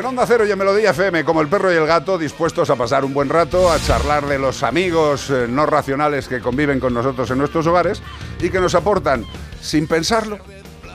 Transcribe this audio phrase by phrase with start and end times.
[0.00, 2.76] En Onda Cero y en Melodía FM, como el perro y el gato, dispuestos a
[2.76, 6.94] pasar un buen rato, a charlar de los amigos eh, no racionales que conviven con
[6.94, 8.02] nosotros en nuestros hogares
[8.40, 9.26] y que nos aportan,
[9.60, 10.38] sin pensarlo,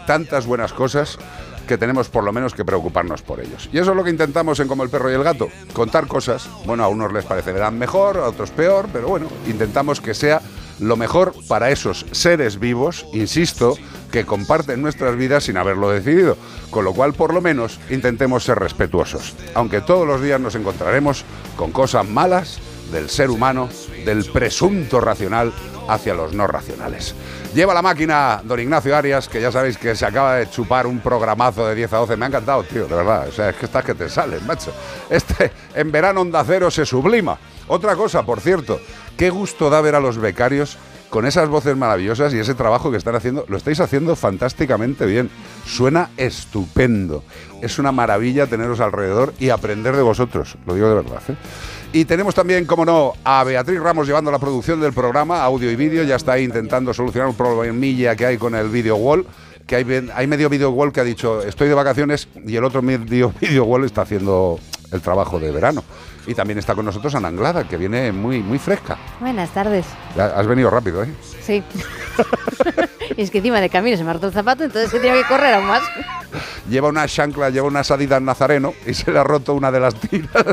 [0.07, 1.19] tantas buenas cosas
[1.67, 3.69] que tenemos por lo menos que preocuparnos por ellos.
[3.71, 6.49] Y eso es lo que intentamos en Como el perro y el gato, contar cosas,
[6.65, 10.41] bueno, a unos les parecerán mejor, a otros peor, pero bueno, intentamos que sea
[10.79, 13.77] lo mejor para esos seres vivos, insisto,
[14.11, 16.37] que comparten nuestras vidas sin haberlo decidido.
[16.69, 19.33] Con lo cual, por lo menos, intentemos ser respetuosos.
[19.53, 21.23] Aunque todos los días nos encontraremos
[21.55, 22.59] con cosas malas
[22.91, 23.69] del ser humano,
[24.05, 25.53] del presunto racional
[25.87, 27.15] hacia los no racionales.
[27.53, 30.99] Lleva la máquina don Ignacio Arias, que ya sabéis que se acaba de chupar un
[30.99, 32.17] programazo de 10 a 12.
[32.17, 33.27] Me ha encantado, tío, de verdad.
[33.29, 34.73] O sea, es que estás que te salen, macho.
[35.09, 37.37] Este en verano Onda Cero se sublima.
[37.67, 38.79] Otra cosa, por cierto,
[39.17, 40.77] qué gusto da ver a los becarios
[41.09, 45.29] con esas voces maravillosas y ese trabajo que están haciendo, lo estáis haciendo fantásticamente bien.
[45.65, 47.23] Suena estupendo.
[47.61, 51.21] Es una maravilla teneros alrededor y aprender de vosotros, lo digo de verdad.
[51.29, 51.35] ¿eh?
[51.93, 55.77] Y tenemos también, como no, a Beatriz Ramos llevando la producción del programa, audio y
[55.77, 59.25] vídeo, ya está ahí intentando solucionar un problemilla que hay con el video wall
[59.65, 62.81] que hay, hay medio video wall que ha dicho estoy de vacaciones y el otro
[62.81, 64.59] medio video wall está haciendo
[64.91, 65.83] el trabajo de verano.
[66.27, 68.97] Y también está con nosotros Ana Anglada, que viene muy, muy fresca.
[69.19, 69.85] Buenas tardes.
[70.17, 71.13] Has venido rápido, ¿eh?
[71.41, 71.63] Sí.
[73.17, 75.27] y es que encima de camino se me hartó el zapato, entonces he tenido que
[75.27, 75.83] correr aún más.
[76.69, 79.95] Lleva una chancla, lleva una Adidas Nazareno y se le ha roto una de las
[79.95, 80.45] tiras.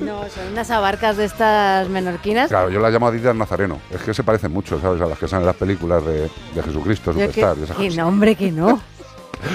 [0.00, 2.48] No, son unas abarcas de estas menorquinas.
[2.48, 3.80] Claro, yo las llamo Adidas Nazareno.
[3.90, 5.00] Es que se parecen mucho, ¿sabes?
[5.00, 7.56] A las que salen en las películas de, Jesucristo, Superstar.
[7.76, 8.80] Que, no, hombre, que no.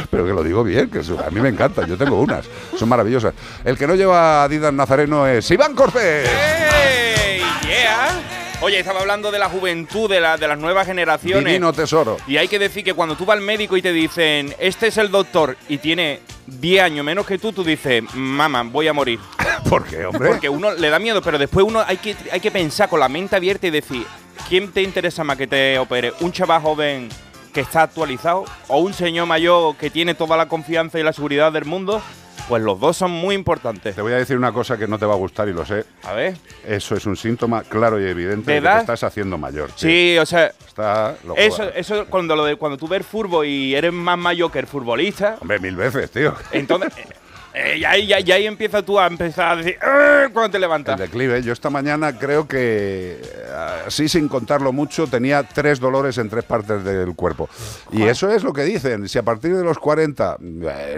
[0.09, 2.45] Pero que lo digo bien, que a mí me encantan, yo tengo unas,
[2.77, 3.33] son maravillosas.
[3.63, 6.29] El que no lleva Adidas Nazareno es Iván Cortés.
[6.29, 7.41] ¡Hey!
[7.67, 8.33] ¡Yeah!
[8.61, 11.43] Oye, estaba hablando de la juventud, de, la, de las nuevas generaciones.
[11.43, 12.15] Divino tesoro.
[12.27, 14.97] Y hay que decir que cuando tú vas al médico y te dicen, este es
[14.97, 19.19] el doctor, y tiene 10 años menos que tú, tú dices, mamá, voy a morir.
[19.69, 20.29] ¿Por qué, hombre?
[20.29, 23.09] Porque uno le da miedo, pero después uno hay que, hay que pensar con la
[23.09, 24.05] mente abierta y decir,
[24.47, 26.13] ¿quién te interesa más que te opere?
[26.21, 27.09] ¿Un chaval joven
[27.53, 31.51] que está actualizado o un señor mayor que tiene toda la confianza y la seguridad
[31.51, 32.01] del mundo,
[32.47, 33.95] pues los dos son muy importantes.
[33.95, 35.85] Te voy a decir una cosa que no te va a gustar y lo sé.
[36.03, 36.35] A ver.
[36.67, 39.69] Eso es un síntoma claro y evidente de, que te estás haciendo mayor.
[39.75, 40.51] Sí, o sea.
[41.37, 44.67] eso, eso cuando, lo de, cuando tú ves fútbol y eres más mayor que el
[44.67, 45.37] futbolista.
[45.39, 46.35] Hombre, mil veces, tío.
[46.51, 46.93] Entonces.
[47.53, 50.99] Eh, y, ahí, ahí empieza tú a empezar a decir, eh", cuando te levantas.
[50.99, 51.41] El declive.
[51.43, 56.43] Yo esta mañana creo que, eh, así sin contarlo mucho, tenía tres dolores en tres
[56.43, 57.49] partes del cuerpo.
[57.91, 59.07] Y eso es lo que dicen.
[59.07, 60.37] Si a partir de los 40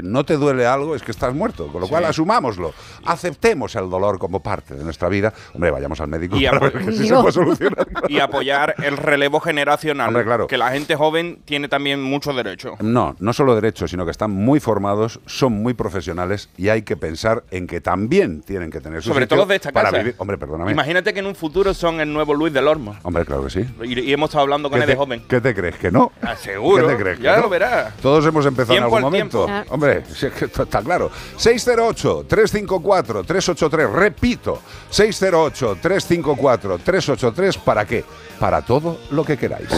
[0.04, 1.68] no te duele algo, es que estás muerto.
[1.68, 2.74] Con lo cual, asumámoslo.
[3.06, 5.34] Aceptemos el dolor como parte de nuestra vida.
[5.54, 7.88] Hombre, vayamos al médico y, para que se puede solucionar.
[8.08, 10.08] y apoyar el relevo generacional.
[10.08, 10.48] Hombre, claro.
[10.48, 12.76] Que la gente joven tiene también mucho derecho.
[12.80, 16.96] No, no solo derecho, sino que están muy formados, son muy profesionales y hay que
[16.96, 19.98] pensar en que también tienen que tener su Sobre todo los de esta para casa.
[20.00, 20.16] Vivir.
[20.18, 20.72] Hombre, perdóname.
[20.72, 22.96] Imagínate que en un futuro son el nuevo Luis del Ormo.
[23.04, 23.66] Hombre, claro que sí.
[23.84, 25.24] Y, hemos estado hablando con él de joven.
[25.28, 25.76] ¿Qué te crees?
[25.76, 26.14] ¿Que no?
[26.22, 26.88] Ah, seguro.
[26.88, 27.20] ¿Qué te crees?
[27.20, 27.98] Ya lo verás.
[27.98, 29.48] Todos hemos empezado en algún momento.
[29.70, 31.12] Hombre, está claro.
[31.38, 33.92] 608-354-383.
[33.92, 37.60] Repito, 608-354-383.
[37.60, 38.04] ¿Para qué?
[38.40, 39.70] Para todo lo que queráis.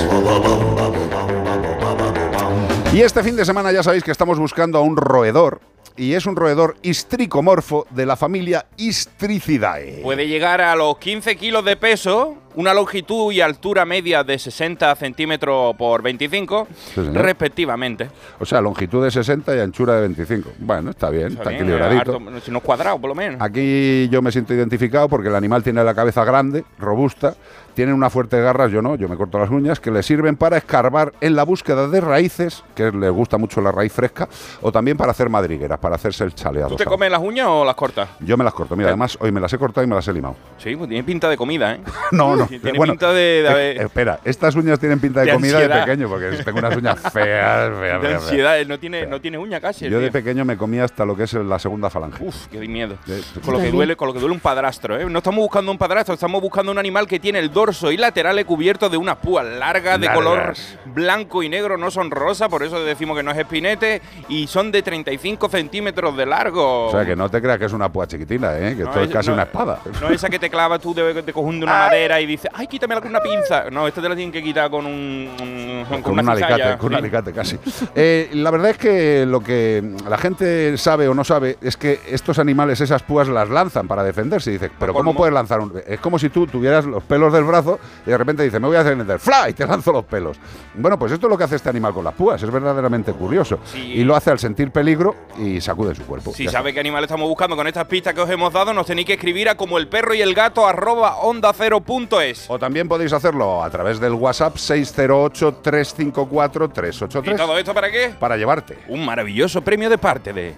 [2.93, 5.59] Y este fin de semana ya sabéis que estamos buscando a un roedor
[5.97, 10.01] y es un roedor histricomorfo de la familia Istricidae.
[10.03, 14.95] Puede llegar a los 15 kilos de peso, una longitud y altura media de 60
[14.95, 16.67] centímetros por 25,
[17.13, 18.09] respectivamente.
[18.39, 20.49] O sea, longitud de 60 y anchura de 25.
[20.57, 22.19] Bueno, está bien, está, equilibradito.
[22.43, 23.39] si no es cuadrado, por lo menos.
[23.41, 27.35] Aquí yo me siento identificado porque el animal tiene la cabeza grande, robusta,
[27.77, 30.57] tienen una fuerte garras, yo no, yo me corto las uñas, que le sirven para
[30.57, 34.27] escarbar en la búsqueda de raíces, que les gusta mucho la raíz fresca,
[34.63, 36.69] o también para hacer madrigueras, para hacerse el chaleado.
[36.69, 38.09] ¿Tú te comes las uñas o las cortas?
[38.21, 40.13] Yo me las corto, mira, además hoy me las he cortado y me las he
[40.13, 40.35] limado.
[40.57, 41.81] Sí, pues tiene pinta de comida, ¿eh?
[42.11, 42.46] no, no.
[42.47, 46.75] Tiene pinta de, espera, estas uñas tienen pinta de, comida de pequeño, porque tengo unas
[46.75, 49.89] uñas feas, feas, De ansiedad, no tiene, no tiene uña casi.
[49.89, 52.23] Yo de pequeño me comía hasta lo que es la segunda falange.
[52.23, 52.97] Uf, qué miedo.
[53.43, 55.05] con lo que duele, con lo que duele un padrastro, ¿eh?
[55.05, 58.45] No estamos buscando un padrastro, estamos buscando un animal que tiene el dorso y laterales
[58.45, 60.53] cubierto de unas púas largas, de color
[60.85, 64.71] blanco y negro, no son rosa, por eso decimos que no es espinete, y son
[64.71, 66.87] de 35 centímetros de largo.
[66.87, 68.75] O sea, que no te creas que es una púa chiquitina, ¿eh?
[68.75, 69.79] que esto es, casi una espada.
[70.01, 73.09] No esa que te clava tú de, de una madera y dice, ay, quítame con
[73.09, 73.69] una pinza.
[73.69, 75.85] No, esto te la tienen que quitar con un.
[76.03, 77.57] con, un alicate, con un alicate casi.
[77.95, 81.99] Eh, la verdad es que lo que la gente sabe o no sabe es que
[82.09, 84.51] estos animales, esas púas las lanzan para defenderse.
[84.51, 85.73] Dice, pero ¿cómo puedes lanzar un.?
[85.85, 88.77] Es como si tú tuvieras los pelos del brazo y de repente dice, me voy
[88.77, 89.49] a defender, ¡fly!
[89.49, 90.37] Y te lanzo los pelos.
[90.75, 92.41] Bueno, pues esto es lo que hace este animal con las púas.
[92.41, 93.59] Es verdaderamente curioso.
[93.75, 96.33] Y lo hace al sentir peligro y sacude su cuerpo.
[96.33, 99.07] Si sabe qué animal estamos buscando con estas pistas que os hemos dado, nos tenéis
[99.07, 102.26] que escribir a como el perro y el gato arroba onda cero punto es.
[102.47, 107.33] O también podéis hacerlo a través del WhatsApp 608-354-383.
[107.33, 108.13] ¿Y todo esto para qué?
[108.19, 108.77] Para llevarte.
[108.87, 110.55] Un maravilloso premio de parte de...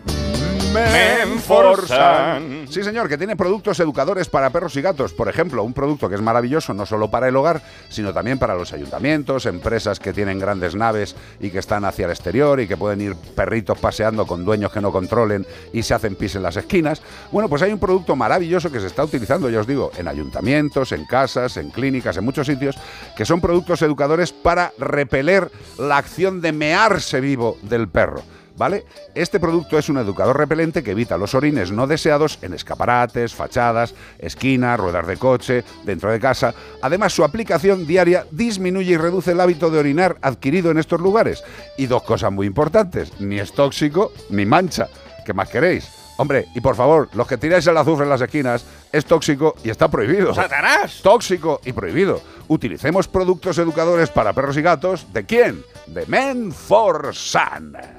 [0.74, 2.68] Menforsan.
[2.70, 5.14] Sí, señor, que tiene productos educadores para perros y gatos.
[5.14, 8.56] Por ejemplo, un producto que es maravilloso no solo para el hogar, sino también para
[8.56, 12.78] los ayuntamientos, empresas que tienen grandes naves y que están hacia el exterior y que
[12.78, 16.58] pueden ir perritos paseando con dueños que no controlen y se hacen pis en las
[16.58, 17.02] esquinas.
[17.32, 20.92] Bueno, pues hay un producto maravilloso que se está utilizando, ya os digo, en ayuntamientos,
[20.92, 22.78] en casas, en clínicas, en muchos sitios,
[23.18, 28.24] que son productos educadores para repeler la acción de mearse vivo del perro.
[28.60, 28.86] ¿Vale?
[29.16, 33.96] Este producto es un educador repelente que evita los orines no deseados en escaparates, fachadas,
[34.20, 36.54] esquinas, ruedas de coche, dentro de casa.
[36.82, 41.42] Además, su aplicación diaria disminuye y reduce el hábito de orinar adquirido en estos lugares.
[41.78, 44.90] Y dos cosas muy importantes, ni es tóxico ni mancha.
[45.26, 45.88] ¿Qué más queréis?
[46.18, 49.70] Hombre, y por favor, los que tiráis el azufre en las esquinas es tóxico y
[49.70, 50.36] está prohibido.
[50.36, 51.00] ¡Satanás!
[51.02, 52.22] Tóxico y prohibido.
[52.50, 55.14] Utilicemos productos educadores para perros y gatos.
[55.14, 55.64] ¿De quién?
[55.88, 57.99] De Men for Sun.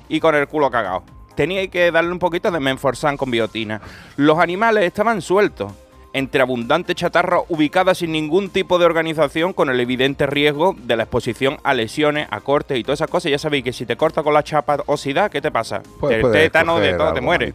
[0.09, 1.05] y con el culo cagado
[1.35, 3.81] tenía que darle un poquito de menforsan con biotina.
[4.17, 5.73] Los animales estaban sueltos
[6.12, 11.05] entre abundante chatarra ubicada sin ningún tipo de organización con el evidente riesgo de la
[11.05, 13.31] exposición a lesiones, a cortes y todas esas cosas.
[13.31, 15.82] Ya sabéis que si te corta con la chapa osidad, ¿qué te pasa?
[16.11, 17.55] el tétano de todo te muere.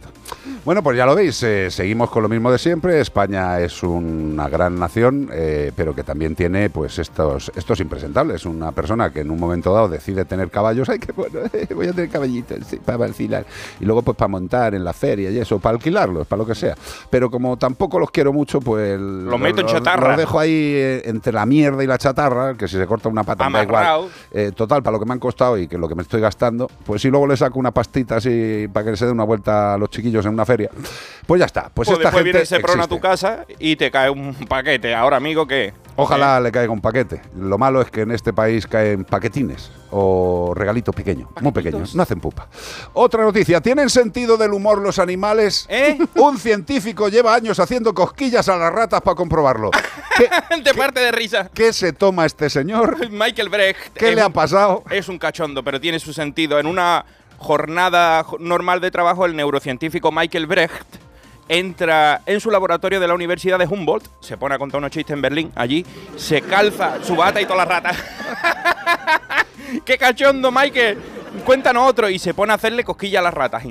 [0.64, 3.00] Bueno, pues ya lo veis, eh, seguimos con lo mismo de siempre.
[3.00, 8.44] España es una gran nación, eh, pero que también tiene pues estos, estos impresentables.
[8.44, 11.40] Una persona que en un momento dado decide tener caballos, ay, que bueno,
[11.74, 13.46] voy a tener caballitos para alquilar.
[13.80, 16.54] Y luego pues para montar en la feria y eso, para alquilarlos, para lo que
[16.54, 16.74] sea.
[17.08, 20.12] Pero como tampoco los quiero mucho, pues lo, meto en chatarra.
[20.12, 23.22] Lo dejo ahí eh, entre la mierda y la chatarra, que si se corta una
[23.22, 24.08] pata da igual.
[24.32, 26.70] Eh, total, para lo que me han costado y que lo que me estoy gastando,
[26.86, 29.78] pues si luego le saco una pastita así para que se dé una vuelta a
[29.78, 30.70] los chiquillos en una feria,
[31.26, 31.70] pues ya está.
[31.72, 34.94] Pues, pues esta gente viene ese prona a tu casa y te cae un paquete.
[34.94, 35.74] Ahora, amigo, ¿qué?
[36.00, 37.20] Ojalá le caiga un paquete.
[37.36, 42.04] Lo malo es que en este país caen paquetines o regalitos pequeños, muy pequeños, no
[42.04, 42.46] hacen pupa.
[42.92, 45.66] Otra noticia, ¿tienen sentido del humor los animales?
[45.68, 45.98] ¿Eh?
[46.14, 49.72] Un científico lleva años haciendo cosquillas a las ratas para comprobarlo.
[50.62, 51.50] de parte de risa.
[51.52, 53.08] ¿Qué se toma este señor?
[53.10, 53.92] Michael Brecht.
[53.94, 54.84] ¿Qué le ha pasado?
[54.90, 56.60] Es un cachondo, pero tiene su sentido.
[56.60, 57.04] En una
[57.38, 61.07] jornada normal de trabajo, el neurocientífico Michael Brecht
[61.48, 65.14] entra en su laboratorio de la Universidad de Humboldt, se pone a contar unos chistes
[65.14, 65.84] en Berlín, allí,
[66.16, 67.96] se calza su bata y todas las ratas.
[69.84, 70.98] ¡Qué cachondo, Michael!
[71.44, 73.64] cuéntanos otro y se pone a hacerle cosquilla a las ratas.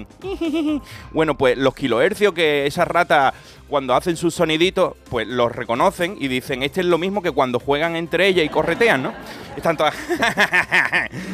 [1.11, 3.33] bueno, pues los kilohercios que esas ratas
[3.67, 7.59] cuando hacen sus soniditos, pues los reconocen y dicen, este es lo mismo que cuando
[7.59, 9.13] juegan entre ellas y corretean, ¿no?
[9.55, 9.95] Están todas...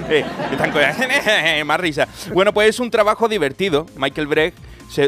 [0.09, 2.07] Eh, están más risa.
[2.33, 3.85] Bueno, pues es un trabajo divertido.
[3.95, 4.57] Michael Brecht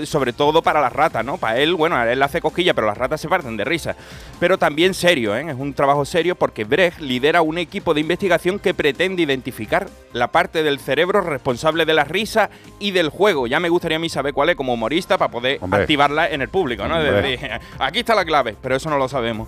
[0.06, 1.38] sobre todo para las ratas, ¿no?
[1.38, 3.96] Para él, bueno, él hace cosquilla, pero las ratas se parten de risa.
[4.40, 5.46] Pero también serio, ¿eh?
[5.50, 10.32] Es un trabajo serio porque Brecht lidera un equipo de investigación que pretende identificar la
[10.32, 12.50] parte del cerebro responsable de la risa
[12.80, 13.48] y del juego.
[13.48, 16.50] Ya me gustaría a mí saber cuál es como humorista para poder activarla en el
[16.50, 16.96] público, ¿no?
[17.80, 19.48] aquí está la clave, pero eso no lo sabemos.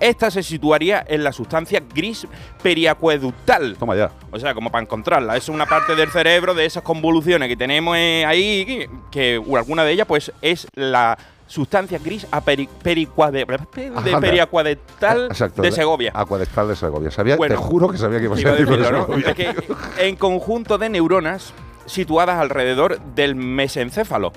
[0.00, 2.26] Esta se situaría en la sustancia gris
[2.62, 3.76] periacueductal.
[3.76, 4.12] Toma ya.
[4.30, 5.36] O sea, como para encontrarla.
[5.36, 9.92] Es una parte del cerebro de esas convoluciones que tenemos eh, ahí, que alguna de
[9.92, 13.46] ellas, pues, es la sustancia gris a de
[14.20, 16.12] periacuadental de Segovia.
[16.14, 17.10] Acuadectal de Segovia.
[17.10, 19.08] Sabía, te juro que sabía que iba a ser ¿no?
[19.98, 21.52] en conjunto de neuronas
[21.86, 24.32] situadas alrededor del mesencéfalo.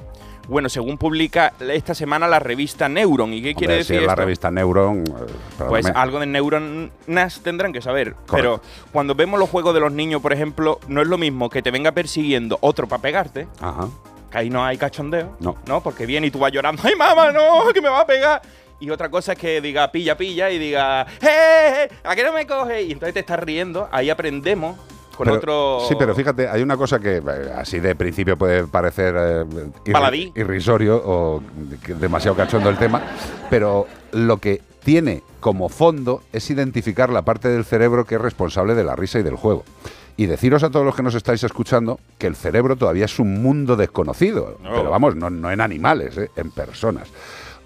[0.47, 3.33] Bueno, según publica esta semana la revista Neuron.
[3.33, 4.01] ¿Y qué quiere decir?
[4.01, 5.03] la revista Neuron.
[5.05, 8.15] Eh, pues algo de neuronas tendrán que saber.
[8.29, 8.59] Pero
[8.91, 11.71] cuando vemos los juegos de los niños, por ejemplo, no es lo mismo que te
[11.71, 13.47] venga persiguiendo otro para pegarte.
[13.61, 13.87] Ajá.
[14.31, 15.35] Que ahí no hay cachondeo.
[15.39, 15.57] No.
[15.67, 15.81] ¿No?
[15.81, 16.81] Porque viene y tú vas llorando.
[16.85, 17.71] ¡Ay, mamá, no!
[17.73, 18.41] ¡Que me va a pegar!
[18.79, 21.87] Y otra cosa es que diga pilla, pilla y diga, ¡eh!
[22.03, 22.81] ¿A qué no me coge?
[22.81, 23.87] Y entonces te estás riendo.
[23.91, 24.75] Ahí aprendemos
[25.87, 31.01] Sí, pero fíjate, hay una cosa que eh, así de principio puede parecer eh, irrisorio
[31.03, 31.43] o
[31.99, 33.01] demasiado cachondo el tema,
[33.49, 38.73] pero lo que tiene como fondo es identificar la parte del cerebro que es responsable
[38.73, 39.63] de la risa y del juego.
[40.17, 43.41] Y deciros a todos los que nos estáis escuchando que el cerebro todavía es un
[43.41, 47.07] mundo desconocido, pero vamos, no, en animales, eh, en personas.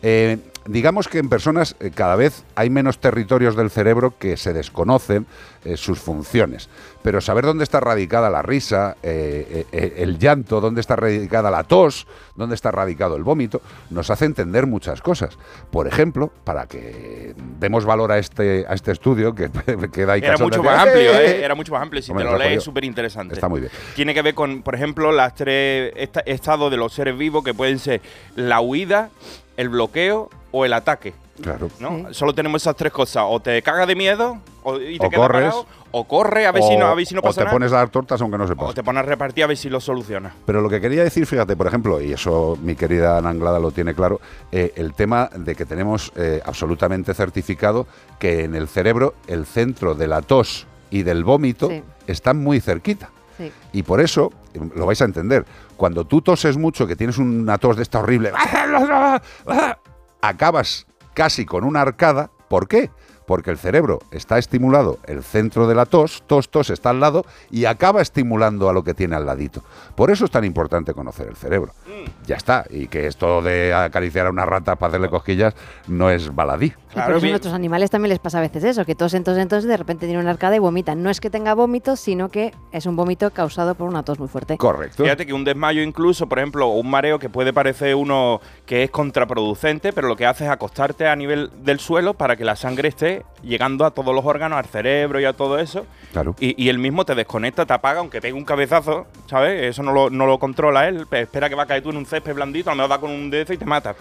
[0.02, 4.54] Eh, digamos que en personas eh, cada vez hay menos territorios del cerebro que se
[4.54, 5.26] desconocen
[5.64, 6.70] eh, sus funciones.
[7.02, 12.56] Pero saber dónde está radicada la risa, el llanto, dónde está radicada la tos, dónde
[12.56, 15.38] está radicado el vómito, nos hace entender muchas cosas.
[15.70, 19.52] Por ejemplo, para que demos valor a este, a este estudio que
[19.94, 22.02] queda ahí Era mucho más amplio, era mucho más amplio.
[22.02, 23.36] Si te lo lees, es súper interesante.
[23.36, 23.72] Está muy bien.
[23.96, 25.94] Tiene que ver con, por ejemplo, las tres
[26.26, 28.02] estados de los seres vivos que pueden ser
[28.36, 29.10] la huida,
[29.58, 31.14] el bloqueo o el ataque.
[31.42, 31.70] Claro.
[31.80, 32.14] ¿no?
[32.14, 33.26] Solo tenemos esas tres cosas.
[33.28, 36.64] O te cagas de miedo o, y te quedas corres, parado, o corre a ver,
[36.64, 38.48] si no, a ver si no pasa O te pones a dar tortas aunque no
[38.48, 38.70] sepas.
[38.70, 40.34] O te pones a repartir a ver si lo solucionas.
[40.46, 43.72] Pero lo que quería decir, fíjate, por ejemplo, y eso mi querida Ana Anglada lo
[43.72, 44.22] tiene claro,
[44.52, 47.86] eh, el tema de que tenemos eh, absolutamente certificado
[48.18, 51.70] que en el cerebro el centro de la tos y del vómito
[52.08, 53.10] están muy cerquita.
[53.74, 54.32] Y por eso,
[54.76, 55.46] lo vais a entender,
[55.77, 58.32] cuando tú toses mucho, que tienes una tos de esta horrible,
[60.22, 62.32] acabas casi con una arcada.
[62.48, 62.91] ¿Por qué?
[63.25, 67.25] Porque el cerebro está estimulado, el centro de la tos, tos, tos está al lado
[67.51, 69.63] y acaba estimulando a lo que tiene al ladito.
[69.96, 71.74] Por eso es tan importante conocer el cerebro.
[71.86, 72.27] Mm.
[72.27, 75.53] Ya está, y que esto de acariciar a una rata para hacerle cosquillas
[75.88, 76.74] no es baladí.
[76.94, 79.75] Claro, a otros animales también les pasa a veces eso, que tosen, tosen, tosen, de
[79.75, 81.03] repente tiene una arcada y vomitan.
[81.03, 84.29] No es que tenga vómito, sino que es un vómito causado por una tos muy
[84.29, 84.58] fuerte.
[84.58, 85.03] Correcto.
[85.03, 88.91] Fíjate que un desmayo incluso, por ejemplo, un mareo que puede parecer uno que es
[88.91, 92.89] contraproducente, pero lo que hace es acostarte a nivel del suelo para que la sangre
[92.89, 95.86] esté llegando a todos los órganos, al cerebro y a todo eso.
[96.12, 96.36] Claro.
[96.40, 99.64] Y, él mismo te desconecta, te apaga, aunque pegue un cabezazo, ¿sabes?
[99.64, 101.06] Eso no lo, no lo controla él.
[101.12, 103.12] Espera que va a caer tú en un césped blandito, a lo mejor da con
[103.12, 103.96] un dedo y te mata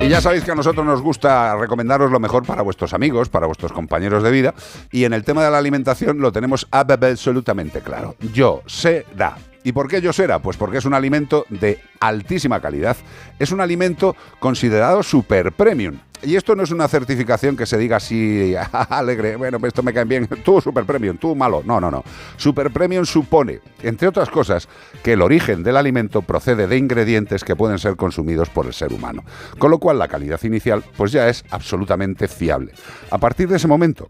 [0.00, 3.46] Y ya sabéis que a nosotros nos gusta recomendaros lo mejor para vuestros amigos, para
[3.46, 4.54] vuestros compañeros de vida.
[4.92, 8.14] Y en el tema de la alimentación lo tenemos absolutamente claro.
[8.32, 9.36] Yo sé da.
[9.64, 10.38] ¿Y por qué yo será?
[10.38, 12.96] Pues porque es un alimento de altísima calidad.
[13.38, 15.98] Es un alimento considerado super premium.
[16.22, 20.04] Y esto no es una certificación que se diga así alegre, bueno, esto me cae
[20.04, 21.62] bien, tú super premium, tú malo.
[21.64, 22.02] No, no, no.
[22.36, 24.68] Super premium supone, entre otras cosas,
[25.02, 28.92] que el origen del alimento procede de ingredientes que pueden ser consumidos por el ser
[28.92, 29.24] humano.
[29.58, 32.72] Con lo cual la calidad inicial pues ya es absolutamente fiable.
[33.10, 34.08] A partir de ese momento,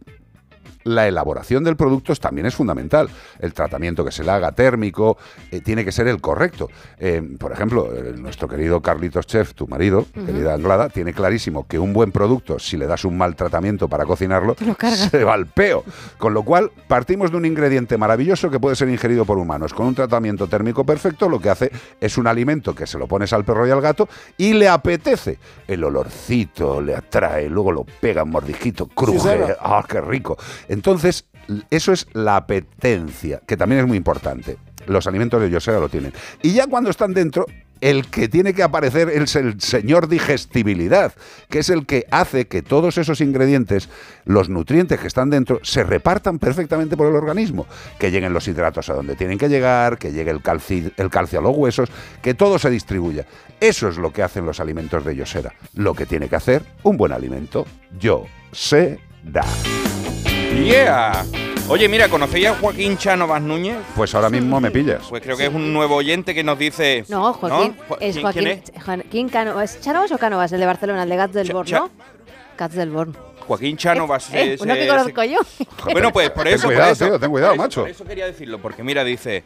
[0.88, 3.08] la elaboración del producto también es fundamental.
[3.38, 5.18] El tratamiento que se le haga térmico
[5.50, 6.68] eh, tiene que ser el correcto.
[6.98, 11.78] Eh, por ejemplo, eh, nuestro querido Carlitos Chef, tu marido, querida Anglada, tiene clarísimo que
[11.78, 14.56] un buen producto, si le das un mal tratamiento para cocinarlo,
[15.10, 15.84] se va al peo.
[16.16, 19.74] Con lo cual, partimos de un ingrediente maravilloso que puede ser ingerido por humanos.
[19.74, 23.32] Con un tratamiento térmico perfecto, lo que hace es un alimento que se lo pones
[23.32, 25.38] al perro y al gato y le apetece.
[25.66, 29.56] El olorcito le atrae, luego lo pega mordijito, cruje.
[29.60, 30.38] ¡Ah, qué rico!
[30.68, 30.77] Entonces,
[31.70, 34.56] eso es la apetencia, que también es muy importante.
[34.86, 36.12] Los alimentos de Yosera lo tienen.
[36.42, 37.46] Y ya cuando están dentro,
[37.80, 41.12] el que tiene que aparecer es el señor digestibilidad,
[41.48, 43.88] que es el que hace que todos esos ingredientes,
[44.24, 47.66] los nutrientes que están dentro, se repartan perfectamente por el organismo,
[47.98, 51.56] que lleguen los hidratos a donde tienen que llegar, que llegue el calcio, a los
[51.56, 51.90] huesos,
[52.22, 53.26] que todo se distribuya.
[53.60, 55.52] Eso es lo que hacen los alimentos de Yosera.
[55.74, 57.66] Lo que tiene que hacer un buen alimento.
[57.98, 59.44] Yo sé da.
[60.64, 61.24] Yeah.
[61.68, 63.76] Oye, mira, ¿conocéis a Joaquín Chánovas Núñez?
[63.94, 65.02] Pues ahora mismo me pillas.
[65.08, 67.04] Pues creo que es un nuevo oyente que nos dice.
[67.08, 67.76] No, Joaquín.
[68.00, 68.84] Es Joaquín, ¿quién es?
[68.84, 69.30] Joaquín
[69.62, 71.90] ¿Es Chánovas o Cánovas, el de Barcelona, el de Gats del Born, ¿no?
[72.56, 73.16] Gats del Born.
[73.46, 74.28] Joaquín Chánovas.
[74.34, 75.40] Eh, uno que conozco yo.
[75.92, 76.68] Bueno, pues por eso.
[76.68, 77.80] Ten cuidado, por eso, tío, ten cuidado, macho.
[77.82, 79.44] Por eso quería decirlo, porque mira, dice.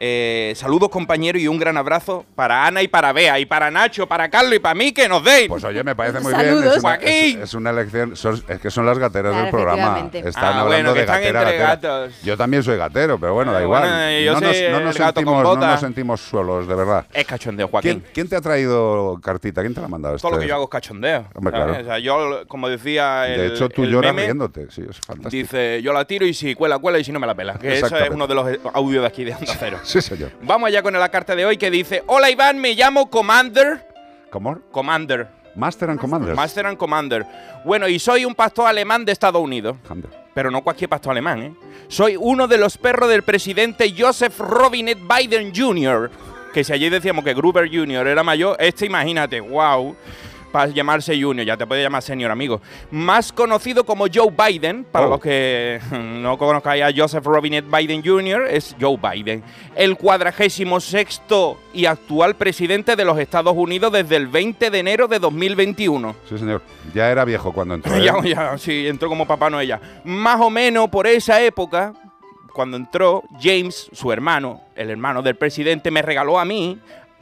[0.00, 4.06] Eh, saludos compañeros y un gran abrazo para Ana y para Bea y para Nacho,
[4.06, 5.48] para Carlos y para mí que nos deis.
[5.48, 6.62] Pues oye, me parece muy Saludos.
[6.62, 6.72] bien.
[6.74, 7.08] Es una, Joaquín.
[7.08, 10.10] es, es una elección, son- es que son las gateras Claro, del programa.
[10.12, 11.68] Están Ah, hablando bueno, que de están gatera, entre gatera.
[11.98, 12.14] gatos.
[12.22, 13.82] Yo también soy gatero, pero bueno, da igual.
[13.82, 14.42] bueno, yo no, nos,
[14.86, 17.06] no sentimos, no nos sentimos solos, de verdad.
[17.12, 18.00] Es cachondeo, Joaquín.
[18.00, 19.60] ¿Quién, quién te ha traído cartita?
[19.62, 20.16] ¿Quién te la ha mandado?
[20.18, 20.44] Todo lo este?
[20.46, 21.26] que yo hago es cachondeo.
[21.34, 21.66] Hombre, ¿sabes?
[21.66, 21.82] claro.
[21.82, 24.66] O sea, yo, como decía el De hecho, tú el lloras meme, riéndote.
[24.70, 25.30] Sí, es fantástico.
[25.30, 27.54] Dice, yo la tiro y si cuela, cuela y si no me la pela.
[27.58, 29.78] Que eso es uno de los audios de aquí de Onda Cero.
[29.84, 30.32] Sí, señor.
[30.42, 33.86] Vamos allá con la carta de hoy que dice, hola Iván, me llamo Commander.
[34.30, 34.58] ¿Cómo?
[34.70, 35.28] Commander.
[35.54, 36.34] Master and Commander.
[36.34, 37.24] Master and Commander.
[37.64, 39.76] Bueno, y soy un pastor alemán de Estados Unidos.
[39.86, 40.10] Commander.
[40.34, 41.54] Pero no cualquier pastor alemán, ¿eh?
[41.86, 46.10] Soy uno de los perros del presidente Joseph Robinette Biden Jr.
[46.52, 48.08] Que si allí decíamos que Gruber Jr.
[48.08, 49.94] era mayor, este imagínate, wow.
[50.54, 52.60] Para llamarse Junior, ya te puede llamar Senior, amigo.
[52.92, 55.10] Más conocido como Joe Biden, para Oh.
[55.10, 59.42] los que no conozcáis a Joseph Robinette Biden Jr., es Joe Biden.
[59.74, 65.08] El cuadragésimo sexto y actual presidente de los Estados Unidos desde el 20 de enero
[65.08, 66.14] de 2021.
[66.28, 66.62] Sí, señor.
[66.94, 67.92] Ya era viejo cuando entró.
[67.96, 68.04] ¿eh?
[68.04, 69.80] Ya, ya, sí, entró como Papá Noel ya.
[70.04, 71.94] Más o menos por esa época,
[72.52, 76.78] cuando entró, James, su hermano, el hermano del presidente, me regaló a mí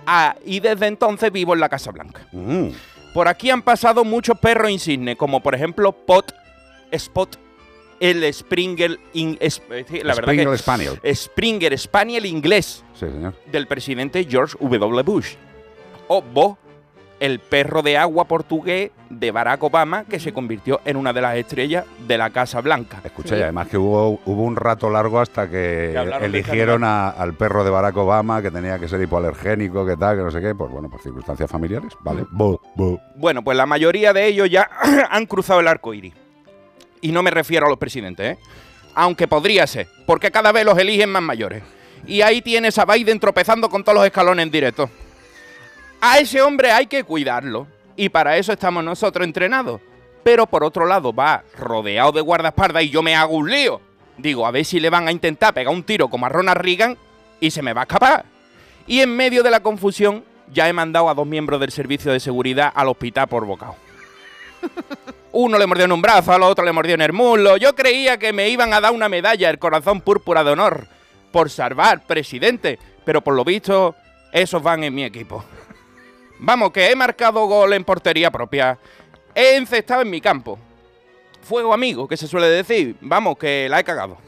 [0.06, 2.26] ah, y desde entonces vivo en la Casa Blanca.
[2.30, 2.68] Mm.
[3.12, 6.33] Por aquí han pasado muchos perros insignes, como por ejemplo Pot,
[6.90, 7.37] Spot,
[8.00, 11.00] el Springer, in- es- eh, la verdad Springer Spaniel.
[11.00, 13.35] que Springer Spaniel inglés Sí, señor.
[13.50, 15.02] del presidente George W.
[15.02, 15.35] Bush.
[16.09, 16.59] O Bo,
[17.23, 21.37] el perro de agua portugués de Barack Obama, que se convirtió en una de las
[21.37, 23.00] estrellas de la Casa Blanca.
[23.05, 23.41] Escucha, Sí.
[23.41, 27.71] y además que hubo, hubo un rato largo hasta que eligieron a- al perro de
[27.71, 30.91] Barack Obama, que tenía que ser hipoalergénico, que tal, que no sé qué, pues bueno,
[30.91, 32.25] por circunstancias familiares, ¿vale?
[32.33, 33.00] Bo, bo.
[33.14, 34.69] Bueno, pues la mayoría de ellos ya
[35.11, 36.14] han cruzado el arco iris.
[37.00, 38.38] Y no me refiero a los presidentes, ¿eh?
[38.97, 41.62] Aunque podría ser, porque cada vez los eligen más mayores.
[42.05, 44.91] Y ahí tienes a Biden tropezando con todos los escalones en directo.
[46.04, 47.68] A ese hombre hay que cuidarlo.
[47.94, 49.80] Y para eso estamos nosotros entrenados.
[50.25, 53.80] Pero por otro lado va rodeado de guardaespaldas y yo me hago un lío.
[54.19, 56.99] Digo, a ver si le van a intentar pegar un tiro como a Ronald Reagan
[57.38, 58.25] y se me va a escapar.
[58.88, 62.19] Y en medio de la confusión ya he mandado a dos miembros del servicio de
[62.19, 63.76] seguridad al hospital por bocado.
[65.30, 67.56] Uno le mordió en un brazo, al otro le mordió en el muslo.
[67.58, 70.88] Yo creía que me iban a dar una medalla, el corazón púrpura de honor,
[71.30, 72.80] por salvar, presidente.
[73.04, 73.95] Pero por lo visto,
[74.32, 75.45] esos van en mi equipo.
[76.45, 78.76] Vamos, que he marcado gol en portería propia.
[79.33, 80.59] He encestado en mi campo.
[81.41, 82.97] Fuego amigo, que se suele decir.
[83.00, 84.19] Vamos, que la he cagado.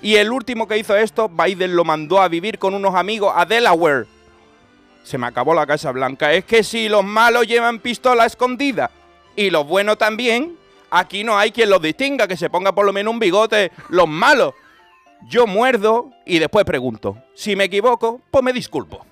[0.00, 3.44] Y el último que hizo esto, Biden lo mandó a vivir con unos amigos a
[3.44, 4.06] Delaware.
[5.02, 6.32] Se me acabó la Casa Blanca.
[6.32, 8.92] Es que si los malos llevan pistola escondida
[9.34, 10.56] y los buenos también,
[10.92, 14.06] aquí no hay quien los distinga, que se ponga por lo menos un bigote los
[14.06, 14.54] malos.
[15.26, 17.18] Yo muerdo y después pregunto.
[17.34, 19.04] Si me equivoco, pues me disculpo.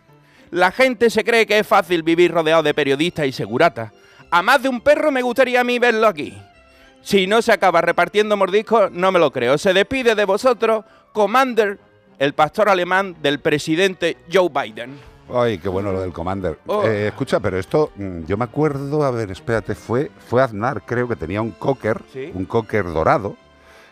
[0.55, 3.91] La gente se cree que es fácil vivir rodeado de periodistas y seguratas.
[4.31, 6.41] A más de un perro me gustaría a mí verlo aquí.
[7.03, 9.59] Si no se acaba repartiendo mordiscos, no me lo creo.
[9.59, 11.81] Se despide de vosotros, Commander,
[12.21, 14.97] el pastor alemán del presidente Joe Biden.
[15.29, 16.57] Ay, qué bueno lo del Commander.
[16.67, 16.85] Oh.
[16.85, 21.09] Eh, escucha, pero esto, mm, yo me acuerdo, a ver, espérate, fue, fue Aznar, creo
[21.09, 22.31] que tenía un cocker, Sí.
[22.33, 23.37] un cocker dorado,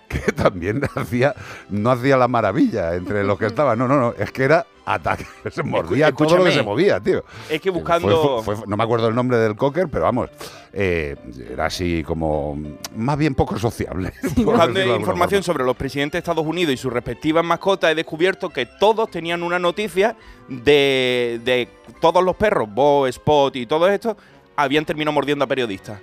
[0.08, 1.34] que también hacía,
[1.70, 3.80] no hacía la maravilla entre los que estaban.
[3.80, 7.24] No, no, no, es que era ataque, se mordía todo lo que se movía, tío.
[7.48, 8.42] Es que buscando...
[8.42, 10.28] fue- fue- no me acuerdo el nombre del cocker, pero vamos,
[10.72, 11.16] eh,
[11.50, 12.58] era así como
[12.96, 14.12] más bien poco sociable.
[14.36, 15.52] Buscando información forma.
[15.54, 19.42] sobre los presidentes de Estados Unidos y sus respectivas mascotas, he descubierto que todos tenían
[19.42, 20.16] una noticia
[20.48, 21.68] de, de
[22.00, 24.16] todos los perros, Bo, Spot y todo esto,
[24.56, 26.00] habían terminado mordiendo a periodistas.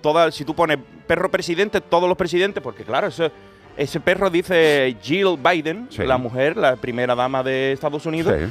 [0.00, 3.30] Todas, si tú pones perro presidente, todos los presidentes, porque claro, eso-
[3.78, 6.02] ese perro dice Jill Biden, Sí.
[6.04, 8.46] la mujer, la primera dama de Estados Unidos, Sí.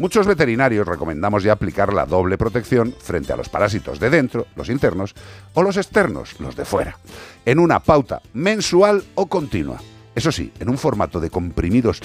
[0.00, 4.70] Muchos veterinarios recomendamos ya aplicar la doble protección frente a los parásitos de dentro, los
[4.70, 5.14] internos,
[5.52, 6.96] o los externos, los de fuera,
[7.44, 9.78] en una pauta mensual o continua.
[10.14, 12.02] Eso sí, en un formato de comprimidos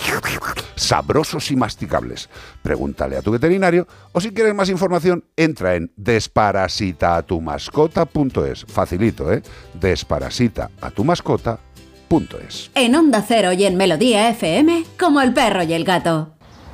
[0.76, 2.30] sabrosos y masticables.
[2.62, 8.66] Pregúntale a tu veterinario o si quieres más información, entra en desparasitaatumascota.es.
[8.68, 9.42] Facilito, ¿eh?
[9.74, 12.70] Desparasitaatumascota.es.
[12.76, 16.30] En Onda Cero y en Melodía FM, como el perro y el gato.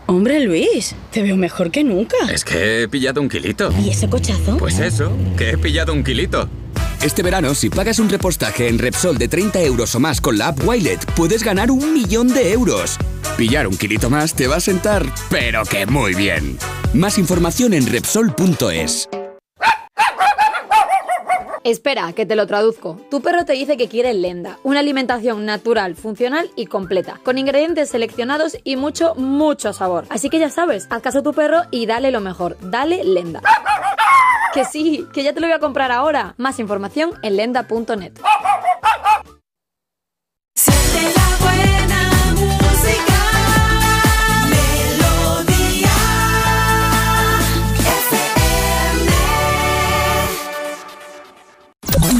[0.07, 2.17] Hombre, Luis, te veo mejor que nunca.
[2.29, 3.71] Es que he pillado un kilito.
[3.81, 4.57] ¿Y ese cochazo?
[4.57, 6.49] Pues eso, que he pillado un kilito.
[7.03, 10.49] Este verano, si pagas un repostaje en Repsol de 30 euros o más con la
[10.49, 12.99] app Wilet, puedes ganar un millón de euros.
[13.37, 16.59] Pillar un kilito más te va a sentar, pero que muy bien.
[16.93, 19.09] Más información en Repsol.es.
[21.63, 22.99] Espera, que te lo traduzco.
[23.09, 27.89] Tu perro te dice que quiere lenda, una alimentación natural, funcional y completa, con ingredientes
[27.89, 30.05] seleccionados y mucho, mucho sabor.
[30.09, 33.41] Así que ya sabes, haz caso a tu perro y dale lo mejor, dale lenda.
[34.53, 36.35] Que sí, que ya te lo voy a comprar ahora.
[36.37, 38.13] Más información en lenda.net.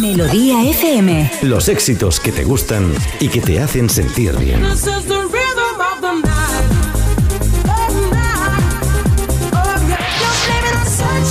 [0.01, 1.31] Melodía FM.
[1.43, 4.62] Los éxitos que te gustan y que te hacen sentir bien.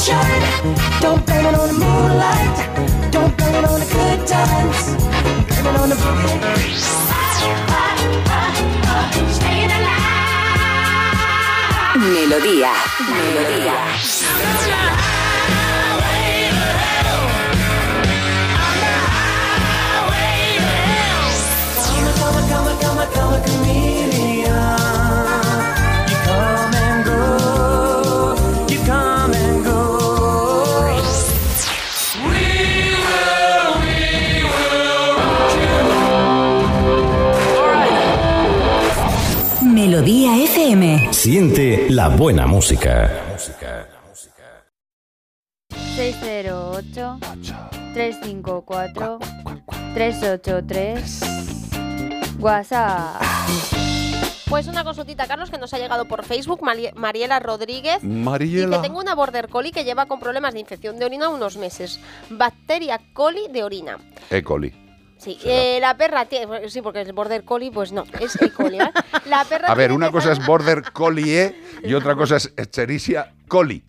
[0.00, 3.12] Don't blame it on the moonlight.
[3.12, 4.96] Don't blame it on the good times.
[5.46, 6.40] Blame it on the boogie.
[11.98, 12.72] Melodía.
[13.10, 14.79] Melodía.
[40.00, 41.12] Melodía FM.
[41.12, 43.36] Siente la buena música.
[45.94, 47.18] 608
[47.92, 49.18] 354
[49.92, 51.20] 383
[52.38, 53.20] WhatsApp.
[54.48, 58.02] Pues una consultita, Carlos, que nos ha llegado por Facebook, Mariela Rodríguez.
[58.02, 58.78] Mariela.
[58.78, 62.00] que tengo una border collie que lleva con problemas de infección de orina unos meses.
[62.30, 63.98] Bacteria coli de orina.
[64.30, 64.42] E.
[64.42, 64.72] coli.
[65.20, 66.68] Sí, eh, la perra tiene.
[66.70, 68.50] Sí, porque el border collie, pues no, es E.
[68.50, 68.78] coli.
[69.26, 71.54] La perra A ver, una cosa es border collie
[71.84, 73.84] y otra cosa es Escherichia coli.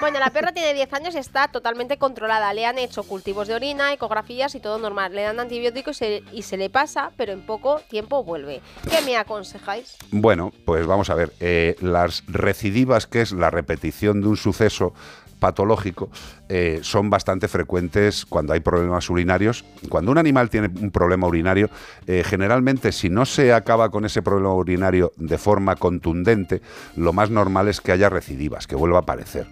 [0.00, 2.52] Bueno, la perra tiene 10 años y está totalmente controlada.
[2.52, 5.14] Le han hecho cultivos de orina, ecografías y todo normal.
[5.14, 6.00] Le dan antibióticos
[6.32, 8.60] y se, le pasa, pero en poco tiempo vuelve.
[8.90, 9.96] ¿Qué me aconsejáis?
[10.10, 11.32] Bueno, pues vamos a ver.
[11.38, 14.94] Eh, las recidivas, que es la repetición de un suceso
[15.44, 16.08] patológico
[16.48, 19.62] eh, son bastante frecuentes cuando hay problemas urinarios.
[19.90, 21.68] Cuando un animal tiene un problema urinario,
[22.06, 26.62] eh, generalmente si no se acaba con ese problema urinario de forma contundente,
[26.96, 29.46] lo más normal es que haya recidivas, que vuelva a aparecer.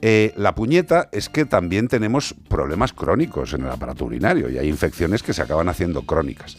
[0.00, 4.68] Eh, la puñeta es que también tenemos problemas crónicos en el aparato urinario y hay
[4.68, 6.56] infecciones que se acaban haciendo crónicas.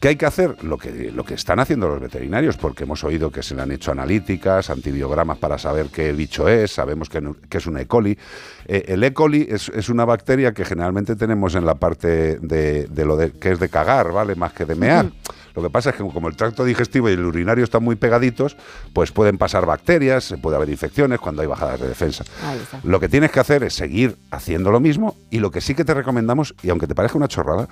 [0.00, 0.62] ¿Qué hay que hacer?
[0.62, 3.72] Lo que, lo que están haciendo los veterinarios, porque hemos oído que se le han
[3.72, 7.86] hecho analíticas, antibiogramas para saber qué bicho es, sabemos que, es un E.
[7.86, 8.18] coli.
[8.66, 9.14] Eh, el E.
[9.14, 13.58] coli es, una bacteria que generalmente tenemos en la parte de, lo de, que es
[13.58, 14.34] de cagar, ¿vale?
[14.34, 15.10] Más que de mear.
[15.56, 18.56] Lo que pasa es que como el tracto digestivo y el urinario están muy pegaditos,
[18.92, 22.24] pues pueden pasar bacterias, puede haber infecciones cuando hay bajadas de defensa.
[22.84, 25.84] Lo que tienes que hacer es seguir haciendo lo mismo y lo que sí que
[25.84, 27.68] te recomendamos, y aunque te parezca una chorrada,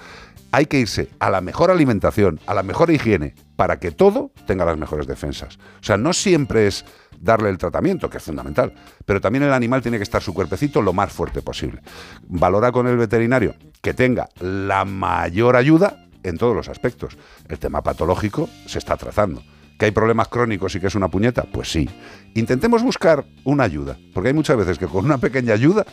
[0.51, 4.65] hay que irse a la mejor alimentación, a la mejor higiene, para que todo tenga
[4.65, 5.59] las mejores defensas.
[5.81, 6.85] O sea, no siempre es
[7.21, 8.73] darle el tratamiento, que es fundamental,
[9.05, 11.81] pero también el animal tiene que estar su cuerpecito lo más fuerte posible.
[12.23, 17.17] Valora con el veterinario que tenga la mayor ayuda en todos los aspectos.
[17.49, 19.43] El tema patológico se está tratando.
[19.79, 21.43] ¿Que hay problemas crónicos y que es una puñeta?
[21.51, 21.89] Pues sí.
[22.35, 25.85] Intentemos buscar una ayuda, porque hay muchas veces que con una pequeña ayuda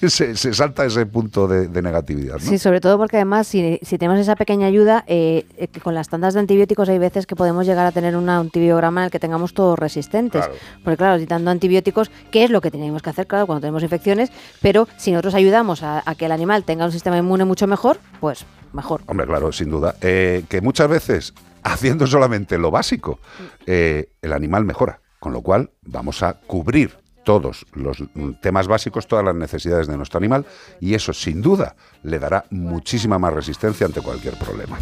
[0.06, 2.34] se, se salta ese punto de, de negatividad.
[2.34, 2.40] ¿no?
[2.40, 6.08] Sí, sobre todo porque además si, si tenemos esa pequeña ayuda, eh, eh, con las
[6.08, 9.18] tandas de antibióticos hay veces que podemos llegar a tener un antibiograma en el que
[9.18, 10.42] tengamos todos resistentes.
[10.44, 10.58] Claro.
[10.82, 13.26] Porque claro, si dando antibióticos, ¿qué es lo que tenemos que hacer?
[13.26, 16.92] Claro, cuando tenemos infecciones, pero si nosotros ayudamos a, a que el animal tenga un
[16.92, 19.02] sistema inmune mucho mejor, pues mejor.
[19.06, 19.96] Hombre, claro, sin duda.
[20.00, 21.34] Eh, que muchas veces,
[21.64, 23.18] haciendo solamente lo básico,
[23.66, 25.00] eh, el animal mejora.
[25.18, 28.04] Con lo cual, vamos a cubrir todos los
[28.42, 30.44] temas básicos, todas las necesidades de nuestro animal,
[30.78, 34.78] y eso, sin duda, le dará muchísima más resistencia ante cualquier problema.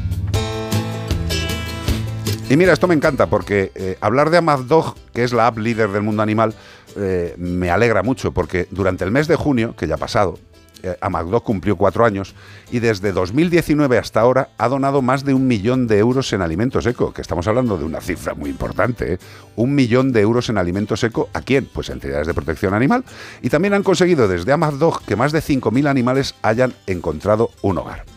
[2.51, 5.90] Y mira, esto me encanta porque eh, hablar de AmazDog, que es la app líder
[5.90, 6.55] del mundo animal,
[6.97, 10.38] eh, me alegra mucho porque durante el mes de junio, que ya ha pasado,
[10.83, 12.35] eh, AmazDog cumplió cuatro años
[12.71, 16.87] y desde 2019 hasta ahora ha donado más de un millón de euros en alimentos
[16.87, 19.18] eco, que estamos hablando de una cifra muy importante, ¿eh?
[19.57, 21.68] un millón de euros en alimentos eco, ¿a quién?
[21.73, 23.05] Pues a entidades de protección animal
[23.42, 28.12] y también han conseguido desde AmazDog que más de 5.000 animales hayan encontrado un hogar.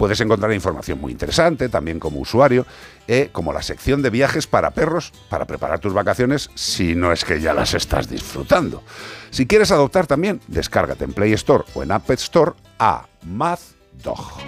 [0.00, 2.64] Puedes encontrar información muy interesante, también como usuario,
[3.06, 7.22] eh, como la sección de viajes para perros, para preparar tus vacaciones, si no es
[7.22, 8.82] que ya las estás disfrutando.
[9.28, 14.38] Si quieres adoptar también, descárgate en Play Store o en App Store a MathDog.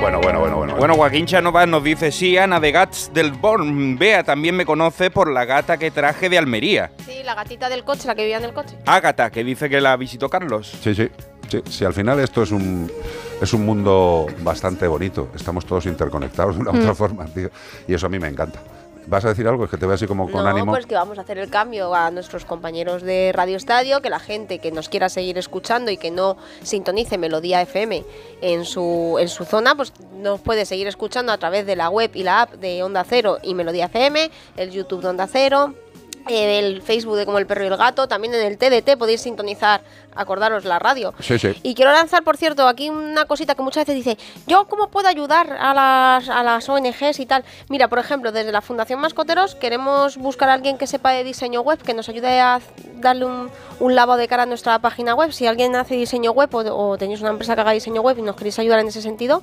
[0.00, 0.76] Bueno, bueno, bueno, bueno.
[0.76, 3.98] Bueno, Joaquín Chanovas nos dice, sí, Ana de Gats del Born.
[3.98, 6.92] Vea, también me conoce por la gata que traje de Almería.
[7.04, 8.78] Sí, la gatita del coche, la que vivía en el coche.
[8.86, 10.74] Ágata, que dice que la visitó Carlos.
[10.80, 11.10] Sí, sí.
[11.50, 12.90] Sí, sí, al final esto es un,
[13.40, 15.28] es un mundo bastante bonito.
[15.34, 16.96] Estamos todos interconectados de una u otra Mm.
[16.96, 17.50] forma, tío.
[17.86, 18.60] Y eso a mí me encanta.
[19.08, 19.62] ¿Vas a decir algo?
[19.66, 20.72] Es que te veo así como con no, ánimo.
[20.72, 24.18] pues que vamos a hacer el cambio a nuestros compañeros de Radio Estadio, que la
[24.18, 28.02] gente que nos quiera seguir escuchando y que no sintonice Melodía FM
[28.40, 32.10] en su, en su zona, pues nos puede seguir escuchando a través de la web
[32.14, 35.72] y la app de Onda Cero y Melodía FM, el YouTube de Onda Cero.
[36.28, 39.82] El Facebook de Como el Perro y el Gato, también en el TDT podéis sintonizar,
[40.16, 41.14] acordaros, la radio.
[41.20, 41.58] Sí, sí.
[41.62, 45.08] Y quiero lanzar, por cierto, aquí una cosita que muchas veces dice, ¿yo cómo puedo
[45.08, 47.44] ayudar a las, a las ONGs y tal?
[47.68, 51.60] Mira, por ejemplo, desde la Fundación Mascoteros queremos buscar a alguien que sepa de diseño
[51.60, 52.60] web, que nos ayude a
[52.96, 53.50] darle un,
[53.80, 55.32] un lavado de cara a nuestra página web.
[55.32, 58.22] Si alguien hace diseño web o, o tenéis una empresa que haga diseño web y
[58.22, 59.42] nos queréis ayudar en ese sentido,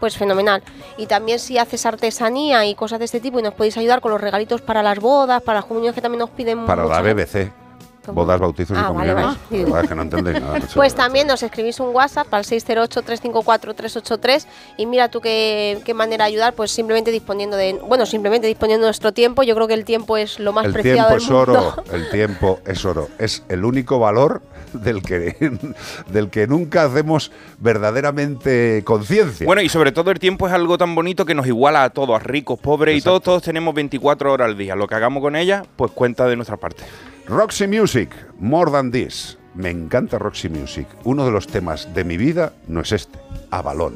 [0.00, 0.62] pues fenomenal.
[0.96, 4.12] Y también si haces artesanía y cosas de este tipo y nos podéis ayudar con
[4.12, 7.63] los regalitos para las bodas, para las comuniones que también nos piden Para la gente.
[8.06, 8.22] ¿Cómo?
[8.24, 9.38] Bodas, bautizos y Ah, vale, comuniones.
[9.50, 9.64] vale.
[9.64, 10.52] Joder, es que no entendéis nada.
[10.58, 10.66] macho.
[10.74, 16.30] Pues también nos escribís un WhatsApp al 608-354-383 y mira tú qué, qué manera de
[16.32, 19.42] ayudar, pues simplemente disponiendo de, bueno, simplemente disponiendo de nuestro tiempo.
[19.42, 21.74] Yo creo que el tiempo es lo más el preciado tiempo del es mundo.
[21.76, 23.08] oro, el tiempo es oro.
[23.18, 25.36] Es el único valor del que,
[26.08, 29.46] del que nunca hacemos verdaderamente conciencia.
[29.46, 32.16] Bueno, y sobre todo el tiempo es algo tan bonito que nos iguala a todos,
[32.16, 34.74] a ricos, pobres y todos, todos tenemos 24 horas al día.
[34.74, 36.82] Lo que hagamos con ella, pues cuenta de nuestra parte.
[37.26, 39.38] Roxy Music, More Than This.
[39.54, 40.86] Me encanta Roxy Music.
[41.04, 43.18] Uno de los temas de mi vida no es este,
[43.50, 43.94] Avalón.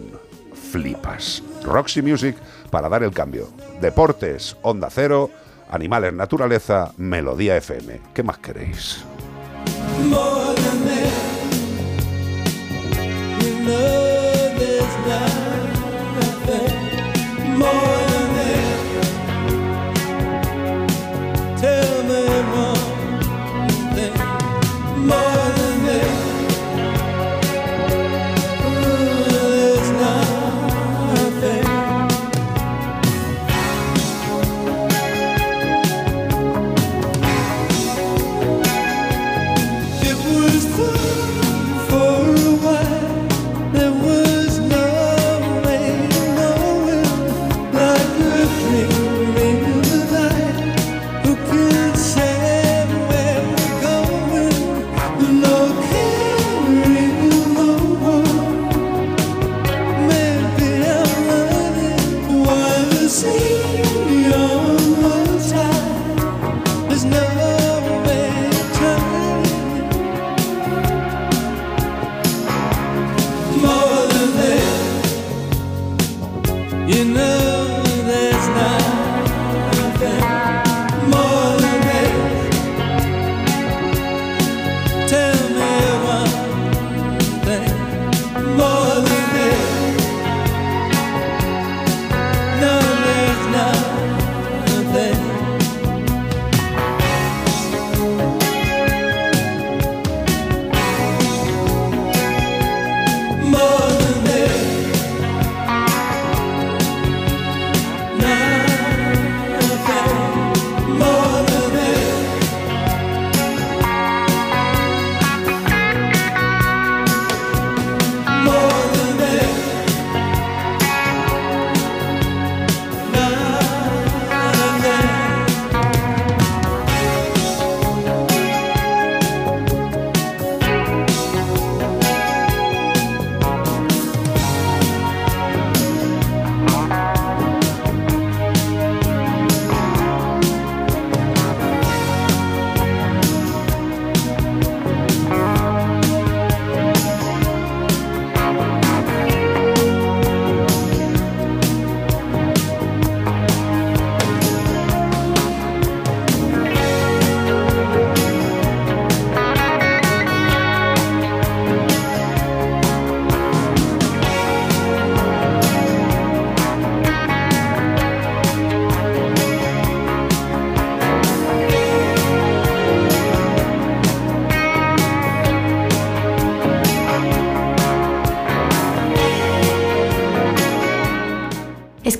[0.70, 1.42] Flipas.
[1.62, 2.36] Roxy Music
[2.70, 3.48] para dar el cambio.
[3.82, 5.30] Deportes, Onda Cero,
[5.70, 8.00] Animales, Naturaleza, Melodía FM.
[8.14, 9.04] ¿Qué más queréis?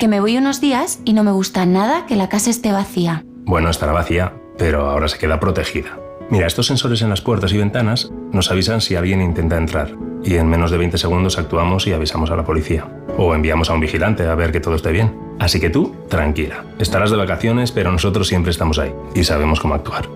[0.09, 3.23] Me voy unos días y no me gusta nada que la casa esté vacía.
[3.45, 5.97] Bueno, estará vacía, pero ahora se queda protegida.
[6.29, 10.35] Mira, estos sensores en las puertas y ventanas nos avisan si alguien intenta entrar y
[10.35, 12.87] en menos de 20 segundos actuamos y avisamos a la policía.
[13.17, 15.17] O enviamos a un vigilante a ver que todo esté bien.
[15.39, 16.65] Así que tú, tranquila.
[16.77, 20.07] Estarás de vacaciones, pero nosotros siempre estamos ahí y sabemos cómo actuar.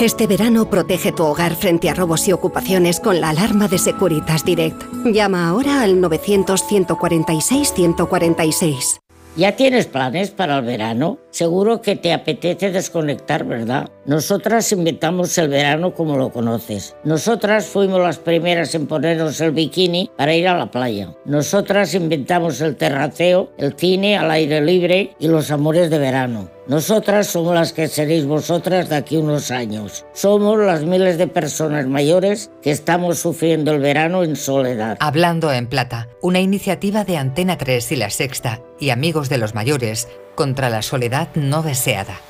[0.00, 4.44] Este verano protege tu hogar frente a robos y ocupaciones con la alarma de Securitas
[4.44, 4.82] Direct.
[5.04, 8.98] Llama ahora al 900-146-146.
[9.36, 11.18] ¿Ya tienes planes para el verano?
[11.28, 13.90] Seguro que te apetece desconectar, ¿verdad?
[14.06, 16.96] Nosotras inventamos el verano como lo conoces.
[17.04, 21.14] Nosotras fuimos las primeras en ponernos el bikini para ir a la playa.
[21.26, 26.55] Nosotras inventamos el terraceo, el cine al aire libre y los amores de verano.
[26.68, 30.04] Nosotras somos las que seréis vosotras de aquí unos años.
[30.12, 34.96] Somos las miles de personas mayores que estamos sufriendo el verano en soledad.
[34.98, 39.54] Hablando en Plata, una iniciativa de Antena 3 y La Sexta y Amigos de los
[39.54, 42.20] Mayores contra la soledad no deseada.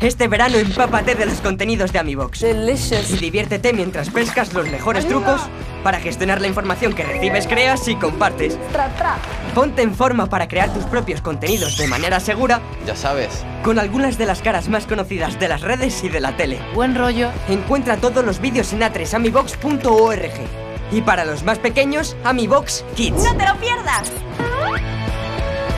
[0.00, 2.42] Este verano empápate de los contenidos de AmiBox.
[2.42, 5.40] Y diviértete mientras pescas los mejores trucos
[5.82, 8.58] para gestionar la información que recibes, creas y compartes.
[9.54, 12.60] Ponte en forma para crear tus propios contenidos de manera segura.
[12.86, 13.44] Ya sabes.
[13.62, 16.58] Con algunas de las caras más conocidas de las redes y de la tele.
[16.74, 17.30] Buen rollo.
[17.48, 20.32] Encuentra todos los vídeos en atresamibox.org.
[20.90, 23.22] Y para los más pequeños, AmiBox Kids.
[23.22, 24.10] ¡No te lo pierdas!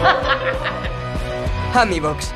[1.75, 2.33] AmiBox.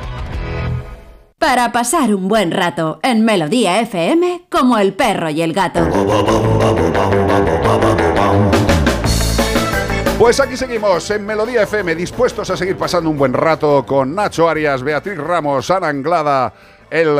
[1.38, 5.80] Para pasar un buen rato en Melodía FM como el perro y el gato.
[10.20, 14.50] Pues aquí seguimos en Melodía FM, dispuestos a seguir pasando un buen rato con Nacho
[14.50, 16.52] Arias, Beatriz Ramos, Ana Anglada,
[16.90, 17.18] el...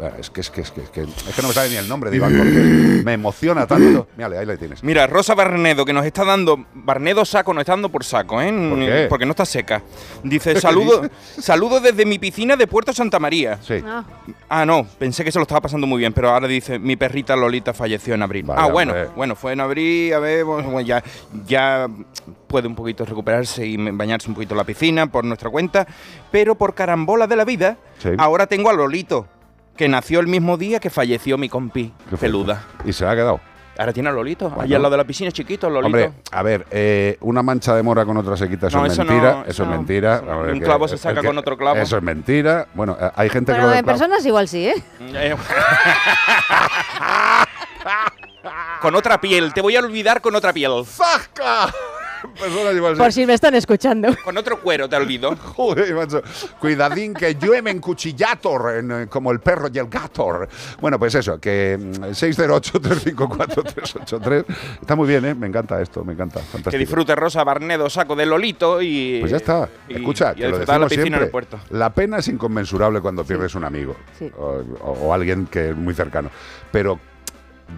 [0.00, 1.76] eh, es que, es que, es que, es que, es que no me sale ni
[1.76, 3.04] el nombre de Iván Cortés.
[3.04, 4.08] Me emociona tanto.
[4.16, 4.82] Mírale, ahí la tienes.
[4.82, 6.64] Mira, Rosa Barnedo, que nos está dando.
[6.74, 8.52] Barnedo saco, nos está dando por saco, ¿eh?
[8.52, 9.06] ¿Por qué?
[9.08, 9.82] Porque no está seca.
[10.22, 13.58] Dice: saludo, saludo desde mi piscina de Puerto Santa María.
[13.62, 13.82] Sí.
[14.48, 17.34] Ah, no, pensé que se lo estaba pasando muy bien, pero ahora dice: mi perrita
[17.36, 18.44] Lolita falleció en abril.
[18.46, 19.08] Vaya, ah, bueno, hombre.
[19.16, 21.02] bueno, fue en abril, a ver, bueno, ya,
[21.46, 21.88] ya
[22.46, 25.86] puede un poquito recuperarse y bañarse un poquito en la piscina por nuestra cuenta,
[26.30, 28.10] pero por carambola de la vida, Sí.
[28.18, 29.26] ahora tengo a Lolito,
[29.76, 32.64] que nació el mismo día que falleció mi compi, Qué peluda.
[32.84, 33.40] Y se ha quedado.
[33.78, 34.62] Ahora tiene a Lolito, Bueno.
[34.62, 35.86] allá al lado de la piscina, chiquito, Lolito.
[35.86, 39.04] Hombre, a ver, eh, una mancha de mora con otra sequita, eso No, es eso
[39.04, 39.32] mentira.
[39.32, 40.20] no, eso eso es mentira.
[40.20, 41.76] Ver, Un que- clavo se saca que- con otro clavo.
[41.76, 42.68] Eso es mentira.
[42.72, 44.82] Bueno, eh, hay gente que Pero lo clavo- personas igual sí, ¿eh?
[45.00, 45.36] Eh,
[48.80, 50.72] con otra piel, te voy a olvidar con otra piel.
[50.86, 51.70] ¡Zasca!
[52.34, 54.08] Personas igual Por si me están escuchando.
[54.24, 55.36] Con otro cuero te olvido.
[55.56, 56.22] Joder, macho.
[56.60, 60.46] Cuidadín que llueve en cuchillator, en, eh, como el perro y el gato.
[60.80, 64.44] Bueno, pues eso, que mm, 608-354-383.
[64.80, 65.34] Está muy bien, ¿eh?
[65.34, 66.40] Me encanta esto, me encanta.
[66.40, 66.70] Fantástico.
[66.70, 69.18] Que disfrute Rosa Barnedo, saco de Lolito y.
[69.20, 69.68] Pues ya está.
[69.88, 71.24] y- Escucha, y que a lo la decimos en siempre.
[71.24, 71.58] el puerto.
[71.70, 74.30] La pena es inconmensurable cuando pierdes un amigo Sí.
[74.38, 76.30] o- o alguien que es muy cercano.
[76.72, 76.98] Pero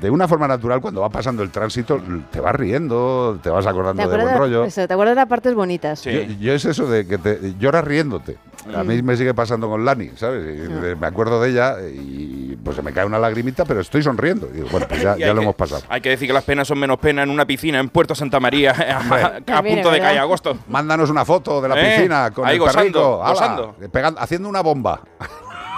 [0.01, 4.03] de una forma natural, cuando va pasando el tránsito, te vas riendo, te vas acordando
[4.03, 4.65] ¿Te de buen rollo.
[4.65, 6.03] eso, ¿te acuerdas de las partes bonitas?
[6.05, 8.37] Yo, yo es eso de que te lloras riéndote.
[8.77, 9.05] A mí Mm.
[9.07, 10.45] me sigue pasando con Lani, ¿sabes?
[10.45, 14.03] Y de- Me acuerdo de ella y pues se me cae una lagrimita, pero estoy
[14.03, 14.49] sonriendo.
[14.55, 15.83] Y bueno, pues ya, Y ya hay lo que- hemos pasado.
[15.89, 18.41] Hay que decir que las penas son menos penas en una piscina en Puerto Santa
[18.41, 18.73] María
[19.49, 20.59] a, punto de caer agosto.
[20.69, 24.61] Mándanos una foto de la Eh, piscina con ahí el gozando, ala, pegando- haciendo una
[24.61, 25.01] bomba.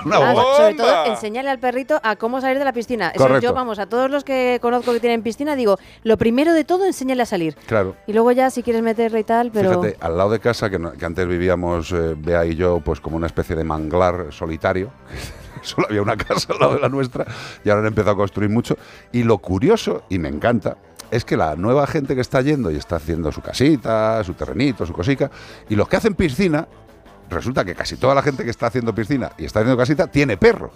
[0.05, 3.09] Una Ah, sobre todo, enseñarle al perrito a cómo salir de la piscina.
[3.11, 3.47] Eso Correcto.
[3.49, 6.85] yo, vamos, a todos los que conozco que tienen piscina, digo, lo primero de todo,
[6.87, 7.55] enséñale a salir.
[7.67, 7.96] Claro.
[8.07, 9.83] Y luego ya, si quieres meterle y tal, pero...
[9.83, 13.01] Fíjate, al lado de casa, que, no- que antes vivíamos eh, Bea y yo, pues
[13.01, 14.90] como una especie de manglar solitario.
[15.63, 17.27] Solo había una casa al lado de la nuestra
[17.65, 18.77] y ahora han empezado a construir mucho.
[19.13, 20.79] Y lo curioso, y me encanta,
[21.11, 24.87] es que la nueva gente que está yendo y está haciendo su casita, su terrenito,
[24.87, 25.31] su cosica,
[25.69, 26.67] y los que hacen piscina,
[27.31, 30.37] resulta que casi toda la gente que está haciendo piscina y está haciendo casita tiene
[30.37, 30.70] perro.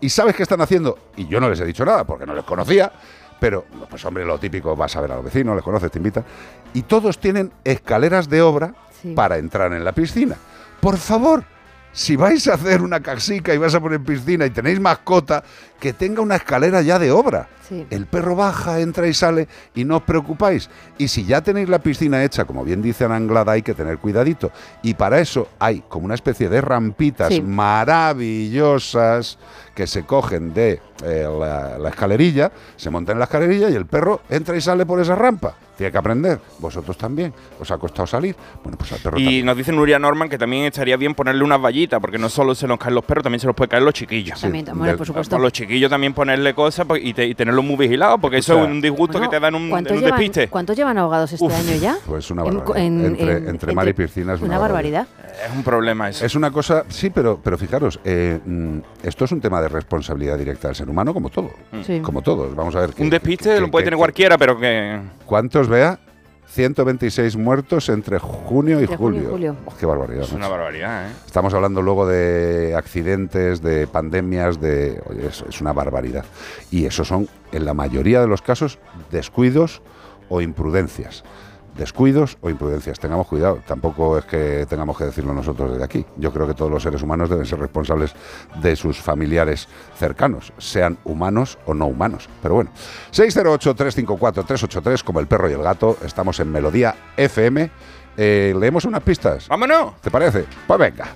[0.00, 0.98] ¿Y sabes qué están haciendo?
[1.16, 2.92] Y yo no les he dicho nada porque no les conocía,
[3.40, 6.24] pero pues hombre, lo típico, vas a ver a los vecinos, les conoces, te invitan.
[6.74, 9.12] Y todos tienen escaleras de obra Sí.
[9.14, 10.36] para entrar en la piscina.
[10.80, 11.44] Por favor,
[11.96, 15.42] si vais a hacer una casica y vas a poner piscina y tenéis mascota,
[15.80, 17.48] que tenga una escalera ya de obra.
[17.66, 17.86] Sí.
[17.88, 20.68] El perro baja, entra y sale y no os preocupáis.
[20.98, 23.96] Y si ya tenéis la piscina hecha, como bien dice Ana Anglada, hay que tener
[23.98, 24.52] cuidadito.
[24.82, 27.40] Y para eso hay como una especie de rampitas Sí.
[27.40, 29.38] maravillosas
[29.76, 33.84] que se cogen de eh, la, la escalerilla, se montan en la escalerilla y el
[33.86, 35.54] perro entra y sale por esa rampa.
[35.76, 36.40] Tiene que aprender.
[36.58, 37.34] Vosotros también.
[37.60, 38.34] ¿Os ha costado salir?
[38.64, 39.44] Bueno, pues al perro Y también.
[39.46, 42.66] nos dice Nuria Norman que también estaría bien ponerle unas vallitas, porque no solo se
[42.66, 44.40] nos caen los perros, también se nos puede caer los chiquillos.
[44.40, 45.36] También, hombre, por supuesto.
[45.36, 48.70] A los chiquillos también ponerle cosas y, te- y tenerlos muy vigilados, porque eso es
[48.70, 50.48] un disgusto Bueno, que te dan un, ¿Cuántos en un llevan, despiste.
[50.48, 51.98] ¿Cuántos llevan ahogados este Uf, año ya?
[52.06, 52.76] Pues una barbaridad.
[52.78, 55.06] en- entre, en- entre mar y piscina es una, Una barbaridad.
[55.46, 56.24] Es un problema eso.
[56.24, 60.38] Es una cosa, sí, pero, pero fijaros, eh, mm, esto es un tema de responsabilidad
[60.38, 61.50] directa del ser humano, como todo.
[61.84, 62.00] Sí.
[62.00, 62.54] Como todos.
[62.54, 62.90] Vamos a ver.
[62.90, 65.00] que- un despiste que- lo puede que- tener cualquiera, pero que.
[65.26, 65.98] ¿Cuántos vea?
[66.48, 69.30] 126 muertos entre junio y Entre junio y julio.
[69.54, 69.56] julio.
[69.66, 70.22] Oh, qué barbaridad.
[70.22, 71.12] Es una barbaridad, ¿eh?
[71.26, 75.02] Estamos hablando luego de accidentes, de pandemias, de.
[75.10, 76.24] Oye, es, es una barbaridad.
[76.70, 78.78] Y eso son, en la mayoría de los casos,
[79.10, 79.82] descuidos
[80.28, 81.24] o imprudencias.
[81.78, 82.98] Descuidos o imprudencias.
[82.98, 83.60] Tengamos cuidado.
[83.66, 86.04] Tampoco es que tengamos que decirlo nosotros desde aquí.
[86.16, 88.14] Yo creo que todos los seres humanos deben ser responsables
[88.62, 89.68] de sus familiares
[89.98, 92.28] cercanos, sean humanos o no humanos.
[92.42, 92.70] Pero bueno,
[93.12, 95.96] 608-354-383, como el perro y el gato.
[96.04, 97.70] Estamos en Melodía FM.
[98.16, 99.46] Eh, ¿Leemos unas pistas?
[99.48, 100.00] ¡Vámonos!
[100.00, 100.44] ¿Te parece?
[100.66, 101.06] Pues venga.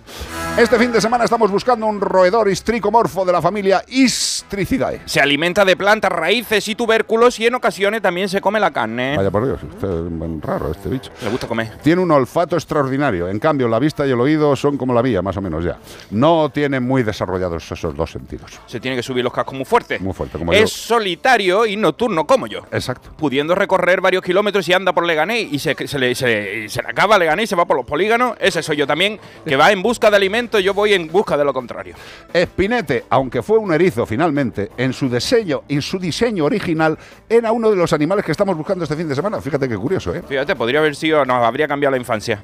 [0.56, 5.02] Este fin de semana estamos buscando un roedor histricomorfo de la familia Istricidae.
[5.06, 9.16] Se alimenta de plantas, raíces y tubérculos y en ocasiones también se come la carne.
[9.16, 11.10] Vaya por Dios, este es raro este bicho.
[11.22, 11.78] Le gusta comer.
[11.82, 13.28] Tiene un olfato extraordinario.
[13.28, 15.78] En cambio, la vista y el oído son como la vía, más o menos ya.
[16.10, 18.58] No tiene muy desarrollados esos dos sentidos.
[18.66, 19.98] Se tiene que subir los cascos muy fuerte.
[20.00, 20.66] Muy fuerte, como es yo.
[20.68, 22.60] solitario y nocturno como yo.
[22.72, 23.10] Exacto.
[23.16, 26.88] Pudiendo recorrer varios kilómetros y anda por Leganés y se, se le, se- se le
[26.90, 28.36] acaba Leganés y se va por los polígonos.
[28.38, 31.36] Ese soy yo también, que va en busca de alimento y yo voy en busca
[31.36, 31.94] de lo contrario.
[32.32, 37.70] Espinete, aunque fue un erizo finalmente, en su diseño, en su diseño original, era uno
[37.70, 39.40] de los animales que estamos buscando este fin de semana.
[39.40, 40.22] Fíjate qué curioso, ¿eh?
[40.26, 42.42] Fíjate, podría haber sido, nos habría cambiado la infancia.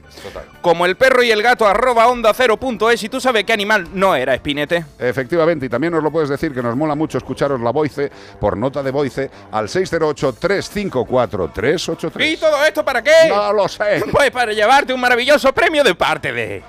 [0.62, 3.52] Como el perro y el gato, arroba onda cero punto es, y tú sabes qué
[3.52, 4.84] animal no era Espinete.
[4.98, 8.56] Efectivamente, y también nos lo puedes decir que nos mola mucho escucharos la voice por
[8.56, 12.32] nota de voice al 608-354-383.
[12.32, 13.28] ¿Y todo esto para qué?
[13.28, 14.02] No lo sé.
[14.10, 16.62] Pues para llevarte un maravilloso premio de parte de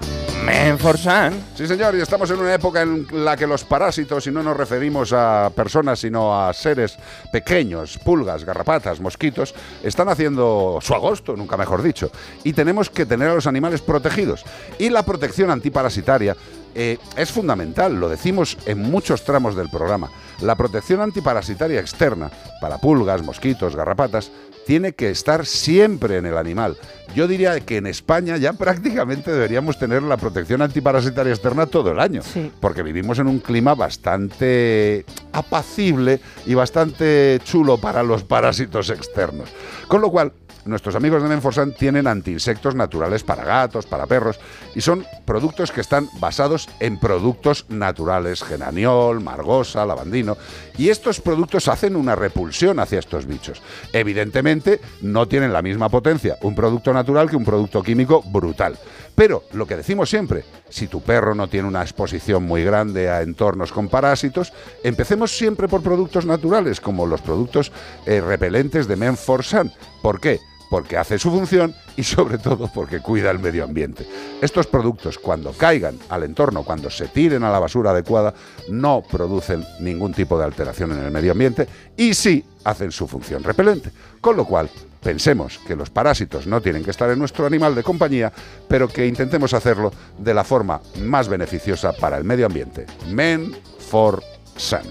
[0.46, 1.34] Menforsan.
[1.54, 4.56] Sí, señor, y estamos en una época en la que los parásitos, y no nos
[4.56, 6.98] referimos a personas, sino a seres
[7.30, 9.54] pequeños, pulgas, garrapatas, mosquitos,
[9.84, 12.10] están haciendo su agosto, nunca mejor dicho.
[12.46, 14.46] Y tenemos que tener a los animales protegidos.
[14.80, 16.38] Y la protección antiparasitaria
[16.74, 20.10] eh, es fundamental, lo decimos en muchos tramos del programa.
[20.40, 24.32] La protección antiparasitaria externa para pulgas, mosquitos, garrapatas,
[24.68, 26.78] tiene que estar siempre en el animal.
[27.18, 32.00] Yo diría que en España ya prácticamente deberíamos tener la protección antiparasitaria externa todo el
[32.00, 32.22] año,
[32.60, 35.04] porque vivimos en un clima bastante
[35.34, 39.50] apacible y bastante chulo para los parásitos externos.
[39.88, 40.32] Con lo cual,
[40.68, 44.40] nuestros amigos de Menforsan tienen antiinsectos naturales para gatos, para perros,
[44.76, 50.38] y son productos que están basados en productos naturales, genaniol, margosa, lavandino,
[50.78, 53.62] y estos productos hacen una repulsión hacia estos bichos.
[53.94, 58.78] Evidentemente, no tienen la misma potencia un producto natural que un producto químico brutal.
[59.16, 63.22] Pero lo que decimos siempre, si tu perro no tiene una exposición muy grande a
[63.22, 64.54] entornos con parásitos,
[64.84, 67.72] empecemos siempre por productos naturales, como los productos
[68.06, 69.72] eh, repelentes de Menforsan.
[70.04, 70.40] ¿Por qué?
[70.70, 74.06] Porque hace su función y sobre todo porque cuida el medio ambiente.
[74.42, 78.34] Estos productos cuando caigan al entorno, cuando se tiren a la basura adecuada,
[78.70, 83.44] no producen ningún tipo de alteración en el medio ambiente y sí hacen su función
[83.44, 83.92] repelente.
[84.20, 84.70] Con lo cual,
[85.08, 88.30] pensemos que los parásitos no tienen que estar en nuestro animal de compañía,
[88.68, 92.86] pero que intentemos hacerlo de la forma más beneficiosa para el medio ambiente.
[93.08, 93.56] Men
[93.90, 94.22] for
[94.58, 94.82] Sun.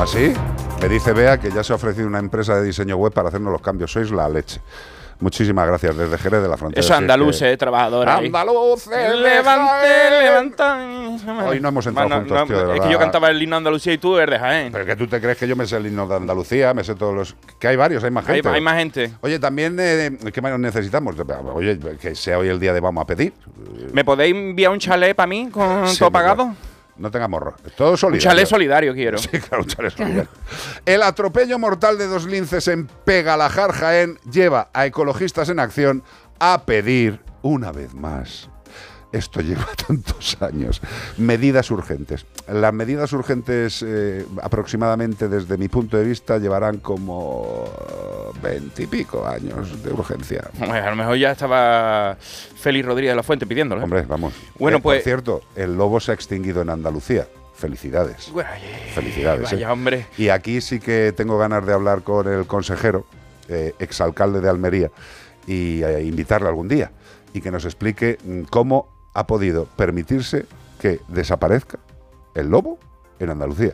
[0.00, 0.32] ¿Así?
[0.80, 3.52] Me dice Bea que ya se ha ofrecido una empresa de diseño web para hacernos
[3.52, 3.92] los cambios.
[3.92, 4.60] Sois la leche.
[5.22, 6.80] Muchísimas gracias desde Jerez de la Frontera.
[6.80, 6.98] Eso Si es
[7.40, 8.12] que- eh, trabajadores.
[8.12, 8.26] ahí.
[8.26, 10.78] Andaluces, Levante, levanta.
[11.46, 12.84] Hoy no hemos entrado Bueno, juntos, no, tío, de Es verdad.
[12.86, 14.72] que yo cantaba el himno de Andalucía y tú eres de Jaén.
[14.72, 16.94] Pero que tú te crees que yo me sé el himno de Andalucía, me sé
[16.96, 17.36] todos los.
[17.60, 18.48] Que hay varios, hay más Hay, gente.
[18.48, 19.12] hay más gente.
[19.20, 21.14] Oye, también, eh, ¿qué más necesitamos?
[21.54, 23.32] Oye, que sea hoy el día de vamos a pedir.
[23.92, 26.54] ¿Me podéis enviar un chalet para mí con Sí, todo pagado?
[26.96, 27.54] No tenga morro.
[27.76, 28.30] Todo Un solidario.
[28.30, 29.18] chalet solidario quiero.
[29.18, 30.28] Sí, claro, un chalet solidario.
[30.84, 36.02] El atropello mortal de dos linces en Pegalajar, Jaén, lleva a ecologistas en acción
[36.38, 38.48] a pedir, una vez más,
[39.12, 40.80] esto lleva tantos años,
[41.18, 42.24] medidas urgentes.
[42.48, 47.64] Las medidas urgentes, eh, aproximadamente desde mi punto de vista, llevarán como
[48.42, 50.50] veintipico años de urgencia.
[50.60, 53.80] A lo mejor ya estaba Félix Rodríguez de la Fuente pidiéndolo.
[53.82, 53.84] ¿eh?
[53.84, 54.32] Hombre, vamos.
[54.58, 57.26] Bueno, Eh, pues- Por cierto, el lobo se ha extinguido en Andalucía.
[57.54, 58.32] Felicidades.
[58.94, 59.52] Felicidades.
[59.52, 59.70] Vaya, ¿eh?
[59.70, 60.06] hombre.
[60.18, 63.06] Y aquí sí que tengo ganas de hablar con el consejero,
[63.78, 64.90] exalcalde de Almería,
[65.46, 66.90] y invitarle algún día
[67.34, 70.46] y que nos explique mm, cómo ha podido permitirse
[70.80, 71.78] que desaparezca
[72.34, 72.78] el lobo
[73.18, 73.72] en Andalucía.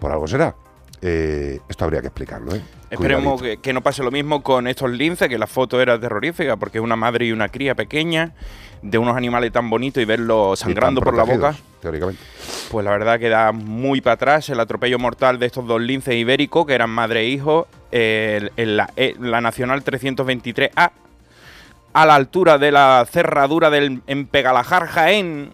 [0.00, 0.54] Por algo será.
[1.00, 2.62] Eh, esto habría que explicarlo, ¿eh?
[2.90, 6.56] Esperemos que, que no pase lo mismo con estos linces, que la foto era terrorífica,
[6.56, 8.32] porque es una madre y una cría pequeña
[8.82, 11.54] de unos animales tan bonitos y verlos sangrando por la boca.
[11.80, 12.20] Teóricamente.
[12.70, 16.14] Pues la verdad que da muy para atrás el atropello mortal de estos dos linces
[16.14, 20.90] ibéricos, que eran madre e hijo, en la, eh, la Nacional 323A,
[21.92, 25.52] a la altura de la cerradura del en Pegalajar, Jaén,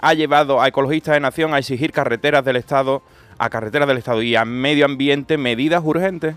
[0.00, 3.02] ha llevado a ecologistas de nación a exigir carreteras del Estado,
[3.38, 6.36] a carreteras del Estado y a medio ambiente medidas urgentes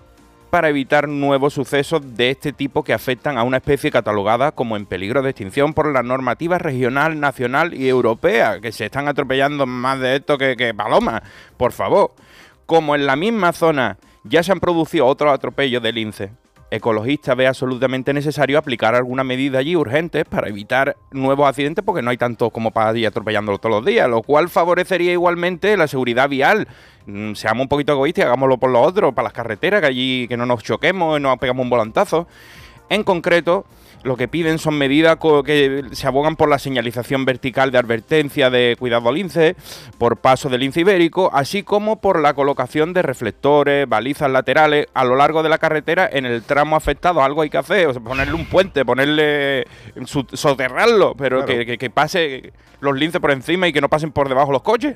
[0.49, 4.85] para evitar nuevos sucesos de este tipo que afectan a una especie catalogada como en
[4.85, 9.99] peligro de extinción por la normativa regional, nacional y europea, que se están atropellando más
[9.99, 11.23] de esto que, que palomas.
[11.57, 12.11] Por favor,
[12.67, 16.31] como en la misma zona ya se han producido otros atropellos de lince,
[16.75, 22.09] ecologista ve absolutamente necesario aplicar alguna medida allí urgente para evitar nuevos accidentes porque no
[22.09, 26.27] hay tantos como para ir atropellándolo todos los días, lo cual favorecería igualmente la seguridad
[26.27, 26.67] vial.
[27.05, 30.35] Mm, seamos un poquito egoístas hagámoslo por los otros, para las carreteras, que allí que
[30.35, 32.27] no nos choquemos y nos pegamos un volantazo.
[32.89, 33.65] En concreto,
[34.03, 38.75] lo que piden son medidas que se abogan por la señalización vertical de advertencia de
[38.77, 39.55] cuidado al lince,
[39.97, 45.05] por paso del lince ibérico, así como por la colocación de reflectores, balizas laterales a
[45.05, 47.23] lo largo de la carretera en el tramo afectado.
[47.23, 49.65] Algo hay que hacer, o sea, ponerle un puente, ponerle
[50.33, 51.59] soterrarlo, pero Claro.
[51.59, 54.61] que, que- que pase los linces por encima y que no pasen por debajo los
[54.61, 54.95] coches.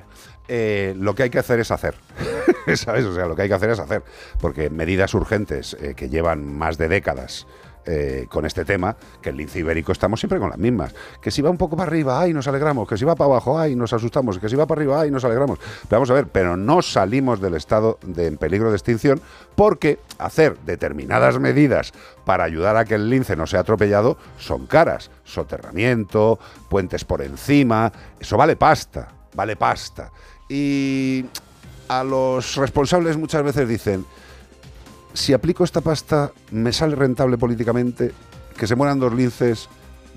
[0.50, 1.96] Eh, lo que hay que hacer es hacer.
[2.76, 3.06] ¿Sabes?
[3.06, 4.04] O sea, lo que hay que hacer es hacer.
[4.42, 7.48] Porque medidas urgentes eh, que llevan más de décadas
[7.90, 10.94] eh, con este tema, que el lince ibérico estamos siempre con las mismas.
[11.22, 12.88] Que si va un poco para arriba, ay, nos alegramos.
[12.88, 14.40] Que si va para abajo, ay, nos asustamos.
[14.40, 15.58] Que si va para arriba, ay, nos alegramos.
[15.60, 19.22] Pero vamos a ver, pero no salimos del estado de en peligro de extinción
[19.56, 21.94] porque hacer determinadas medidas
[22.26, 25.10] para ayudar a que el lince no sea atropellado son caras.
[25.24, 30.12] Soterramiento, puentes por encima, eso vale pasta, vale pasta.
[30.50, 31.26] Y
[31.88, 34.06] a los responsables muchas veces dicen,
[35.14, 38.12] si aplico esta pasta, me sale rentable políticamente,
[38.58, 39.70] que se mueran dos linces,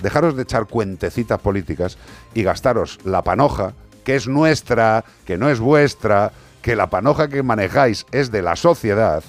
[0.03, 1.99] dejaros de echar cuentecitas políticas
[2.35, 3.75] y gastaros la panoja,
[4.05, 6.33] que es nuestra, que no es vuestra,
[6.63, 9.23] que la panoja que manejáis es de la sociedad,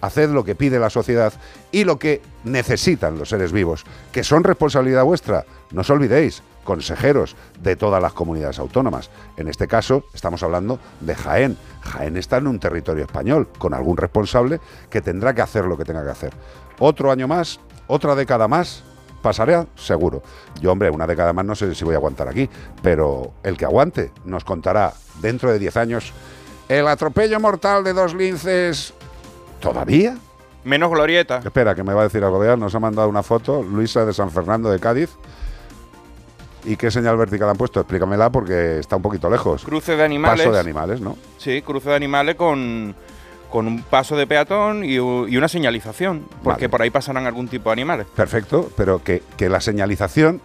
[0.00, 1.32] haced lo que pide la sociedad
[1.72, 5.44] y lo que necesitan los seres vivos, que son responsabilidad vuestra.
[5.72, 9.10] No os olvidéis, consejeros de todas las comunidades autónomas.
[9.36, 11.56] En este caso, estamos hablando de Jaén.
[11.84, 14.60] Jaén está en un territorio español, con algún responsable
[14.90, 16.32] que tendrá que hacer lo que tenga que hacer.
[16.78, 18.82] Otro año más, otra década más,
[19.22, 20.22] pasará seguro.
[20.60, 22.48] Yo, hombre, una década más no sé si voy a aguantar aquí,
[22.82, 26.12] pero el que aguante nos contará dentro de 10 años
[26.68, 28.94] el atropello mortal de dos linces.
[29.60, 30.16] ¿Todavía?
[30.64, 31.38] Menos glorieta.
[31.44, 32.56] Espera, que me va a decir algo.
[32.56, 35.10] Nos ha mandado una foto, Luisa de San Fernando de Cádiz.
[36.64, 37.80] ¿Y qué señal vertical han puesto?
[37.80, 39.64] Explícamela porque está un poquito lejos.
[39.64, 40.40] Cruce de animales.
[40.40, 41.16] Paso de animales, ¿no?
[41.38, 42.94] Sí, cruce de animales con,
[43.50, 46.68] con un paso de peatón y, una señalización, porque Vale.
[46.68, 48.06] por ahí pasarán algún tipo de animales.
[48.14, 50.40] Perfecto, pero que, que la señalización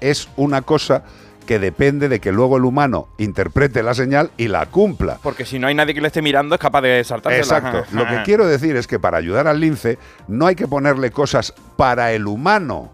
[0.00, 1.04] es una cosa
[1.46, 5.18] que depende de que luego el humano interprete la señal y la cumpla.
[5.22, 7.58] Porque si no hay nadie que le esté mirando, es capaz de saltársela.
[7.58, 7.84] Exacto.
[7.94, 11.54] Lo que quiero decir es que para ayudar al lince no hay que ponerle cosas
[11.76, 12.93] para el humano.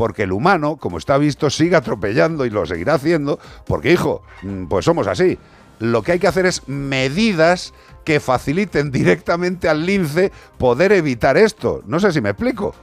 [0.00, 3.38] Porque el humano, como está visto, sigue atropellando y lo seguirá haciendo.
[3.66, 5.38] Porque, hijo, mm, pues somos así.
[5.78, 11.82] Lo que hay que hacer es medidas que faciliten directamente al lince poder evitar esto.
[11.84, 12.74] No sé si me explico.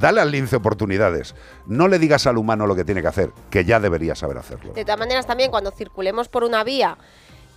[0.00, 1.34] Dale al lince oportunidades.
[1.66, 4.72] No le digas al humano lo que tiene que hacer, que ya debería saber hacerlo.
[4.72, 6.96] De todas maneras, también cuando circulemos por una vía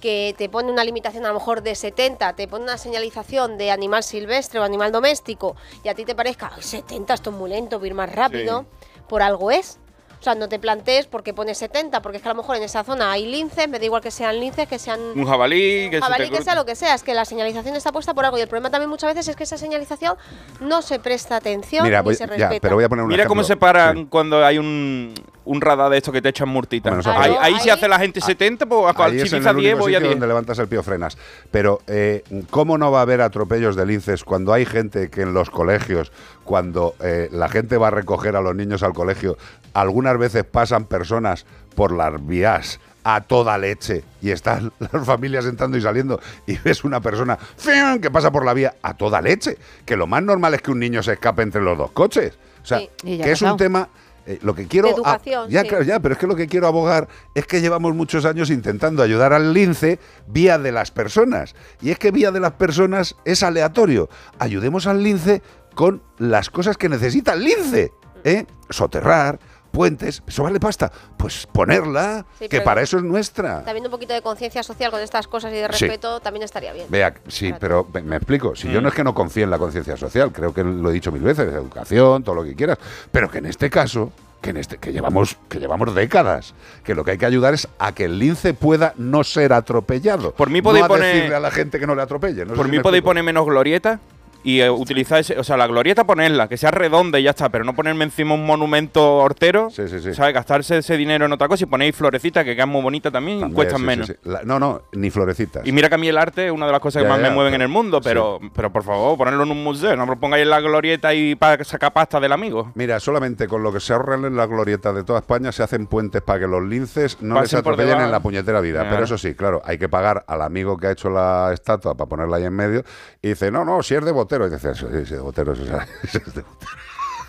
[0.02, 3.72] que te pone una limitación a lo mejor de 70, te pone una señalización de
[3.72, 7.52] animal silvestre o animal doméstico y a ti te parezca, "Ay, 70, esto es muy
[7.52, 8.66] lento, voy a ir más rápido,
[9.12, 9.78] por algo es.
[10.22, 12.62] O sea, no te plantees porque pone 70, porque es que a lo mejor en
[12.62, 16.00] esa zona hay linces, me da igual que sean linces, que sean Un jabalí, que
[16.00, 18.38] jabalí, te que sea lo que sea, es que la señalización está puesta por algo
[18.38, 20.16] y el problema también muchas veces es que esa señalización
[20.60, 22.60] no se presta atención Mira, ni voy- se ya, respeta.
[22.62, 25.12] pero voy a poner un Mira cómo se paran cuando hay un,
[25.46, 26.90] un radar de esto que te echan murtita.
[26.90, 29.56] Bueno, eso ahí, ahí se hace la gente 70, pues a es en Chimiza el
[29.58, 30.20] 10 único voy a sitio 10.
[30.20, 31.18] donde levantas el pío frenas.
[31.50, 35.34] Pero, eh, ¿cómo no va a haber atropellos de linces cuando hay gente que en
[35.34, 36.12] los colegios,
[36.44, 39.38] cuando eh, la gente va a recoger a los niños al colegio,
[39.74, 45.78] algunas veces pasan personas por las vías a toda leche y están las familias entrando
[45.78, 48.00] y saliendo y ves una persona ¡fium!
[48.00, 49.58] que pasa por la vía a toda leche?
[49.86, 52.38] Que lo más normal es que un niño se escape entre los dos coches.
[52.62, 52.90] O sea, Sí.
[53.04, 53.90] Que es un tema...
[54.26, 55.68] eh, lo que quiero De educación, ya sí.
[55.68, 59.02] claro, ya, pero es que lo que quiero abogar es que llevamos muchos años intentando
[59.02, 61.56] ayudar al lince vía de las personas.
[61.82, 64.10] Y es que vía de las personas es aleatorio.
[64.40, 65.42] Ayudemos al lince
[65.74, 67.92] con las cosas que necesita el lince.
[68.24, 68.46] ¿eh?
[68.70, 69.40] Soterrar,
[69.72, 70.92] puentes, eso vale pasta.
[71.18, 73.64] Pues ponerla, Sí, que para eso es nuestra.
[73.64, 75.86] También un poquito de conciencia social con estas cosas y de Sí.
[75.88, 76.88] respeto también estaría bien.
[76.90, 78.56] Vea, sí, pero me, me explico.
[78.56, 78.84] Si yo Mm.
[78.84, 81.22] no es que no confíe en la conciencia social, creo que lo he dicho mil
[81.24, 82.78] veces, educación, todo lo que quieras,
[83.12, 84.12] pero que en este caso,
[84.42, 86.54] que en este que llevamos que llevamos décadas,
[86.84, 90.34] que lo que hay que ayudar es a que el lince pueda no ser atropellado.
[90.34, 92.46] Por mí no podéis a poner- decirle a la gente que no le atropelle.
[92.46, 94.00] no Por mí podéis poner menos glorieta
[94.44, 97.50] y eh, utilizar ese, o sea, la glorieta ponerla, que sea redonda y ya está,
[97.50, 100.34] pero no ponerme encima un monumento hortero, ¿sabes?
[100.34, 103.54] Gastarse ese dinero en otra cosa y ponéis florecitas que quedan muy bonitas también, y
[103.54, 104.08] cuestan sí, sí, menos.
[104.08, 104.14] sí.
[104.24, 105.66] La- no, no, ni florecitas.
[105.68, 107.30] Y mira que a mí el arte es una de las cosas que más ya,
[107.30, 110.06] me mueven pero- en el mundo, pero, pero por favor, ponerlo en un museo, no
[110.06, 112.72] lo pongáis en la glorieta y para sacar pasta del amigo.
[112.76, 115.88] Mira, solamente con lo que se ahorran en las glorietas de toda España se hacen
[115.88, 118.88] puentes para que los linces no Pasen les atropellen en la puñetera vida.
[118.90, 122.10] Pero eso sí, claro, hay que pagar al amigo que ha hecho la estatua para
[122.10, 122.84] ponerla ahí en medio.
[123.22, 124.48] Y dice, no, no, si es de Botero.
[124.48, 125.70] Y dice, sí, sí, de Botero, eso es-
[126.04, 126.72] eso es de Botero.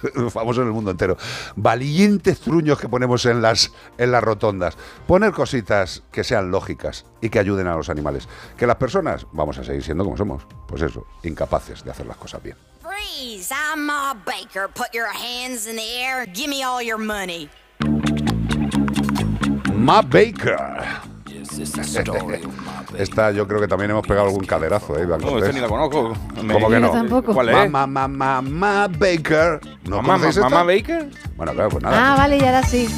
[0.30, 1.16] Famoso en el mundo entero.
[1.55, 4.76] Valientes truños que ponemos en las, en las rotondas.
[5.07, 8.28] Poner cositas que sean lógicas y que ayuden a los animales.
[8.57, 10.44] Que las personas vamos a seguir siendo como somos.
[10.66, 12.57] Pues eso, incapaces de hacer las cosas bien.
[12.80, 13.55] Freeze!
[13.55, 14.68] I'm Ma Baker.
[14.74, 16.26] Put your hands in the air.
[16.34, 17.48] Give me all your money.
[19.72, 20.82] Ma Baker.
[22.99, 25.68] Esta yo creo que también hemos pegado algún caderazo, ¿eh, Iván No, esta ni la
[25.68, 26.12] conozco.
[26.34, 26.90] ¿Cómo que no?
[26.90, 27.32] tampoco.
[27.34, 27.70] ¿Cuál es?
[27.70, 29.61] Ma, ma, ma, ma Baker.
[29.84, 31.09] ¿No Mamá, mamá Baker.
[31.36, 32.12] Bueno, claro, pues nada.
[32.12, 32.88] Ah, vale, y ahora sí.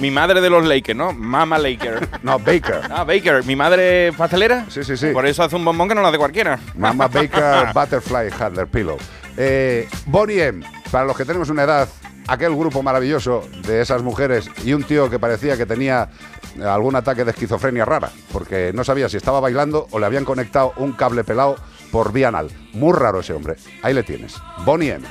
[0.00, 1.12] Mi madre de los Lakers, ¿no?
[1.12, 2.08] Mama Laker.
[2.22, 2.80] No, Baker.
[2.90, 3.44] Ah, Baker.
[3.44, 4.66] ¿Mi madre pastelera?
[4.68, 5.08] Sí, sí, sí.
[5.12, 6.58] Por eso hace un bombón que no lo hace cualquiera.
[6.76, 8.96] Mama Baker Butterfly Handler Pillow.
[9.36, 11.88] Eh, Bonnie M, para los que tenemos una edad,
[12.28, 16.08] aquel grupo maravilloso de esas mujeres y un tío que parecía que tenía
[16.60, 20.72] algún ataque de esquizofrenia rara, porque no sabía si estaba bailando o le habían conectado
[20.76, 21.56] un cable pelado
[21.90, 22.32] por vía.
[22.72, 23.56] Muy raro ese hombre.
[23.82, 24.34] Ahí le tienes.
[24.64, 25.06] Bonnie M.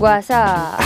[0.00, 0.80] WhatsApp.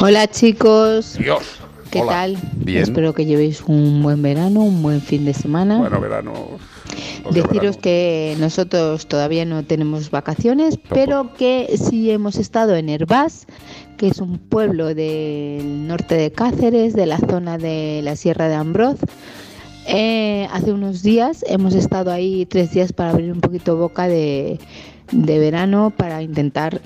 [0.00, 1.16] Hola chicos.
[1.16, 1.44] Dios.
[1.92, 2.12] ¿Qué Hola.
[2.12, 2.38] tal?
[2.56, 2.82] Bien.
[2.82, 5.78] Espero que llevéis un buen verano, un buen fin de semana.
[5.78, 6.32] Bueno, verano.
[7.30, 13.46] Deciros que nosotros todavía no tenemos vacaciones, pero que sí hemos estado en Herbás,
[13.96, 18.56] que es un pueblo del norte de Cáceres, de la zona de la Sierra de
[18.56, 18.98] Ambroz.
[19.86, 24.58] Eh, hace unos días hemos estado ahí tres días para abrir un poquito boca de,
[25.10, 26.80] de verano para intentar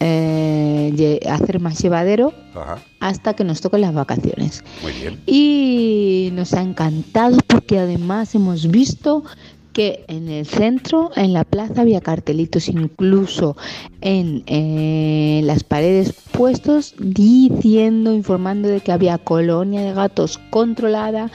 [0.00, 2.82] eh, hacer más llevadero Ajá.
[3.00, 4.64] hasta que nos toquen las vacaciones.
[4.82, 5.20] Muy bien.
[5.26, 9.24] Y nos ha encantado porque además hemos visto
[9.72, 13.56] que en el centro, en la plaza, había cartelitos incluso
[14.00, 21.30] en eh, las paredes puestos diciendo, informando de que había colonia de gatos controlada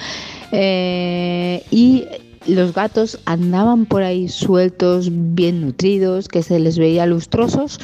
[0.51, 2.05] eh, y
[2.47, 7.79] los gatos andaban por ahí sueltos, bien nutridos, que se les veía lustrosos.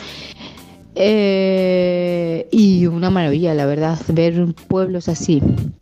[0.96, 5.42] Eh, y una maravilla, la verdad, ver pueblos así.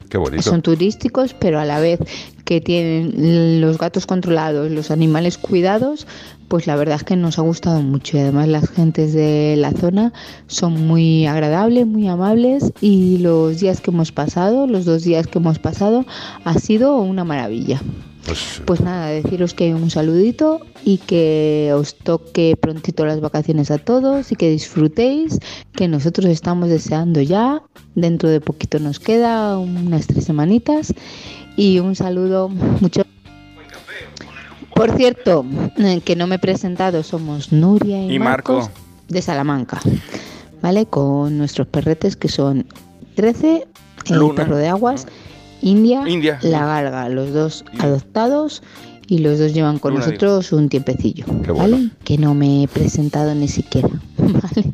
[0.10, 0.44] Qué bonito.
[0.44, 2.00] Son turísticos, pero a la vez
[2.46, 6.08] que tienen los gatos controlados, los animales cuidados,
[6.48, 8.18] pues la verdad es que nos ha gustado mucho.
[8.18, 10.12] Y además las gentes de la zona
[10.48, 15.40] son muy agradables, muy amables y los días que hemos pasado, los dos días que
[15.40, 16.06] hemos pasado,
[16.44, 17.82] ha sido una maravilla.
[18.26, 23.78] Pues, Pues nada, deciros que un saludito y que os toque prontito las vacaciones a
[23.80, 25.40] todos y que disfrutéis,
[25.74, 27.62] que nosotros estamos deseando ya.
[27.96, 30.94] Dentro de poquito nos queda unas tres semanitas
[31.58, 33.04] y un saludo mucho.
[34.74, 35.46] Por cierto,
[35.78, 38.54] eh, que no me he presentado, somos Nuria y, Y Marco.
[38.60, 38.72] Marcos
[39.10, 39.82] de Salamanca,
[40.62, 40.86] ¿vale?
[40.86, 42.66] Con nuestros perretes que son
[43.16, 43.68] 13,
[44.06, 44.36] el Luna.
[44.36, 45.06] perro de aguas,
[45.62, 46.40] India, India.
[46.42, 48.64] la Garga, los dos adoptados
[49.08, 51.90] y los dos llevan con Luna, nosotros un tiempecillo, ¿vale?
[52.04, 54.72] Que no me he presentado ni siquiera, ¿vale?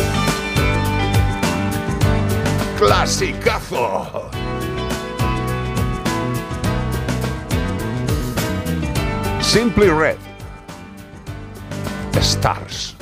[2.78, 4.30] ¡Clasicazo!
[9.41, 10.17] Simply Red.
[12.19, 12.95] Stars.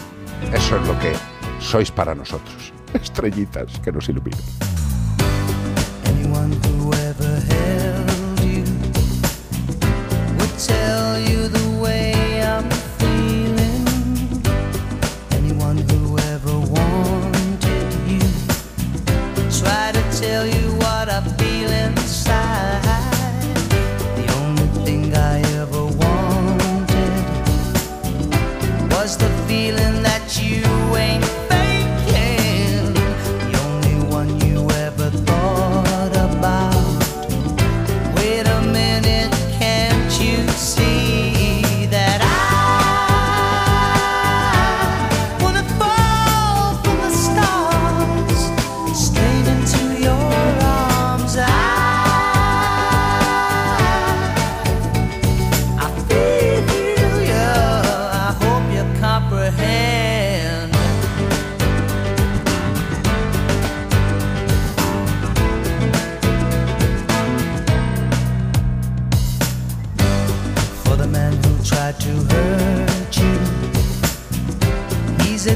[0.54, 1.14] Eso es lo que
[1.60, 2.74] sois para nosotros.
[2.94, 4.40] Estrellitas que nos iluminan.
[6.34, 8.64] Who ever held you
[10.38, 12.70] would tell you the way I'm
[13.00, 14.42] feeling.
[15.34, 18.22] Anyone who ever wanted you
[19.60, 20.61] try to tell you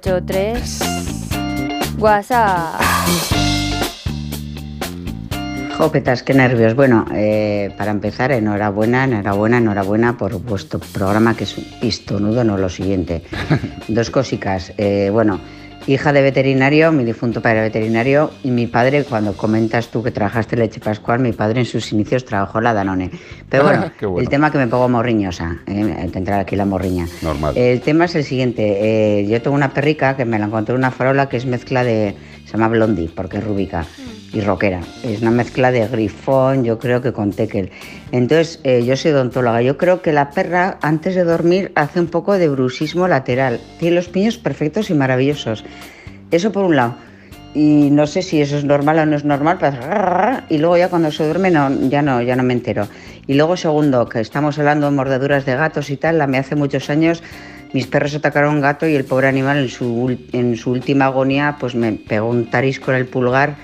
[0.00, 2.80] 383 WhatsApp.
[5.76, 6.74] Jopetas, qué nervios.
[6.74, 12.58] Bueno, eh, para empezar, enhorabuena, enhorabuena, enhorabuena por vuestro programa, que es un pistonudo, no
[12.58, 13.22] lo siguiente.
[13.88, 14.72] Dos cositas.
[14.76, 15.40] eh, bueno,
[15.88, 20.54] hija de veterinario, mi difunto padre veterinario, y mi padre, cuando comentas tú que trabajaste
[20.54, 23.10] en leche pascual, mi padre en sus inicios trabajó en la Danone.
[23.48, 24.22] Pero bueno, Qué bueno.
[24.22, 27.06] el tema que me pongo morriñosa, eh, tendrá aquí la morriña.
[27.22, 27.56] Normal.
[27.56, 29.20] El tema es el siguiente.
[29.20, 31.82] eh, yo tengo una perrica que me la encontré en una farola que es mezcla
[31.84, 32.14] de.
[32.44, 33.84] Se llama Blondie, porque es rúbica
[34.32, 34.80] y rockera.
[35.04, 37.70] Es una mezcla de grifón, yo creo que con tekel.
[38.10, 39.60] Entonces, eh, yo soy odontóloga.
[39.60, 43.60] Yo creo que la perra, antes de dormir, hace un poco de bruxismo lateral.
[43.78, 45.62] Tiene los piños perfectos y maravillosos.
[46.30, 46.96] Eso por un lado.
[47.54, 49.74] Y no sé si eso es normal o no es normal, pues,
[50.48, 52.86] y luego ya cuando se duerme no, ya, no, ya no me entero.
[53.26, 56.54] Y luego segundo, que estamos hablando de mordeduras de gatos y tal, la me hace
[56.54, 57.22] muchos años
[57.72, 61.06] mis perros atacaron a un gato y el pobre animal en su, en su última
[61.06, 63.56] agonía pues me pegó un tarisco en el pulgar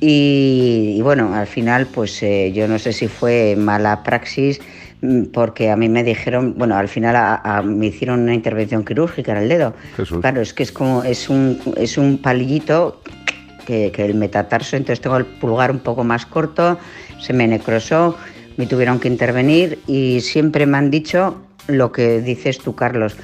[0.00, 4.60] y, bueno, al final pues eh, yo no sé si fue mala praxis
[5.32, 9.32] porque a mí me dijeron, bueno, al final a- a- me hicieron una intervención quirúrgica
[9.32, 9.74] en el dedo.
[9.96, 10.18] Jesús.
[10.20, 13.00] Claro, es que es como, es un, es un palillito
[13.66, 16.78] que, que el metatarso, entonces tengo el pulgar un poco más corto,
[17.20, 18.16] se me necrosó,
[18.56, 23.16] me tuvieron que intervenir y siempre me han dicho lo que dices tú, Carlos.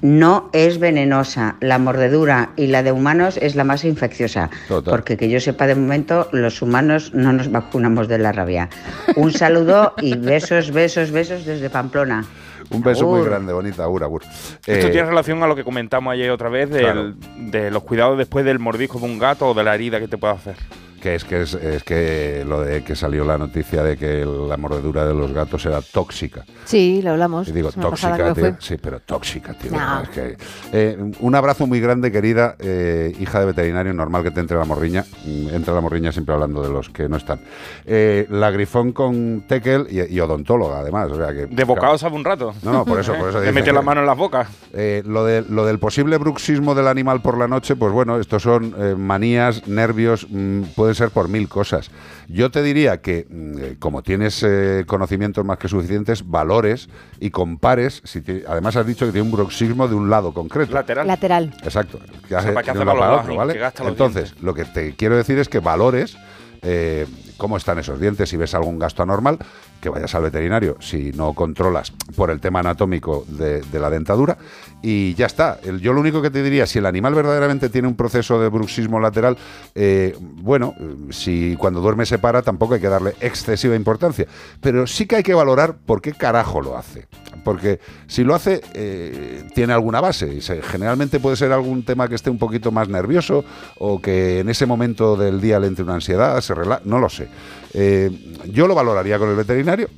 [0.00, 4.90] No es venenosa, la mordedura y la de humanos es la más infecciosa, Total.
[4.92, 8.68] porque que yo sepa de momento los humanos no nos vacunamos de la rabia.
[9.16, 12.24] Un saludo y besos, besos, besos desde Pamplona.
[12.70, 14.22] Un beso muy grande, bonita, agur, agur.
[14.66, 17.14] Esto Eh, tiene relación a lo que comentamos ayer otra vez del- Claro.
[17.36, 20.18] de los cuidados después del mordisco de un gato o de la herida que te
[20.18, 20.56] puede hacer.
[21.00, 24.56] Que es que es, es que lo de que salió la noticia de que la
[24.56, 26.44] mordedura de los gatos era tóxica.
[26.64, 27.46] Sí, lo hablamos.
[27.48, 28.56] Y digo, tóxica, tío.
[28.58, 29.70] Sí, pero tóxica, tío.
[29.72, 30.02] No.
[30.02, 30.36] Es que-
[30.72, 33.92] eh, un abrazo muy grande, querida eh, hija de veterinario.
[33.94, 35.04] Normal que te entre la morriña.
[35.24, 37.40] Mm, Entra la morriña siempre hablando de los que no están.
[37.86, 41.10] Eh, la grifón con tekel y, y odontóloga, además.
[41.12, 42.54] O sea que, De bocado sabe un rato.
[42.62, 44.48] No, no, por eso, por eso meter que- la mano en las bocas.
[44.72, 48.42] Eh, lo, de, lo del posible bruxismo del animal por la noche, pues bueno, estos
[48.42, 51.90] son eh, manías, nervios, mm, puede pueden ser por mil cosas.
[52.28, 56.88] Yo te diría que, mm, eh, como tienes eh, conocimientos más que suficientes, valores
[57.20, 58.00] y compares.
[58.04, 60.72] Si te- además, has dicho que tiene un bruxismo de un lado concreto.
[60.72, 61.06] Lateral.
[61.06, 61.54] Lateral.
[61.62, 61.98] Exacto.
[61.98, 63.36] Que O sea, hace ¿para hace los otro?
[63.36, 63.52] ¿vale?
[63.54, 66.16] Que Entonces, lo que te quiero decir es que valores
[66.62, 69.38] eh, cómo están esos dientes, si ves algún gasto anormal,
[69.80, 74.38] que vayas al veterinario si no controlas por el tema anatómico de, la dentadura
[74.82, 75.60] y ya está.
[75.80, 79.00] Yo lo único que te diría, si el animal verdaderamente tiene un proceso de bruxismo
[79.00, 79.36] lateral,
[79.74, 84.26] eh, bueno, eh, si cuando duerme se para, tampoco hay que darle excesiva importancia,
[84.60, 87.06] pero sí que hay que valorar por qué carajo lo hace.
[87.44, 90.40] Porque si lo hace, eh, tiene alguna base.
[90.40, 93.44] Generalmente puede ser algún tema que esté un poquito más nervioso
[93.78, 96.54] o que en ese momento del día le entre una ansiedad, se
[96.84, 97.28] no lo sé.
[97.74, 98.10] Eh,
[98.46, 99.88] yo lo valoraría con el veterinario.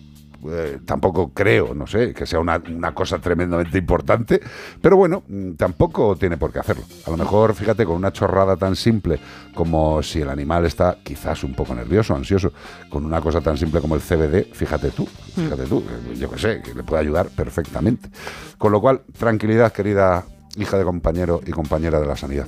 [0.48, 4.40] Eh, tampoco creo, no sé, que sea una, una cosa tremendamente importante,
[4.80, 6.84] pero bueno, mm, tampoco tiene por qué hacerlo.
[7.06, 9.20] A lo mejor, fíjate, con una chorrada tan simple
[9.54, 12.52] como si el animal está quizás un poco nervioso, ansioso,
[12.88, 16.38] con una cosa tan simple como el CBD, fíjate tú, fíjate tú, eh, yo que
[16.38, 18.08] sé, que le puede ayudar perfectamente.
[18.56, 20.24] Con lo cual, tranquilidad, querida
[20.56, 22.46] hija de compañero y compañera de la sanidad.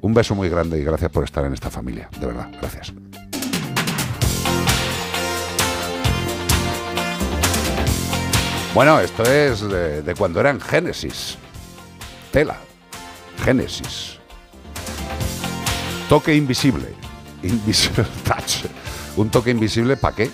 [0.00, 2.92] Un beso muy grande y gracias por estar en esta familia, de verdad, gracias.
[8.78, 11.36] Bueno, esto es de, cuando eran Génesis.
[12.30, 12.58] Tela.
[13.44, 14.20] Génesis.
[16.08, 16.94] Toque invisible.
[17.42, 18.66] Invisible touch.
[19.16, 20.30] Un toque invisible, ¿para qué?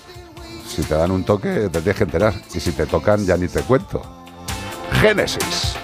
[0.69, 2.35] Si te dan un toque, te tienes que enterar.
[2.53, 4.03] Y si te tocan, ya ni te cuento.
[5.01, 5.77] Génesis.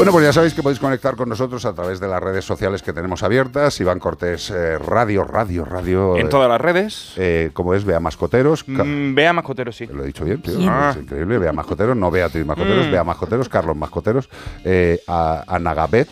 [0.00, 2.82] Bueno, pues ya sabéis que podéis conectar con nosotros a través de las redes sociales
[2.82, 3.78] que tenemos abiertas.
[3.80, 6.16] Iván Cortés, eh, Radio, Radio, Radio.
[6.16, 7.12] En eh, todas las redes.
[7.16, 8.64] eh, como es, Vea Mascoteros.
[8.66, 9.86] Mm, Vea Mascoteros, sí.
[9.86, 10.58] Lo he dicho bien, tío.
[10.90, 11.38] Es increíble.
[11.38, 12.90] Vea Mascoteros, no Beatriz Mascoteros, Mm.
[12.92, 14.28] Vea Mascoteros, Carlos Mascoteros,
[14.64, 16.08] eh, a, a Nagabet.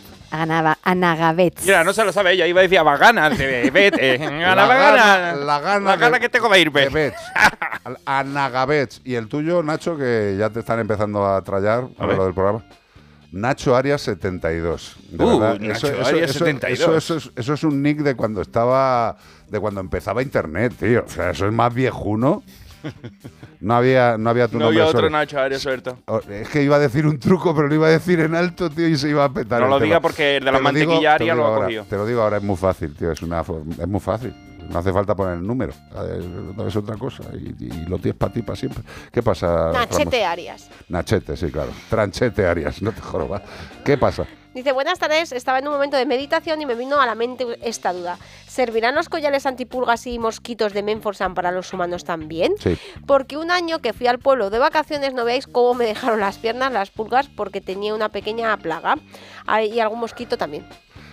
[1.64, 3.30] Mira, no se lo sabe ella, iba a decir a Bagana.
[3.30, 5.34] de- Vete, a la Bagana.
[5.34, 7.16] la gana, La gana de- que tengo de Bets.
[7.84, 9.00] Al- Anagabets.
[9.04, 12.16] Y el tuyo, Nacho, que ya te están empezando a trallar ver.
[12.16, 12.62] lo del programa.
[13.32, 14.96] Nacho Arias 72.
[15.10, 16.80] De Uh, verdad, Nacho eso, Arias eso- 72.
[16.80, 19.16] Eso, eso es, eso es un nick de cuando estaba.
[19.50, 21.04] de cuando empezaba internet, tío.
[21.06, 22.42] O sea, eso es más viejuno.
[23.60, 25.98] No había, no había tu No nombre había otro sobre- Nacho Arias suelto.
[26.06, 28.70] Oh, Es que iba a decir un truco, pero lo iba a decir en alto,
[28.70, 29.58] tío, y se iba a petar.
[29.60, 29.84] No el lo tema.
[29.86, 31.84] diga porque el de la lo mantequilla te Aria digo lo ha ahora, cogido.
[31.84, 34.32] Te lo digo ahora, es muy fácil, tío, es, una, es muy fácil.
[34.68, 35.72] No hace falta poner el número,
[36.56, 37.24] no es otra cosa.
[37.34, 38.82] Y, y lo tienes para ti, para siempre.
[39.10, 39.72] ¿Qué pasa?
[39.72, 40.32] Nachete Ramos?
[40.32, 40.70] Arias.
[40.88, 41.70] Nachete, sí, claro.
[41.88, 43.42] Tranchete Arias, no te jorobas.
[43.84, 44.26] ¿Qué pasa?
[44.54, 47.46] Dice, buenas tardes, estaba en un momento de meditación y me vino a la mente
[47.62, 48.18] esta duda.
[48.46, 52.54] ¿Servirán los collares antipulgas y mosquitos de Menforsan para los humanos también?
[52.58, 52.76] Sí.
[53.06, 56.38] Porque un año que fui al pueblo de vacaciones no veáis cómo me dejaron las
[56.38, 58.96] piernas las pulgas porque tenía una pequeña plaga.
[59.46, 60.66] Ah, Y algún mosquito también.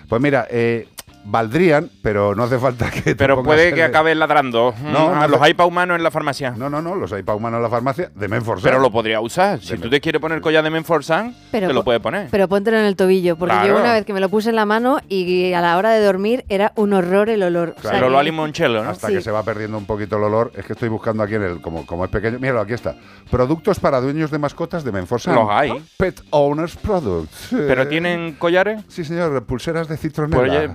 [0.09, 0.87] Pues mira, eh,
[1.25, 3.01] valdrían, pero no hace falta que.
[3.01, 4.73] te Pero puede el que de- acabe ladrando.
[4.83, 6.51] No, Mm, no los para humanos en la farmacia.
[6.55, 8.63] No, no, no, los hay para humanos en la farmacia de Menforsan.
[8.63, 9.59] Pero lo podría usar.
[9.61, 12.27] Si tú te quieres poner collar de Menforsan, Pero te lo puedes poner.
[12.31, 13.67] Pero póntelo en el tobillo, porque Claro.
[13.75, 16.03] yo una vez que me lo puse en la mano y a la hora de
[16.03, 17.75] dormir era un horror el olor.
[17.77, 18.89] O sea Claro, que- lo a limoncello, ¿no?
[18.89, 19.13] Hasta Sí.
[19.15, 20.51] que se va perdiendo un poquito el olor.
[20.55, 22.39] Es que estoy buscando aquí en el, como, como es pequeño.
[22.39, 22.95] Míralo, aquí está.
[23.31, 25.35] Productos para dueños de mascotas de Menforsan.
[25.35, 25.83] Los hay.
[25.97, 27.47] Pet Owners Products.
[27.51, 28.81] ¿Pero Eh, tienen collares?
[28.87, 30.71] Sí, señor, pulseras de citronela.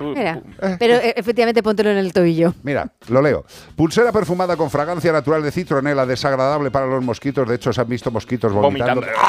[0.78, 2.54] Pero eh, efectivamente póntelo en el tobillo.
[2.62, 3.44] Mira, lo leo.
[3.76, 7.48] Pulsera perfumada con fragancia natural de citronela, desagradable para los mosquitos.
[7.48, 9.00] De hecho, se han visto mosquitos vomitando.
[9.02, 9.20] Vomitando.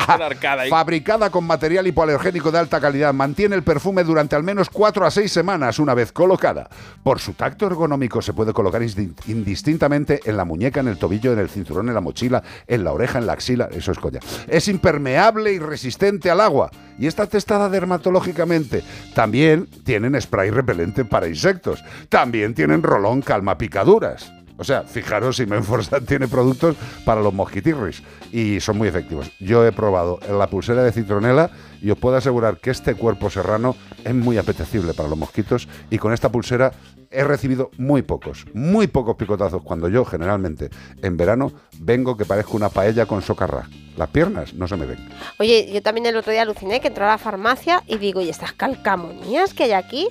[0.70, 5.10] Fabricada con material hipoalergénico de alta calidad, mantiene el perfume durante al menos 4 a
[5.10, 6.68] 6 semanas una vez colocada.
[7.02, 11.32] Por su tacto ergonómico se puede colocar indis- indistintamente en la muñeca, en el tobillo,
[11.32, 13.68] en el cinturón, en la mochila, en la oreja, en la axila.
[13.72, 14.20] Eso es coña.
[14.48, 18.82] Es impermeable y resistente al agua y está testada dermatológicamente.
[19.14, 21.82] También tienen spray repelente para insectos.
[22.08, 24.32] También tienen rolón calma picaduras.
[24.60, 26.76] O sea, fijaros si Menforsan tiene productos
[27.06, 29.32] para los mosquitirris y son muy efectivos.
[29.40, 33.74] Yo he probado la pulsera de citronela y os puedo asegurar que este cuerpo serrano
[34.04, 36.72] es muy apetecible para los mosquitos y con esta pulsera
[37.10, 40.68] he recibido muy pocos, muy pocos picotazos cuando yo generalmente
[41.02, 43.66] en verano vengo que parezco una paella con socarra.
[43.96, 45.08] Las piernas no se me ven.
[45.38, 48.28] Oye, yo también el otro día aluciné que entré a la farmacia y digo, ¿y
[48.28, 50.08] estas calcamonías que hay aquí?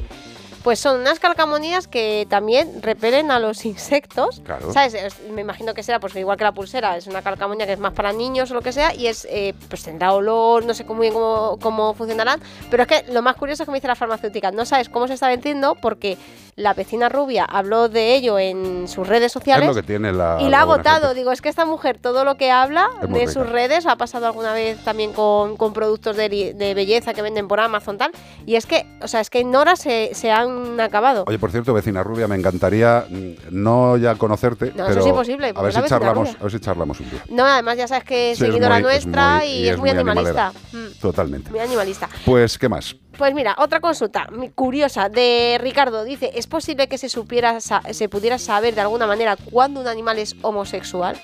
[0.64, 4.42] Pues son unas calcamonías que también repelen a los insectos.
[4.44, 4.74] Claro.
[4.74, 4.94] ¿Sabes?
[4.94, 7.80] Es- Me imagino que será, pues igual que la pulsera, es una calcamonía que es
[7.80, 10.84] más para niños o lo que sea, y es, eh, pues tendrá olor, no sé
[10.84, 12.42] muy bien cómo, cómo funcionarán.
[12.70, 15.08] Pero es que lo más curioso es que me dice la farmacéutica, no sabes cómo
[15.08, 16.18] se está vendiendo porque
[16.56, 19.70] la vecina rubia habló de ello en sus redes sociales.
[19.70, 20.40] Es lo que tiene la.
[20.42, 21.14] Y la ha agotado.
[21.14, 23.32] Digo, es que esta mujer todo lo que habla Es de rica.
[23.32, 27.62] sus redes ha pasado alguna vez también con, con productos de belleza que venden por
[27.62, 28.12] Amazon tal.
[28.46, 30.49] Y es que, o sea, es que en horas se, se han
[30.80, 31.24] acabado.
[31.28, 35.08] Oye, por cierto, vecina rubia, me encantaría mm, no ya conocerte, No, eso pero es
[35.08, 36.38] imposible, a ver si charlamos, rubia.
[36.40, 37.24] a ver si charlamos un día.
[37.30, 39.90] No, además ya sabes que es Sí, es seguidora es nuestra muy- y, es muy,
[39.90, 40.54] animalista.
[40.72, 41.50] Mm, Totalmente.
[41.52, 42.10] muy animalista.
[42.26, 42.96] Pues, ¿qué más?
[43.18, 46.06] Pues mira, otra consulta curiosa de Ricardo.
[46.06, 50.20] Dice, ¿es posible que se supiera, se pudiera saber de alguna manera cuándo un animal
[50.20, 51.20] es homosexual?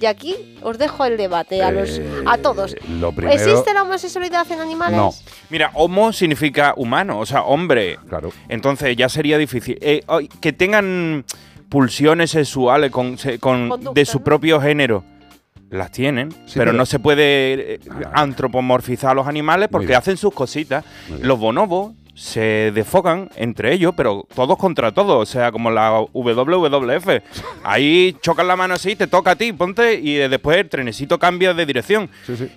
[0.00, 2.74] Y aquí os dejo el debate a los a todos.
[2.74, 3.40] Eh, Lo primero.
[3.40, 4.96] ¿Existe la homosexualidad en animales?
[4.96, 5.10] No.
[5.48, 7.98] Mira, homo significa humano, o sea, hombre.
[8.08, 8.30] Claro.
[8.48, 9.78] Entonces ya sería difícil.
[9.80, 10.02] Eh,
[10.40, 11.24] que tengan
[11.68, 14.24] pulsiones sexuales con, se- con- Conducta, de su ¿no?
[14.24, 15.02] propio género.
[15.70, 17.80] Las tienen, Sí, pero, pero- no se puede eh,
[18.12, 20.84] antropomorfizar a los animales porque hacen sus cositas.
[21.20, 27.08] Los bonobos se desfocan entre ellos, pero todos contra todos, o sea, como la WWF.
[27.62, 31.52] Ahí chocan la mano así, te toca a ti, ponte, y después el trenecito cambia
[31.52, 32.08] de dirección.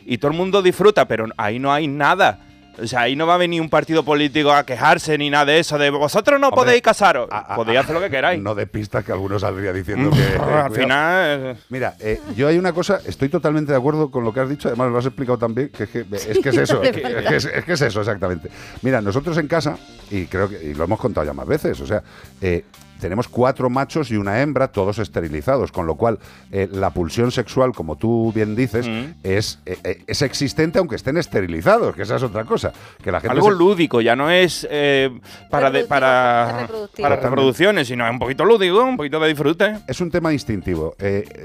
[0.05, 2.39] Y todo el mundo disfruta, pero ahí no hay nada.
[2.81, 5.59] O sea, ahí no va a venir un partido político a quejarse ni nada de
[5.59, 7.29] eso, de vosotros no Hombre, podéis casaros.
[7.55, 8.41] podéis hacer lo que queráis.
[8.41, 10.37] No de pistas que algunos saldría diciendo que.
[10.37, 11.39] Mm, al final.
[11.41, 14.49] eh, Mira, eh, yo hay una cosa, estoy totalmente de acuerdo con lo que has
[14.49, 16.89] dicho, además lo has explicado también, que es que es, que es eso, que
[17.35, 18.49] es que es eso exactamente.
[18.81, 19.77] Mira, nosotros en casa,
[20.09, 22.01] y creo que y lo hemos contado ya más veces, o sea,
[22.41, 22.63] eh,
[22.99, 26.19] tenemos cuatro machos y una hembra, todos esterilizados, con lo cual
[26.51, 29.13] eh, la pulsión sexual, como tú bien dices, Mm.
[29.23, 32.71] es, eh, eh, es existente aunque estén esterilizados, que esa es otra cosa.
[33.03, 35.09] Que la gente algo se- lúdico, ya no es eh,
[35.49, 36.67] para, de- para,
[37.01, 39.75] para reproducciones, sino es un poquito lúdico, un poquito de disfrute.
[39.87, 40.95] Es un tema instintivo.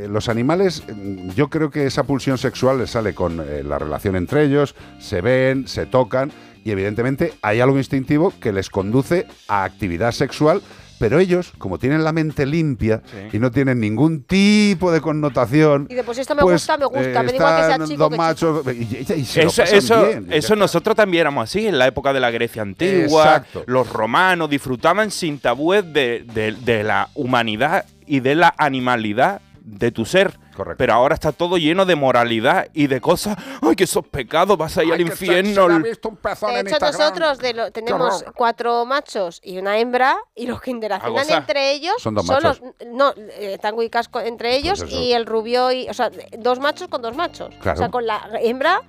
[0.08, 4.16] Los animales, mm, yo creo que esa pulsión sexual les sale con eh, la relación
[4.16, 6.32] entre ellos, se ven, se tocan
[6.64, 10.62] y evidentemente hay algo instintivo que les conduce a actividad sexual,
[11.04, 15.86] Pero ellos, como tienen la mente limpia y no tienen ningún tipo de connotación.
[15.90, 17.86] Y de pues esto me pues, gusta, me gusta, eh, me da igual que sea
[17.86, 18.66] chico dos que machos.
[18.68, 20.26] Y, y- y se lo Eso, pasan eso, bien.
[20.32, 23.22] eso nosotros también éramos así en la época de la Grecia antigua.
[23.24, 23.64] Exacto.
[23.66, 29.92] Los romanos disfrutaban sin tabúes de, de- de la humanidad y de la animalidad de
[29.92, 30.38] tu ser.
[30.54, 30.78] Correcto.
[30.78, 33.36] Pero ahora está todo lleno de moralidad y de cosas.
[33.62, 34.56] ¡Ay, que esos pecados!
[34.56, 35.68] Vas a ir al infierno.
[35.68, 41.28] De hecho, nosotros de lo- tenemos cuatro machos y una hembra, y los que interaccionan
[41.30, 42.42] entre ellos Son dos los.
[42.42, 42.60] machos.
[42.92, 45.88] No, eh, Tango y Casco entre ellos, Pues y el rubio y.
[45.88, 47.54] O sea, dos machos con dos machos.
[47.60, 47.76] Claro.
[47.76, 48.80] O sea, con la hembra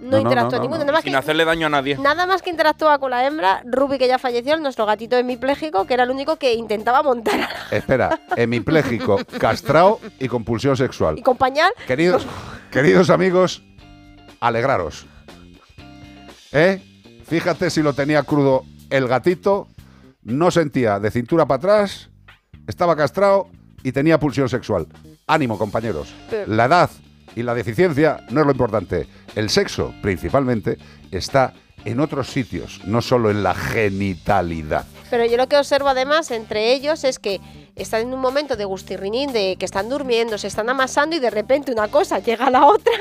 [0.00, 0.78] no, No, no, interactúa no, no, ninguno.
[0.78, 0.84] no.
[0.84, 1.96] Nada más Sin que hacerle daño a nadie.
[1.98, 5.94] Nada más que interactúa con la hembra, Ruby, que ya falleció, nuestro gatito hemipléjico, que
[5.94, 11.18] era el único que intentaba montar Espera, hemipléjico, castrado y compulsión sexual.
[11.18, 11.70] y con pañal.
[11.86, 12.26] Queridos,
[12.70, 13.62] queridos amigos,
[14.40, 15.06] alegraros.
[16.52, 16.80] ¿Eh?
[17.26, 19.68] Fíjate si lo tenía crudo el gatito,
[20.24, 22.10] no sentía de cintura para atrás,
[22.66, 23.48] estaba castrado
[23.82, 24.86] y tenía pulsión sexual.
[25.26, 26.12] Ánimo, compañeros.
[26.46, 26.90] La edad
[27.36, 29.06] y la deficiencia no es lo importante.
[29.34, 30.78] El sexo, principalmente,
[31.10, 31.54] está
[31.84, 34.84] en otros sitios, no solo en la genitalidad.
[35.08, 37.40] Pero yo lo que observo además entre ellos es que
[37.74, 41.30] están en un momento de gustirrinín, de que están durmiendo, se están amasando y de
[41.30, 42.92] repente una cosa llega a la otra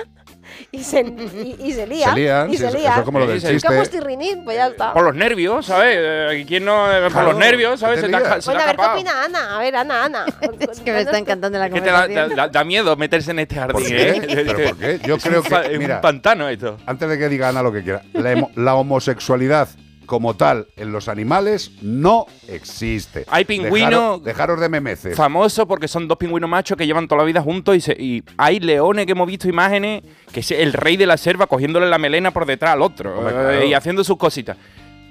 [0.71, 2.13] y se, y, y se lían.
[2.13, 2.91] Se lían, y sí, se lían.
[2.91, 3.75] eso es como lo del ¿Qué chiste.
[3.77, 4.43] gustirrinín?
[4.43, 4.93] Pues ya está.
[4.93, 5.95] Por los nervios, ¿sabes?
[5.99, 6.91] Eh, ¿Quién no?
[6.91, 7.95] eh, por Claro, los nervios, ¿sabes?
[8.01, 8.43] ¿qué Se te lías?
[8.45, 9.55] se te Bueno, ha a ver qué opina Ana.
[9.55, 10.25] A ver, Ana, Ana.
[10.71, 12.37] Es que me está encantando la Que te da, conversación.
[12.37, 14.09] da- da miedo meterse en este jardín, ¿Por qué?
[14.09, 14.21] ¿eh?
[14.45, 14.99] ¿Pero por qué?
[15.05, 16.77] Yo creo que, es mira, un pantano esto.
[16.85, 19.67] antes de que diga Ana lo que quiera, la, hemo- la homosexualidad
[20.09, 23.25] como tal en los animales no existe.
[23.29, 25.15] Hay pingüino- Dejaros, dejaros de memeces.
[25.15, 28.23] Famoso porque son dos pingüinos machos que llevan toda la vida juntos y, se- y
[28.35, 30.01] hay leones que hemos visto imágenes
[30.33, 33.67] que es el rey de la selva cogiéndole la melena por detrás al otro eh,
[33.67, 34.57] y haciendo sus cositas.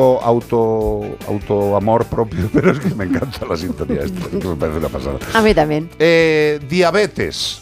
[0.00, 4.56] Poco auto, auto amor propio, pero es que me encanta la sintonía esta, que me
[4.56, 5.18] parece una pasada.
[5.34, 5.90] A mí también.
[5.98, 7.60] Eh, diabetes,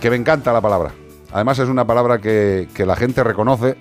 [0.00, 0.92] que me encanta la palabra.
[1.32, 3.76] Además es una palabra que, que la gente reconoce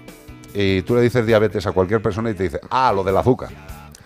[0.53, 3.49] y tú le dices diabetes a cualquier persona y te dice, ah, lo del azúcar.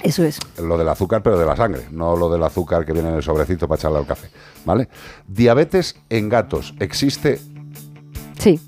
[0.01, 0.39] Eso es.
[0.57, 3.23] Lo del azúcar, pero de la sangre, no lo del azúcar que viene en el
[3.23, 4.29] sobrecito para echarle al café.
[4.65, 4.89] ¿Vale?
[5.27, 7.39] Diabetes en gatos, ¿existe?
[8.39, 8.59] Sí.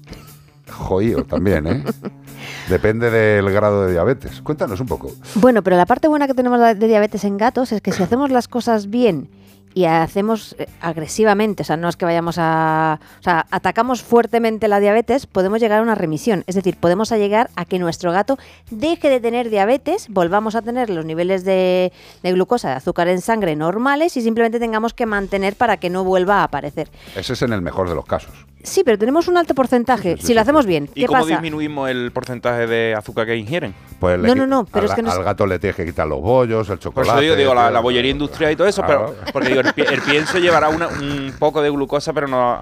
[0.70, 1.84] Joío también, ¿eh?
[2.70, 4.42] Depende del grado de diabetes.
[4.42, 5.12] Cuéntanos un poco.
[5.36, 8.32] Bueno, pero la parte buena que tenemos de diabetes en gatos es que si hacemos
[8.32, 9.30] las cosas bien
[9.76, 13.00] y hacemos eh, agresivamente, o sea, no es que vayamos a...
[13.20, 16.44] O sea, atacamos fuertemente la diabetes, podemos llegar a una remisión.
[16.48, 18.38] Es decir, podemos llegar a que nuestro gato
[18.70, 21.92] deje de tener diabetes, volvamos a tener los niveles de,
[22.22, 26.04] de glucosa, de azúcar en sangre normales y simplemente tengamos que mantener para que no
[26.04, 26.90] vuelva a aparecer.
[27.16, 28.46] Ese es en el mejor de los casos.
[28.64, 30.16] Sí, pero tenemos un alto porcentaje.
[30.20, 31.32] si lo hacemos bien, ¿Y ¿qué cómo pasa?
[31.34, 33.76] disminuimos el porcentaje de azúcar que ingieren?
[34.00, 36.08] Pues No, no, no, pero al, es que no al gato le tienes que quitar
[36.08, 37.12] los bollos, el Por chocolate.
[37.12, 39.14] eso digo, digo la, la bollería industrial y todo eso, Claro.
[39.20, 42.60] pero porque digo, el, el pienso llevará una- un poco de glucosa, pero no.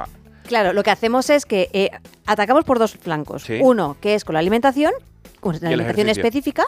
[0.48, 1.92] Claro, lo que hacemos es que eh,
[2.26, 3.44] atacamos por dos flancos.
[3.44, 3.60] Sí.
[3.62, 4.92] Uno, que es con la alimentación,
[5.42, 6.64] con la alimentación específica.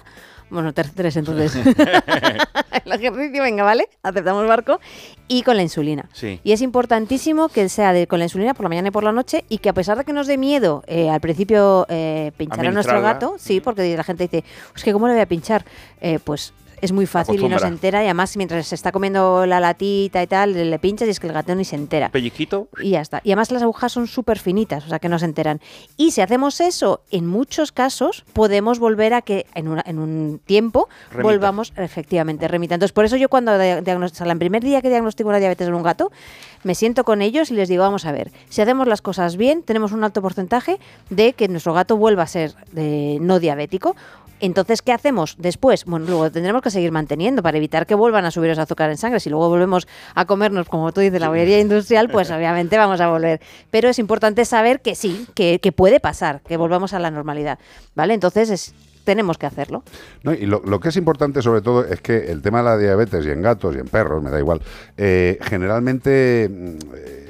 [0.49, 1.55] Bueno, tres entonces.
[2.85, 3.87] el ejercicio, venga, ¿vale?
[4.03, 4.79] Aceptamos barco.
[5.27, 6.09] Y con la insulina.
[6.11, 6.39] Sí.
[6.43, 9.11] Y es importantísimo que sea de, con la insulina por la mañana y por la
[9.11, 12.67] noche y que a pesar de que nos dé miedo eh, al principio eh, pinchar
[12.67, 14.43] a nuestro gato, sí, porque la gente dice,
[14.75, 15.65] es que ¿cómo le voy a pinchar?
[16.01, 19.45] Eh, pues es muy fácil y no se entera y además mientras se está comiendo
[19.45, 22.09] la latita y tal, le, pinchas y es que el gato ni se entera.
[22.09, 22.67] Pellizquito.
[22.81, 23.21] Y ya está.
[23.23, 25.61] Y además las agujas son súper finitas, o sea que no se enteran.
[25.97, 30.39] Y si hacemos eso, en muchos casos podemos volver a que en, una- en un
[30.45, 31.23] tiempo Remita.
[31.23, 32.75] volvamos efectivamente remita.
[32.75, 35.39] Entonces, por eso yo cuando de- diagnos- o sea, el primer día que diagnostico una
[35.39, 36.11] diabetes en un gato,
[36.63, 39.63] me siento con ellos y les digo, vamos a ver, si hacemos las cosas bien,
[39.63, 40.79] tenemos un alto porcentaje
[41.09, 43.95] de que nuestro gato vuelva a ser eh, no diabético.
[44.45, 45.85] Entonces, ¿qué hacemos después?
[45.85, 48.97] Bueno, luego tendremos que seguir manteniendo para evitar que vuelvan a subir los azúcar en
[48.97, 49.19] sangre.
[49.19, 53.07] Si luego volvemos a comernos, como tú dices, la bollería industrial, pues obviamente vamos a
[53.07, 53.39] volver.
[53.71, 57.57] Pero es importante saber que sí, que, que puede pasar, que volvamos a la normalidad.
[57.95, 58.13] ¿Vale?
[58.13, 58.73] Entonces, es-
[59.05, 59.83] tenemos que hacerlo.
[60.23, 62.77] No, y lo, lo que es importante sobre todo es que el tema de la
[62.77, 64.61] diabetes y en gatos y en perros, me da igual,
[64.95, 67.22] eh, generalmente mm, eh,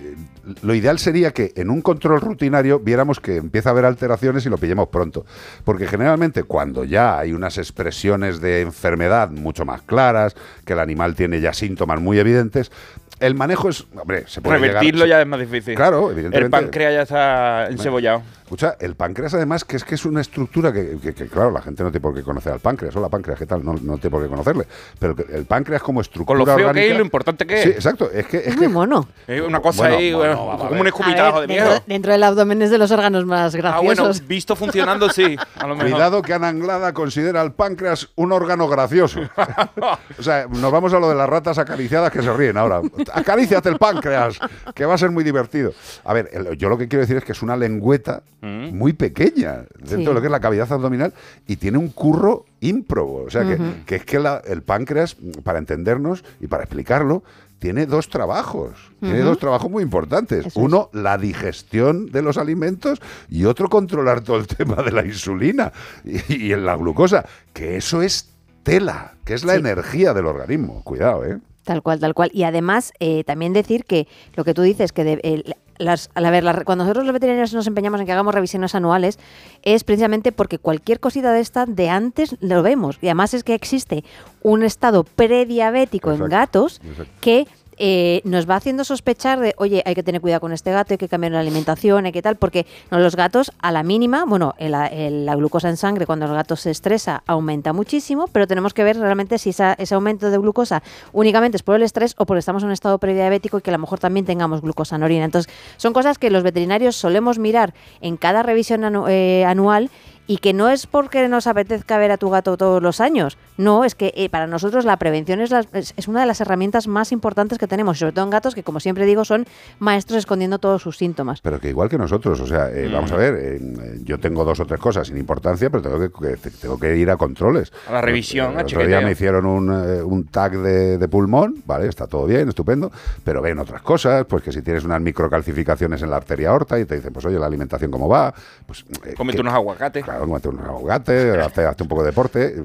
[0.62, 4.50] lo ideal sería que en un control rutinario viéramos que empieza a haber alteraciones y
[4.50, 5.26] lo pillemos pronto.
[5.64, 11.16] Porque generalmente cuando ya hay unas expresiones de enfermedad mucho más claras, que el animal
[11.16, 12.72] tiene ya síntomas muy evidentes,
[13.20, 15.76] el manejo es, hombre, se puede Revertirlo ya es más difícil.
[15.76, 16.46] Claro, evidentemente.
[16.46, 18.22] El páncreas ya está encebollado.
[18.44, 21.62] Escucha, el páncreas además que es que es una estructura que, que- que, claro, la
[21.62, 22.96] gente no tiene por qué conocer al páncreas.
[22.96, 23.64] Hola, páncreas, ¿qué tal?
[23.64, 24.68] No, no tiene por qué conocerle.
[25.00, 27.48] Pero que el páncreas como estructura Con lo feo que orgánica- es y lo importante
[27.48, 27.64] que es.
[27.64, 28.12] Sí, exacto.
[28.12, 28.38] Es que...
[28.38, 29.08] Es, Es que muy mono.
[29.28, 31.84] Es una cosa Bueno, ahí, bueno, como un escupitajo de dentro, miedo.
[31.88, 33.98] dentro del abdomen es de los órganos más Ah, graciosos.
[34.20, 35.38] bueno, visto funcionando, sí.
[35.58, 35.92] A lo mejor.
[35.92, 39.22] Cuidado que Ana Anglada considera al páncreas un órgano gracioso.
[40.20, 42.82] o sea, nos vamos a lo de las ratas acariciadas que se ríen ahora.
[43.14, 44.38] Acaríciate el páncreas,
[44.76, 45.72] que va a ser muy divertido.
[46.04, 48.78] A ver, el- yo lo que quiero decir es que es una lengüeta Mm.
[48.78, 50.06] muy pequeña dentro Sí.
[50.06, 51.14] de lo que es la cavidad abdominal
[51.48, 53.24] y tiene un curro ímprobo.
[53.24, 57.24] O sea, que, que es que la- el páncreas, para entendernos y para explicarlo,
[57.60, 58.74] tiene dos trabajos.
[59.00, 60.40] Tiene dos trabajos muy importantes.
[60.40, 60.56] Eso es.
[60.58, 65.72] Uno, la digestión de los alimentos y otro, controlar todo el tema de la insulina
[66.04, 67.26] y, y en la glucosa.
[67.54, 68.30] Que eso es
[68.64, 69.60] tela, que es la Sí.
[69.60, 70.82] energía del organismo.
[70.84, 71.40] Cuidado, ¿eh?
[71.64, 72.30] Tal cual, tal cual.
[72.34, 76.22] Y además, eh, también decir que lo que tú dices, que de- el- las, a
[76.30, 79.20] ver, las- cuando nosotros los veterinarios nos empeñamos en que hagamos revisiones anuales,
[79.64, 82.98] es precisamente porque cualquier cosita de esta de antes lo vemos.
[83.02, 84.04] Y además es que existe
[84.42, 87.14] un estado prediabético en gatos exacto.
[87.22, 87.48] que
[87.78, 90.98] eh, nos va haciendo sospechar de, oye, hay que tener cuidado con este gato, hay
[90.98, 95.36] que cambiar la alimentación, hay que tal, porque los gatos a la mínima, bueno, la
[95.36, 99.38] glucosa en sangre cuando el gato se estresa aumenta muchísimo, pero tenemos que ver realmente
[99.38, 102.74] si ese aumento de glucosa únicamente es por el estrés o porque estamos en un
[102.74, 105.26] estado prediabético y que a lo mejor también tengamos glucosa en orina.
[105.26, 109.90] Entonces, son cosas que los veterinarios solemos mirar en cada revisión eh, anual
[110.26, 113.38] y que no es porque nos apetezca ver a tu gato todos los años.
[113.58, 116.40] No, es que eh, para nosotros la prevención es, la- es- es una de las
[116.42, 119.46] herramientas más importantes que tenemos, sobre todo en gatos que, como siempre digo, son
[119.80, 121.42] maestros escondiendo todos sus síntomas.
[121.42, 122.94] Pero que igual que nosotros, o sea, eh, Mm.
[122.94, 123.60] vamos a ver, eh,
[124.04, 127.10] yo tengo dos o tres cosas sin importancia, pero tengo que, que- tengo que ir
[127.12, 127.72] a controles.
[127.88, 131.08] A la revisión, El a otro día me hicieron un, eh, un tag de, de
[131.08, 132.92] pulmón, vale, está todo bien, estupendo,
[133.24, 136.86] pero ven otras cosas, pues que si tienes unas microcalcificaciones en la arteria aorta y
[136.86, 138.34] te dicen, pues oye, la alimentación cómo va,
[138.66, 138.86] pues...
[139.06, 140.06] eh, Cómete que- unos aguacates.
[140.20, 142.64] Cómete unos aguacates, hazte, un poco de deporte.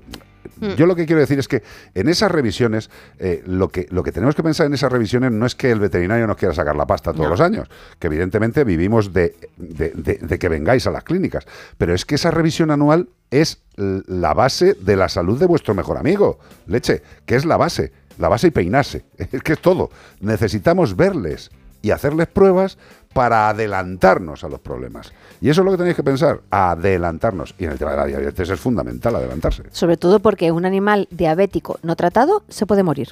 [0.76, 1.62] Yo lo que quiero decir es que
[1.94, 5.46] en esas revisiones, eh, lo, que, lo que tenemos que pensar en esas revisiones no
[5.46, 7.30] es que el veterinario nos quiera sacar la pasta todos No.
[7.30, 7.68] los años,
[8.00, 11.46] que evidentemente vivimos de, de- de- de que vengáis a las clínicas,
[11.76, 15.96] pero es que esa revisión anual es la base de la salud de vuestro mejor
[15.96, 19.90] amigo, leche, que es la base, la base y peinarse, es que es todo.
[20.20, 21.50] Necesitamos verles
[21.82, 22.78] y hacerles pruebas
[23.12, 25.12] para adelantarnos a los problemas.
[25.40, 27.54] Y eso es lo que tenéis que pensar, adelantarnos.
[27.58, 29.64] Y en el tema de la diabetes es fundamental adelantarse.
[29.70, 33.08] Sobre todo porque un animal diabético no tratado se puede morir.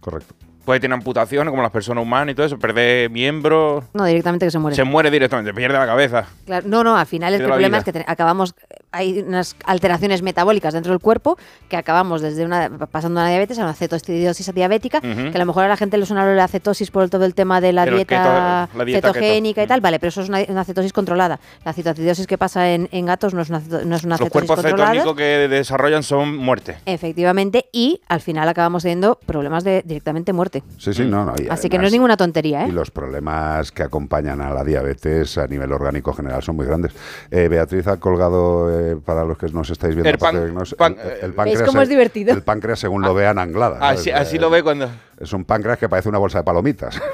[0.00, 0.34] Correcto.
[0.68, 3.84] Puede tener amputaciones como las personas humanas y todo eso, perder miembros.
[3.94, 4.76] No, directamente que se muere.
[4.76, 6.26] Se muere directamente, pierde la cabeza.
[6.44, 8.54] Claro, no, no, al final el problema es que acabamos,
[8.92, 11.38] hay unas alteraciones metabólicas dentro del cuerpo
[11.70, 15.64] que acabamos desde una, pasando una diabetes a una cetoacidosis diabética, que a lo mejor
[15.64, 18.76] a la gente le suena la cetosis por todo el tema de la dieta, keto-
[18.76, 19.64] la dieta cetogénica keto.
[19.64, 21.40] y tal, vale, pero eso es una, una cetosis controlada.
[21.64, 24.30] La cetoacidosis que pasa en, en gatos no es una, no es una Los cetosis
[24.32, 24.90] cuerpos controlada.
[24.92, 26.76] cetónicos que desarrollan son muerte.
[26.84, 30.57] Efectivamente, y al final acabamos teniendo problemas de directamente muerte.
[30.76, 31.34] Sí, sí, no, no.
[31.38, 32.72] y Así que no es ninguna tontería, Y ¿eh?
[32.72, 36.92] los problemas que acompañan a la diabetes a nivel orgánico general son muy grandes.
[37.30, 40.34] Eh, Beatriz ha colgado, eh, para los que nos estáis viendo, El pan-
[40.76, 41.62] pan- el, el ¿Veis páncreas.
[41.62, 42.32] cómo es divertido?
[42.34, 43.78] El páncreas según lo vean anglada.
[43.80, 44.88] Así, así lo ve cuando.
[45.20, 47.00] Es un páncreas que parece una bolsa de palomitas.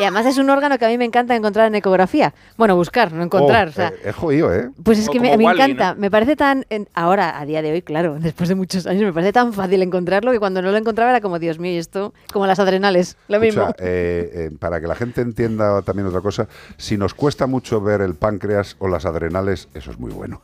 [0.00, 2.32] Y además es un órgano que a mí me encanta encontrar en ecografía.
[2.56, 3.66] Bueno, buscar, no encontrar.
[3.66, 4.70] Oh, o sea, eh, es jodido, ¿eh?
[4.84, 7.72] Pues es O que me, me encanta, me parece tan, en- ahora, a día de
[7.72, 10.76] hoy, claro, después de muchos años, me parece tan fácil encontrarlo que cuando no lo
[10.76, 13.62] encontraba era como, Dios mío, y esto, como las adrenales, lo mismo.
[13.62, 16.46] Escucha, eh, eh, para que la gente entienda también otra cosa,
[16.76, 20.42] si nos cuesta mucho ver el páncreas o las adrenales, eso es muy bueno.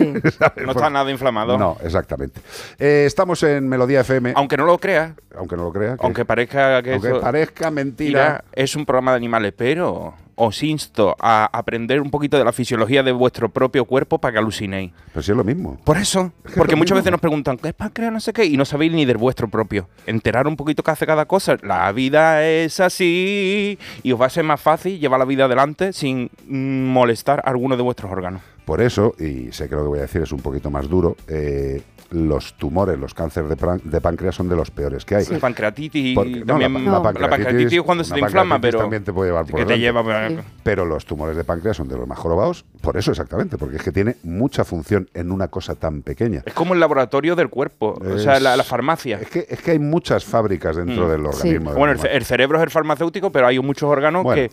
[0.56, 1.56] No está nada inflamado.
[1.56, 2.40] No, exactamente.
[2.80, 4.32] Eh, estamos en Melodía FM.
[4.34, 5.96] Aunque no lo crea, Aunque no lo crea.
[5.96, 8.44] que- aunque parezca que aunque eso- parezca mentira.
[8.52, 13.02] Es un programa de animales, pero os insto a aprender un poquito de la fisiología
[13.02, 14.92] de vuestro propio cuerpo para que alucinéis.
[15.14, 15.78] Pero sí es lo mismo.
[15.82, 16.96] Por eso, Es porque muchas mismo.
[16.96, 18.12] veces nos preguntan, ¿qué es páncreas?
[18.12, 19.88] No sé qué, y no sabéis ni del vuestro propio.
[20.06, 21.56] Enterar un poquito qué hace cada cosa.
[21.62, 25.94] La vida es así y os va a ser más fácil llevar la vida adelante
[25.94, 28.42] sin molestar a alguno de vuestros órganos.
[28.66, 31.16] Por eso, y sé que lo que voy a decir es un poquito más duro,
[31.28, 31.80] eh,
[32.10, 35.24] los tumores, los cánceres de, páncreas son de los peores que hay.
[35.26, 36.84] La pancreatitis Porque- no, también.
[36.84, 38.78] la, la pancreatitis es cuando se te inflama, pancreatitis pero.
[38.80, 40.32] también te puede llevar por que te delante.
[40.34, 40.44] lleva.
[40.62, 43.82] Pero los tumores de páncreas son de los más jorobados, por eso exactamente, porque es
[43.82, 46.42] que tiene mucha función en una cosa tan pequeña.
[46.44, 49.18] Es como el laboratorio del cuerpo, o sea, la, la farmacia.
[49.20, 51.10] Es que, es que hay muchas fábricas dentro Mm.
[51.10, 51.70] del organismo.
[51.70, 54.48] del Bueno, el, cerebro es el farmacéutico, pero hay muchos órganos Bueno,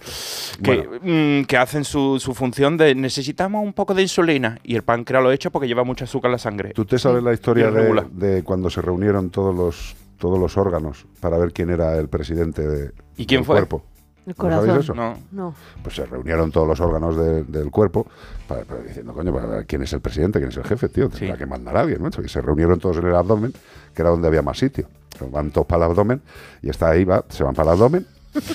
[0.62, 4.76] que, que, mm, que hacen su, su función de necesitamos un poco de insulina y
[4.76, 6.70] el páncreas lo echa porque lleva mucho azúcar en la sangre.
[6.74, 10.56] ¿Tú te sabes la historia Y de, de cuando se reunieron todos los todos los
[10.58, 13.56] órganos para ver quién era el presidente de, ¿Y quién del fue?
[13.58, 13.84] cuerpo?
[14.26, 14.66] El ¿No corazón.
[14.68, 14.94] sabéis eso?
[14.96, 15.18] No.
[15.34, 15.56] No.
[15.84, 18.08] Pues se reunieron todos los órganos de- del cuerpo
[18.48, 21.10] para, para diciendo, coño, para ver quién es el presidente, quién es el jefe, tío.
[21.10, 22.10] Tendrá que mandar a alguien, ¿no?
[22.24, 23.52] Y se reunieron todos en el abdomen,
[23.94, 24.88] que era donde había más sitio.
[25.30, 26.22] Van todos para el abdomen
[26.62, 28.08] y está ahí, va, se van para el abdomen.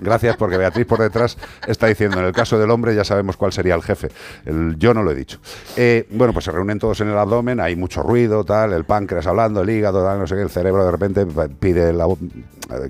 [0.00, 1.36] Gracias, porque Beatriz por detrás
[1.66, 4.08] está diciendo, en el caso del hombre ya sabemos cuál sería el jefe.
[4.44, 5.38] El- yo no lo he dicho.
[5.76, 9.26] Eh, bueno, pues se reúnen todos en el abdomen, hay mucho ruido, tal, el páncreas
[9.26, 11.26] hablando, el hígado, tal, no sé qué, el cerebro de repente
[11.58, 12.18] pide la voz,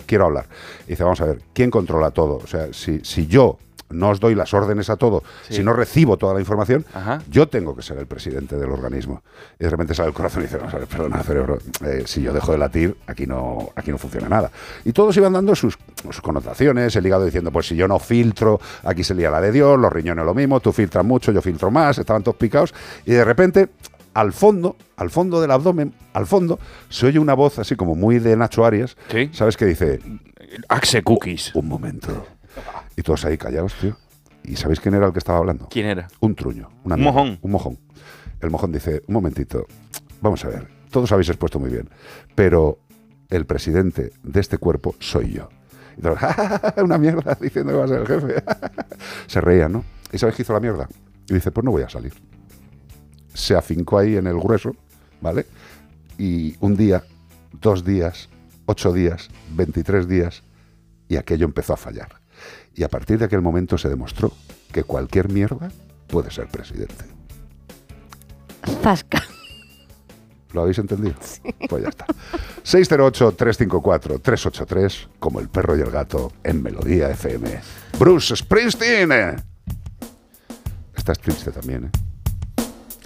[0.06, 0.46] quiero hablar.
[0.86, 2.36] Y dice, vamos a ver, ¿quién controla todo?
[2.42, 3.58] O sea, si, si yo
[3.90, 5.54] no os doy las órdenes a todo, Sí.
[5.54, 7.20] si no recibo toda la información, Ajá.
[7.30, 9.22] yo tengo que ser el presidente del organismo.
[9.58, 12.52] Y de repente sale el corazón y dice, ver, perdona, cerebro, eh, si yo dejo
[12.52, 14.50] de latir, aquí no, aquí no funciona nada.
[14.84, 18.60] Y todos iban dando sus, sus connotaciones, el hígado diciendo, pues si yo no filtro,
[18.84, 21.70] aquí se lía la de Dios, los riñones lo mismo, tú filtras mucho, yo filtro
[21.70, 22.74] más, estaban todos picados,
[23.06, 23.68] y de repente,
[24.14, 26.58] al fondo, al fondo del abdomen, al fondo,
[26.88, 28.96] se oye una voz así como muy de Nacho Arias,
[29.32, 30.00] ¿sabes qué dice?
[30.68, 31.54] Axe Cookies.
[31.54, 32.26] Un momento.
[32.98, 33.96] Y todos ahí callados, tío.
[34.42, 35.68] ¿Y sabéis quién era el que estaba hablando?
[35.70, 36.08] ¿Quién era?
[36.18, 36.68] Un truño.
[36.82, 37.38] Un, mojón.
[37.40, 37.78] Un mojón.
[38.40, 39.66] El mojón dice, un momentito,
[40.20, 41.88] vamos a ver, todos habéis expuesto muy bien,
[42.34, 42.80] pero
[43.30, 45.48] el presidente de este cuerpo soy yo.
[45.96, 46.18] Y todos,
[46.82, 48.42] una mierda, diciendo que va a ser el jefe.
[49.28, 49.84] Se reía, ¿no?
[50.12, 50.88] ¿Y sabes qué hizo la mierda?
[51.28, 52.14] Y dice, pues no voy a salir.
[53.32, 54.74] Se afincó ahí en el grueso,
[55.20, 55.46] ¿vale?
[56.18, 57.04] Y un día,
[57.60, 58.28] dos días,
[58.66, 60.42] ocho días, 23 días,
[61.06, 62.17] y aquello empezó a fallar.
[62.78, 64.30] Y a partir de aquel momento se demostró
[64.70, 65.72] que cualquier mierda
[66.06, 67.06] puede ser presidente.
[68.82, 69.20] Zasca.
[70.52, 71.16] ¿Lo habéis entendido?
[71.68, 72.06] Pues ya está.
[72.62, 77.58] 608-354-383, como el perro y el gato en Melodía FM.
[77.98, 79.42] Bruce Springsteen.
[80.96, 81.90] Estás triste también, ¿eh?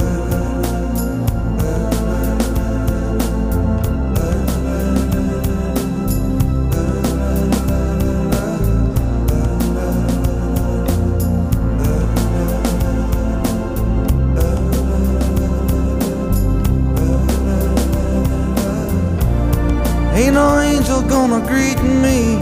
[21.11, 22.37] Gonna greet me.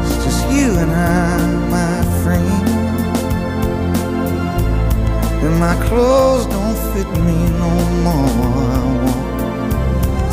[0.00, 1.36] It's just you and I,
[1.76, 2.66] my friend.
[5.44, 7.72] And my clothes don't fit me no
[8.04, 8.30] more.
[8.72, 9.20] I walk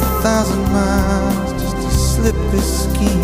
[0.02, 3.20] a thousand miles just to slip this skin.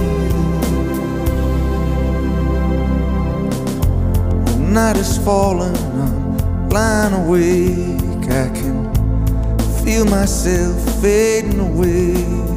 [4.46, 8.28] The night is falling, I'm lying awake.
[8.30, 8.78] I can
[9.86, 12.57] feel myself fading away.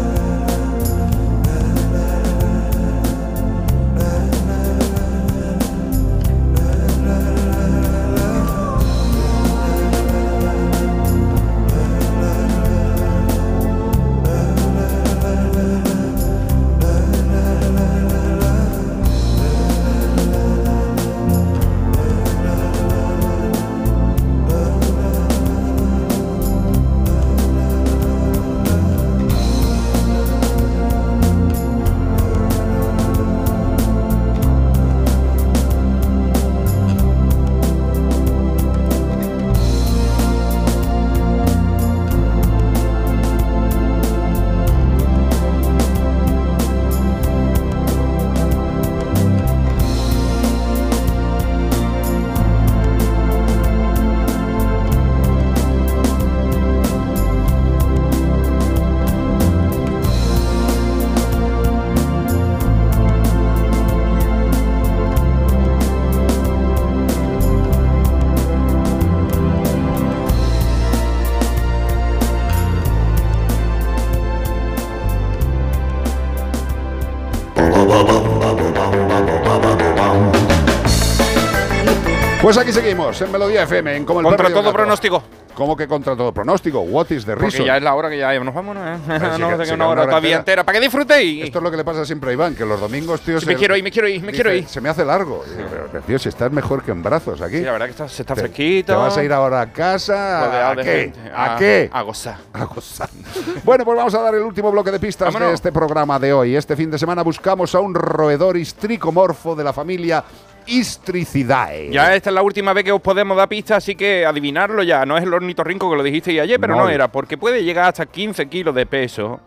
[82.53, 85.23] Pues aquí seguimos, en Melodía FM, en Como el Contra todo pronóstico.
[85.53, 86.79] ¿Cómo que contra todo pronóstico?
[86.81, 87.65] What is the Porque reason?
[87.65, 88.81] ya es la hora que ya nos vamos, ¿no?
[89.35, 90.63] Sí no, que- sé sí que una hora todavía entera.
[90.65, 91.45] ¿Para que disfrutéis?
[91.45, 93.55] Esto es lo que le pasa siempre a Iván, que los domingos, tío, Sí, me
[93.55, 94.67] quiero ir, me quiero ir, me quiero ir.
[94.67, 95.43] Se me hace largo.
[95.55, 97.57] Digo, pero, tío, si estás mejor que en brazos aquí.
[97.59, 98.93] Sí, la verdad que está, se está Te- fresquito.
[98.93, 100.71] ¿Te vas a ir ahora a casa?
[100.71, 101.13] ¿A de qué?
[101.33, 101.89] ¿A A- qué?
[101.93, 102.37] a gozar.
[102.53, 103.09] A gozar.
[103.63, 105.49] bueno, pues vamos a dar el último bloque de pistas Vámonos.
[105.49, 106.55] de este programa de hoy.
[106.55, 110.23] Este fin de semana buscamos a un roedor histricomorfo de la familia
[110.67, 111.89] Istricidae.
[111.91, 115.05] Ya esta es la última vez que os podemos dar pistas, así que adivinarlo ya.
[115.05, 116.89] No es el ornitorrinco que lo dijiste ayer, pero no, No.
[116.89, 119.39] era, porque puede llegar hasta 15 kilos de peso.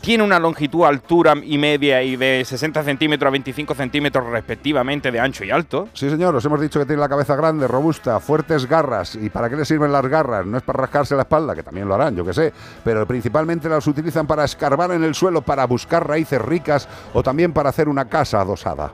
[0.00, 5.20] Tiene una longitud, altura y media y de 60 centímetros a 25 centímetros respectivamente de
[5.20, 5.88] ancho y alto.
[5.92, 9.14] Sí, señor, os hemos dicho que tiene la cabeza grande, robusta, fuertes garras.
[9.14, 10.44] ¿Y para qué le sirven las garras?
[10.44, 12.52] No es para rascarse la espalda, que también lo harán, yo que sé.
[12.82, 17.52] Pero principalmente las utilizan para escarbar en el suelo, para buscar raíces ricas o también
[17.52, 18.92] para hacer una casa adosada.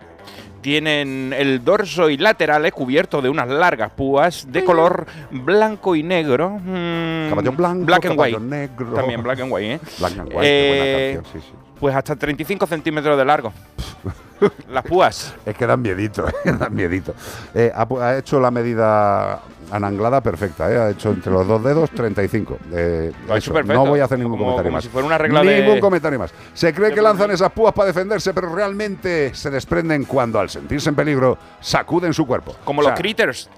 [0.63, 6.51] Tienen el dorso y laterales cubiertos de unas largas púas de color blanco y negro.
[6.65, 8.49] Mm, Caballo blanco, black and caballo white.
[8.49, 8.95] negro.
[8.95, 9.81] También black and white, ¿eh?
[9.99, 11.57] Black and White, qué buena Eh, canción, sí, sí.
[11.81, 13.53] Pues hasta 35 centímetros de largo.
[14.69, 15.35] Las púas.
[15.47, 17.15] Es que dan miedito, eh, dan miedito.
[17.55, 19.41] Eh, ha, hecho la medida
[19.71, 22.59] ananglada perfecta, eh, ha hecho entre los dos dedos 35.
[22.73, 23.83] Eh, Lo ha hecho eso, perfecto.
[23.85, 24.85] no voy a hacer ningún Como- comentario como más.
[24.85, 26.33] si fuera una regla de- Ningún comentario más.
[26.53, 30.89] Se cree que lanzan esas púas para defenderse, pero realmente se desprenden cuando al sentirse
[30.91, 32.55] en peligro sacuden su cuerpo.
[32.65, 33.49] Como O sea, los Critters.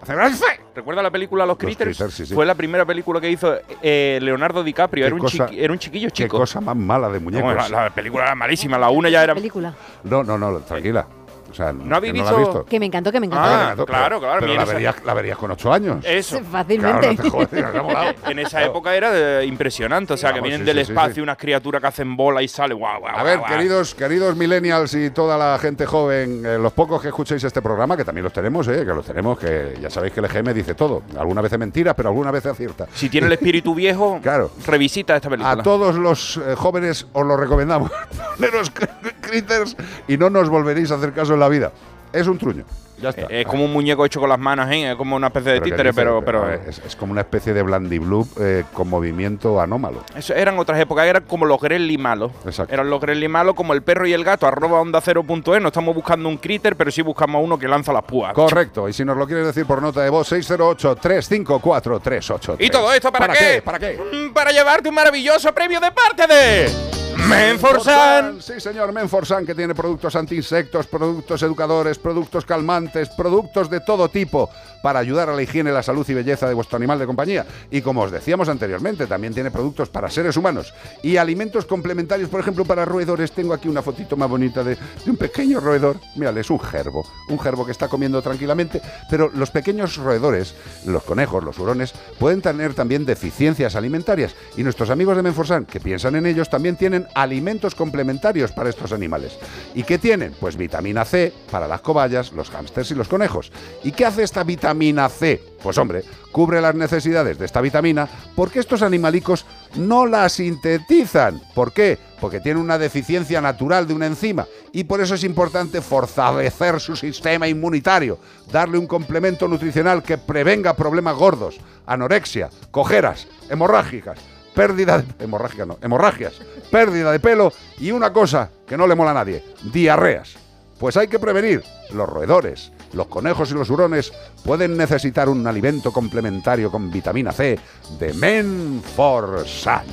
[0.74, 1.96] ¿Recuerda la película Los Critters?
[1.96, 2.34] Critters, sí, sí.
[2.34, 5.02] Fue la primera película que hizo eh, Leonardo DiCaprio.
[5.04, 6.36] Qué Era un, cosa- era un chiquillo Qué chico.
[6.38, 7.54] cosa más mala de muñecos.
[7.54, 8.76] No, la, la película era malísima.
[8.78, 9.34] La una ya era.
[9.34, 9.72] película.
[10.02, 11.23] No, no, no, tranquila.
[11.54, 12.64] O sea, ¿No habéis que la visto-?
[12.64, 13.48] Que me encantó, que me encantó.
[13.48, 16.04] Ah, claro, claro, Pero la esa- verías, la verías con ocho años.
[16.04, 16.40] Eso.
[16.50, 16.98] Fácilmente.
[16.98, 18.14] Claro, no te jodes, me ha molado.
[18.28, 20.14] En esa época era impresionante.
[20.14, 21.20] O sea, que vienen sí, del sí, espacio sí.
[21.20, 22.74] unas criaturas que hacen bola y sale.
[22.74, 23.56] Guau, guau, A ver, guau, guau.
[23.58, 27.96] queridos, queridos millennials y toda la gente joven, eh, los pocos que escuchéis este programa,
[27.96, 30.74] que también los tenemos, eh, que los tenemos, que ya sabéis que el EGM dice
[30.74, 31.02] todo.
[31.16, 32.86] Alguna vez mentira, pero alguna vez acierta.
[32.92, 34.50] Si tiene el espíritu viejo, Claro.
[34.66, 35.52] revisita esta película.
[35.52, 37.92] A todos los eh, jóvenes os lo recomendamos.
[38.36, 38.72] Poneros
[39.20, 39.76] critters
[40.08, 41.72] y no nos volveréis a hacer caso en la vida.
[42.12, 42.64] Es un truño.
[43.04, 43.26] Ya está.
[43.28, 44.92] Es como un muñeco hecho con las manos, ¿eh?
[44.92, 47.62] Es como una especie de ¿qué títere, pero, pero es, es como una especie de
[47.62, 50.02] blandiblue eh, con movimiento anómalo.
[50.16, 52.32] Eso eran otras épocas, eran como los Gremlin malos.
[52.68, 55.60] Eran los Gremlin malos como el perro y el gato, arroba onda cero punto es.
[55.60, 58.32] No estamos buscando un critter, pero sí buscamos a uno que lanza las púas.
[58.32, 58.88] Correcto.
[58.88, 62.56] Y si nos lo quieres decir por nota de voz, 608-354-383.
[62.58, 63.60] ¿Y todo esto para, qué?
[63.62, 64.00] ¿Para qué?
[64.12, 66.94] Mm, Para llevarte un maravilloso premio de parte de
[67.28, 68.42] Menforsan.
[68.42, 74.50] Sí, señor, Menforsan, que tiene productos antiinsectos, productos educadores, productos calmantes, productos de todo tipo
[74.84, 77.46] para ayudar a la higiene, la salud y belleza de vuestro animal de compañía.
[77.70, 82.40] Y como os decíamos anteriormente, también tiene productos para seres humanos y alimentos complementarios, por
[82.40, 83.32] ejemplo, para roedores.
[83.32, 85.96] Tengo aquí una fotito más bonita de, un pequeño roedor.
[86.16, 90.54] Mírale, es un gerbo, un gerbo que está comiendo tranquilamente, pero los pequeños roedores,
[90.84, 95.80] los conejos, los hurones, pueden tener también deficiencias alimentarias y nuestros amigos de Menforsan, que
[95.80, 99.38] piensan en ellos, también tienen alimentos complementarios para estos animales.
[99.74, 100.34] ¿Y qué tienen?
[100.38, 103.50] Pues vitamina C para las cobayas, los hámsters y los conejos.
[103.82, 104.73] ¿Y qué hace esta vitamina
[105.08, 105.42] C?
[105.62, 109.46] Pues hombre, cubre las necesidades de esta vitamina porque estos animalicos
[109.76, 111.40] no la sintetizan.
[111.54, 111.98] ¿Por qué?
[112.20, 116.96] Porque tienen una deficiencia natural de una enzima y por eso es importante fortalecer su
[116.96, 118.18] sistema inmunitario,
[118.50, 124.18] darle un complemento nutricional que prevenga problemas gordos, anorexia, cojeras, hemorrágicas,
[124.54, 126.34] pérdida de hemorrágica no, hemorragias,
[126.70, 130.34] pérdida de pelo y una cosa que no le mola a nadie, diarreas.
[130.78, 131.62] Pues hay que prevenir.
[131.92, 134.12] Los roedores, los conejos y los hurones
[134.44, 137.58] pueden necesitar un alimento complementario con vitamina C
[137.98, 139.84] de Menforsan.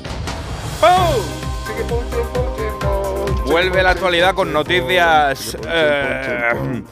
[3.46, 5.58] Vuelve la actualidad con noticias.
[5.68, 6.84] eh,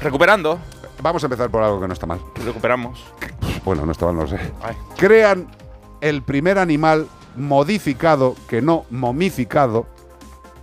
[0.00, 0.58] recuperando.
[1.02, 2.20] Vamos a empezar por algo que no está mal.
[2.44, 3.04] Recuperamos.
[3.64, 4.38] Bueno, no está mal, no lo sé.
[4.62, 4.74] Ay.
[4.96, 5.46] Crean
[6.00, 9.86] el primer animal modificado, que no momificado,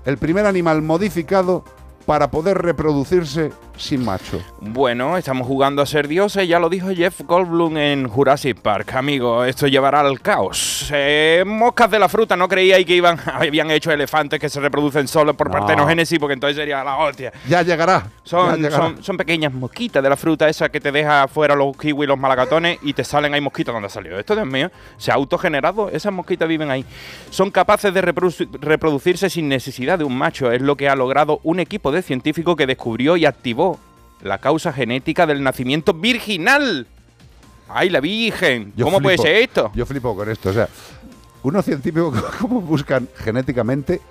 [0.06, 1.64] el primer animal modificado
[2.06, 4.42] para poder reproducirse sin macho.
[4.62, 8.94] Bueno, estamos jugando a ser dioses, ya lo dijo Jeff Goldblum en Jurassic Park.
[8.96, 10.90] Amigo, esto llevará al caos.
[10.94, 15.08] Eh, moscas de la fruta, no creíais que iban, habían hecho elefantes que se reproducen
[15.08, 15.54] solos por No.
[15.60, 17.32] partenogénesis, porque entonces sería la hostia.
[17.48, 18.04] Ya llegará.
[18.04, 18.76] ya Son, llegará.
[18.78, 22.08] son, son pequeñas mosquitas de la fruta esa que te deja fuera los kiwis y
[22.08, 24.18] los malacatones y te salen ahí mosquitas donde ha salido.
[24.20, 25.90] Esto, Dios mío, se ha autogenerado.
[25.90, 26.86] Esas mosquitas viven ahí.
[27.30, 30.52] Son capaces de reproduci- reproducirse sin necesidad de un macho.
[30.52, 33.65] Es lo que ha logrado un equipo de científicos que descubrió y activó
[34.22, 36.88] la causa genética del nacimiento virginal.
[37.68, 38.74] ¡Ay, la virgen!
[38.76, 39.72] Yo ¿Cómo puede ser esto?
[39.74, 40.50] Yo flipo con esto.
[40.50, 40.70] O sea,
[41.44, 44.02] unos científicos, ¿cómo buscan genéticamente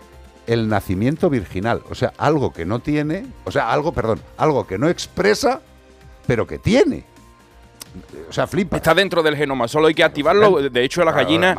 [0.47, 1.83] el nacimiento virginal?
[1.91, 5.61] O sea, algo que no tiene, o sea, algo, perdón, algo que no expresa,
[6.27, 7.05] pero que tiene.
[8.29, 8.77] O sea, flipa.
[8.77, 10.69] Está dentro del genoma, solo hay que activarlo.
[10.69, 11.57] De hecho, las gallinas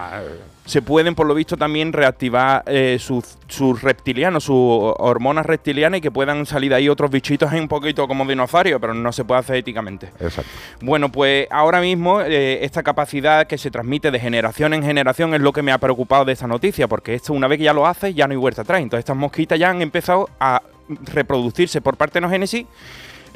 [0.65, 6.01] se pueden, por lo visto, también reactivar eh, sus, sus reptilianos, sus hormonas reptilianas y
[6.01, 9.41] que puedan salir de ahí otros bichitos un poquito como dinosaurios, pero no se puede
[9.41, 10.07] hacer éticamente.
[10.19, 10.51] Exacto.
[10.81, 15.41] Bueno, pues ahora mismo eh, esta capacidad que se transmite de generación en generación es
[15.41, 17.85] lo que me ha preocupado de esta noticia, porque esto una vez que ya lo
[17.85, 18.81] haces ya no hay vuelta atrás.
[18.81, 20.63] Entonces estas mosquitas ya han empezado a
[21.13, 22.65] reproducirse por partenogénesis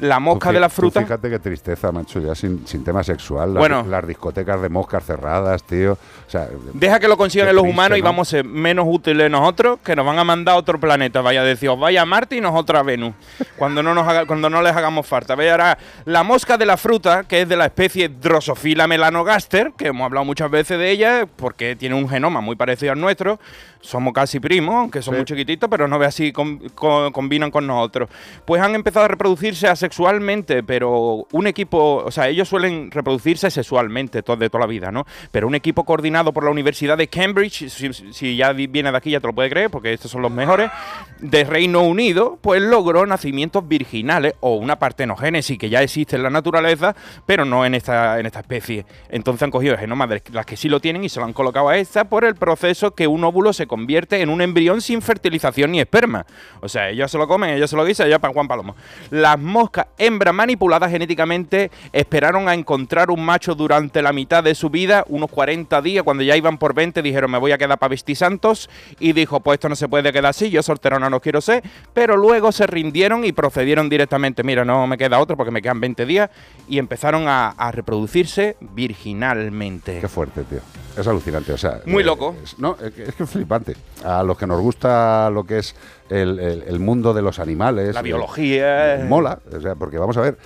[0.00, 1.00] La mosca Tú de la tú fruta.
[1.02, 3.54] Fíjate qué tristeza, macho, ya sin, sin tema sexual.
[3.54, 3.84] Las, Bueno.
[3.88, 5.92] las discotecas de moscas cerradas, tío.
[5.92, 9.30] O sea, Deja que lo consigan los triste, humanos y vamos a ser menos útiles
[9.30, 11.20] nosotros, que nos van a mandar a otro planeta.
[11.20, 13.14] Vaya a decir, os vaya a Marte y nosotros a Venus.
[13.56, 15.34] Cuando no, nos haga- cuando no les hagamos falta.
[15.34, 19.88] Veis ahora la mosca de la fruta, que es de la especie Drosophila melanogaster, que
[19.88, 23.38] hemos hablado muchas veces de ella, porque tiene un genoma muy parecido al nuestro.
[23.82, 27.66] Somos casi primos, aunque son muy chiquititos, pero no ve así com- co- combinan con
[27.66, 28.10] nosotros.
[28.44, 34.22] Pues han empezado a reproducirse asexualmente, pero un equipo, o sea, ellos suelen reproducirse sexualmente
[34.22, 35.04] to- de toda la vida, ¿no?
[35.32, 39.10] Pero un equipo coordinado por la Universidad de Cambridge, si, ya vi- viene de aquí
[39.10, 40.70] ya te lo puede creer, porque estos son los mejores,
[41.18, 46.30] de Reino Unido, pues logró nacimientos virginales o una partenogénesis que ya existe en la
[46.30, 46.94] naturaleza,
[47.26, 48.86] pero no en esta, en esta especie.
[49.08, 51.32] Entonces han cogido el genoma de las que sí lo tienen y se lo han
[51.32, 55.02] colocado a esta por el proceso que un óvulo se convierte en un embrión sin
[55.02, 56.24] fertilización ni esperma.
[56.60, 58.76] O sea, ellos se lo comen, ellos se lo guisan, ya para Juan Palomo.
[59.10, 64.70] Las moscas hembras manipuladas genéticamente esperaron a encontrar un macho durante la mitad de su
[64.70, 67.90] vida, unos 40 días, cuando ya iban por 20, dijeron me voy a quedar para
[67.90, 71.40] vestir santos y dijo pues esto no se puede quedar así, yo solterona no quiero
[71.40, 71.62] ser,
[71.92, 75.80] pero luego se rindieron y procedieron directamente, mira, no me queda otro porque me quedan
[75.80, 76.30] 20 días
[76.68, 80.00] y empezaron a, a reproducirse virginalmente.
[80.00, 80.60] Qué fuerte, tío.
[81.00, 81.80] Es alucinante, o sea...
[81.86, 82.34] Muy eh, loco.
[82.42, 83.76] es- no, es que es flipante.
[84.04, 85.74] A los que nos gusta lo que es
[86.08, 87.94] el, el- el mundo de los animales...
[87.94, 88.96] La biología.
[89.00, 90.38] eh, mola, o sea, porque vamos a ver,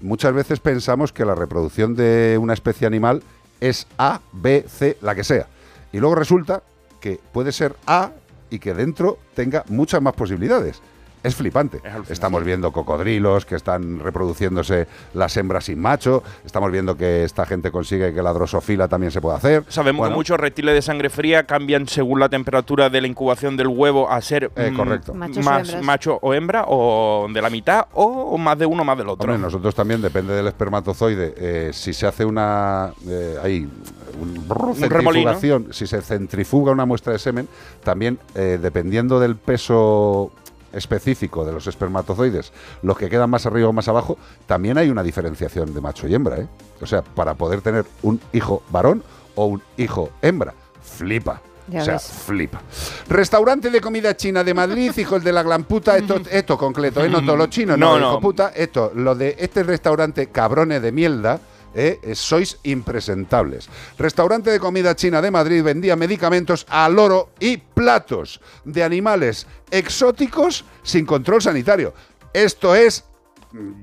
[0.00, 3.22] muchas veces pensamos que la reproducción de una especie animal
[3.60, 5.46] es A, B, C, la que sea.
[5.92, 6.62] Y luego resulta
[7.00, 8.10] que puede ser A
[8.50, 10.80] y que dentro tenga muchas más posibilidades.
[11.22, 11.80] Es flipante.
[12.08, 16.22] Estamos viendo cocodrilos que están reproduciéndose las hembras sin macho.
[16.44, 19.64] Estamos viendo que esta gente consigue que la drosofila también se pueda hacer.
[19.68, 23.56] Sabemos Bueno, que muchos reptiles de sangre fría cambian según la temperatura de la incubación
[23.56, 25.12] del huevo a ser Eh, mm, correcto.
[25.12, 29.08] O más macho o hembra o de la mitad o, más de uno más del
[29.08, 29.24] otro.
[29.24, 32.92] Hombre, nosotros también, depende del espermatozoide, eh, si se hace una.
[33.08, 33.68] eh, ahí,
[34.20, 35.34] un, brrr, remolino.
[35.72, 37.48] si se centrifuga una muestra de semen,
[37.84, 40.32] también, eh, dependiendo del peso
[40.72, 45.02] específico de los espermatozoides, los que quedan más arriba o más abajo, también hay una
[45.02, 46.48] diferenciación de macho y hembra, ¿eh?
[46.80, 49.02] O sea, para poder tener un hijo varón
[49.34, 50.54] o un hijo hembra.
[50.82, 51.40] Flipa.
[51.68, 52.04] Ya o sea, ves.
[52.24, 52.62] flipa.
[53.08, 57.10] Restaurante de comida china de Madrid, hijos de la gran puta, esto, esto concreto, ¿eh?
[57.10, 58.20] No todos los chinos, no, No, hijo no.
[58.20, 61.38] puta, esto, lo de este restaurante cabrones de mierda,
[61.74, 61.98] ¿eh?
[62.02, 63.68] Eh, sois impresentables.
[63.98, 70.64] Restaurante de comida china de Madrid vendía medicamentos a loro y platos de animales exóticos
[70.82, 71.94] sin control sanitario.
[72.32, 73.04] Esto es,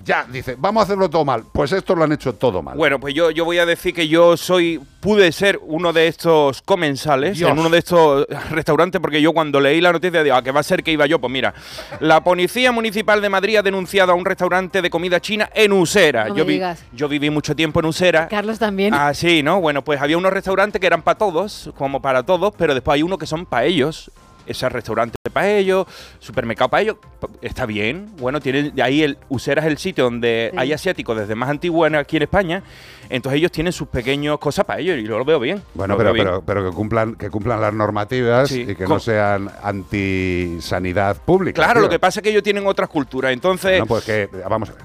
[0.04, 1.44] ya, dice, vamos a hacerlo todo mal.
[1.52, 2.78] Pues esto lo han hecho todo mal.
[2.78, 6.62] Bueno, pues yo, yo voy a decir que yo soy, pude ser uno de estos
[6.62, 7.50] comensales Dios.
[7.50, 10.60] en uno de estos restaurantes, porque yo cuando leí la noticia digo, ¿a qué va
[10.60, 11.20] a ser que iba yo?
[11.20, 11.54] Pues mira,
[12.00, 16.30] la Policía Municipal de Madrid ha denunciado a un restaurante de comida china en Usera.
[16.30, 16.46] No yo,
[16.94, 18.28] yo viví mucho tiempo en Usera.
[18.28, 18.94] Carlos también.
[18.94, 19.60] Ah, sí, ¿no?
[19.62, 23.04] Bueno, pues había unos restaurantes que eran para todos, como para todos, pero después hay
[23.04, 24.12] uno que son para ellos.
[24.46, 25.86] Ese restaurante para ellos,
[26.20, 26.98] supermercado para ellos,
[27.42, 28.08] está bien.
[28.18, 30.58] Bueno, tienen de ahí el Usera es el sitio donde Sí.
[30.60, 32.64] hay asiáticos desde más antiguo en- aquí en España.
[33.10, 35.62] Entonces ellos tienen sus pequeños cosas para ellos y yo lo veo bien.
[35.74, 36.26] Bueno, pero, veo bien.
[36.26, 38.66] pero, pero que cumplan que cumplan las normativas Sí.
[38.70, 41.56] y que no sean anti-sanidad pública.
[41.62, 41.82] Claro, tío.
[41.84, 44.74] lo que pasa es que ellos tienen otras culturas, entonces No, pues que, vamos a
[44.74, 44.82] ver.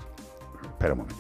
[0.72, 1.19] Espera un momentito.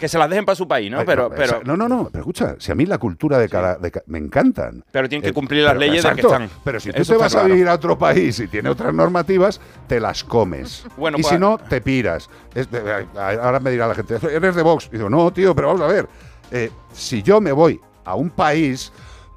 [0.00, 0.98] Que se las dejen para su país, ¿no?
[0.98, 3.38] Ay, Pero, no, pero, esa- no, no, no, pero escucha, si a mí la cultura
[3.38, 3.76] de cada...
[3.76, 4.82] de ca- me encantan.
[4.90, 6.50] pero tienen que Eh, cumplir las pero- leyes de que exacto, están.
[6.64, 9.60] Pero si tú Eso te vas a vivir a otro país y tiene otras normativas,
[9.86, 10.84] te las comes.
[10.96, 12.28] Bueno, y pues- si no, te piras.
[12.54, 14.88] Es de- ahora me dirá la gente, eres de Vox.
[14.92, 16.08] Y digo, no, tío, pero vamos a ver.
[16.50, 18.92] Eh, si yo me voy a un país...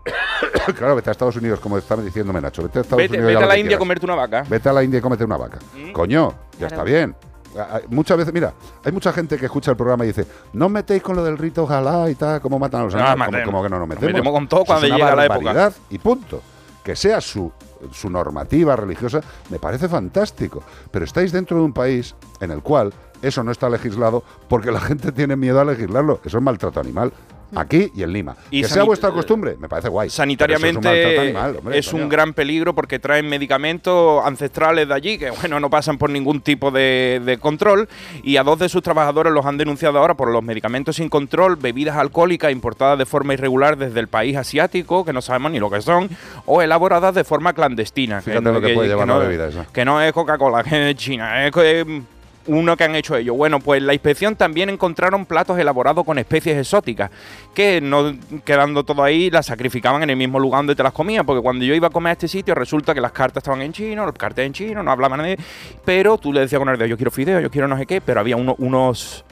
[0.77, 2.63] claro, vete a Estados Unidos, como estaba diciéndome Nacho.
[2.63, 3.33] Vete a Estados Vete, Unidos.
[3.33, 4.43] vete a la India a comerte una vaca.
[4.49, 5.59] Vete a la India y cómete una vaca.
[5.93, 7.15] Coño, ya está bien.
[7.57, 8.53] A- a- Muchas veces, mira,
[8.83, 11.37] hay mucha gente que escucha el programa y dice, no os metéis con lo del
[11.37, 13.45] rito ojalá y tal, cómo matan a los animales.
[13.45, 14.13] como, que no nos Nos metemos?
[14.13, 15.71] metemos con todo cuando es llega la época.
[15.89, 16.41] Y punto.
[16.83, 17.51] Que sea su,
[17.91, 20.61] su normativa religiosa, me parece fantástico.
[20.91, 24.79] Pero estáis dentro de un país en el cual eso no está legislado porque la
[24.81, 26.19] gente tiene miedo a legislarlo.
[26.25, 27.13] Eso es maltrato animal.
[27.55, 28.35] Aquí y en Lima.
[28.51, 30.09] Y que sea vuestra costumbre, me parece guay.
[30.09, 32.03] Sanitariamente es un maltrato animal, hombre, es coño.
[32.03, 36.41] un gran peligro porque traen medicamentos ancestrales de allí que, bueno, no pasan por ningún
[36.41, 37.87] tipo de, de control.
[38.23, 41.55] Y a dos de sus trabajadores los han denunciado ahora por los medicamentos sin control,
[41.55, 45.69] bebidas alcohólicas importadas de forma irregular desde el país asiático, que no sabemos ni lo
[45.69, 46.09] que son,
[46.45, 48.21] o elaboradas de forma clandestina.
[48.21, 49.65] Fíjate lo que puede llevar no, una bebida esa.
[49.65, 52.01] Que no es Coca-Cola, que es China, es, que-
[52.47, 53.35] uno que han hecho ellos.
[53.37, 57.09] Bueno, pues la inspección también encontraron platos elaborados con especies exóticas,
[57.53, 58.13] que no
[58.43, 61.63] quedando todo ahí, las sacrificaban en el mismo lugar donde te las comías, porque cuando
[61.65, 64.15] yo iba a comer a este sitio, resulta que las cartas estaban en chino, los
[64.15, 65.37] cartas en chino, no hablaban de...
[65.85, 68.19] Pero tú le decías con el yo quiero fideos, yo quiero no sé qué, pero
[68.19, 69.23] había uno- unos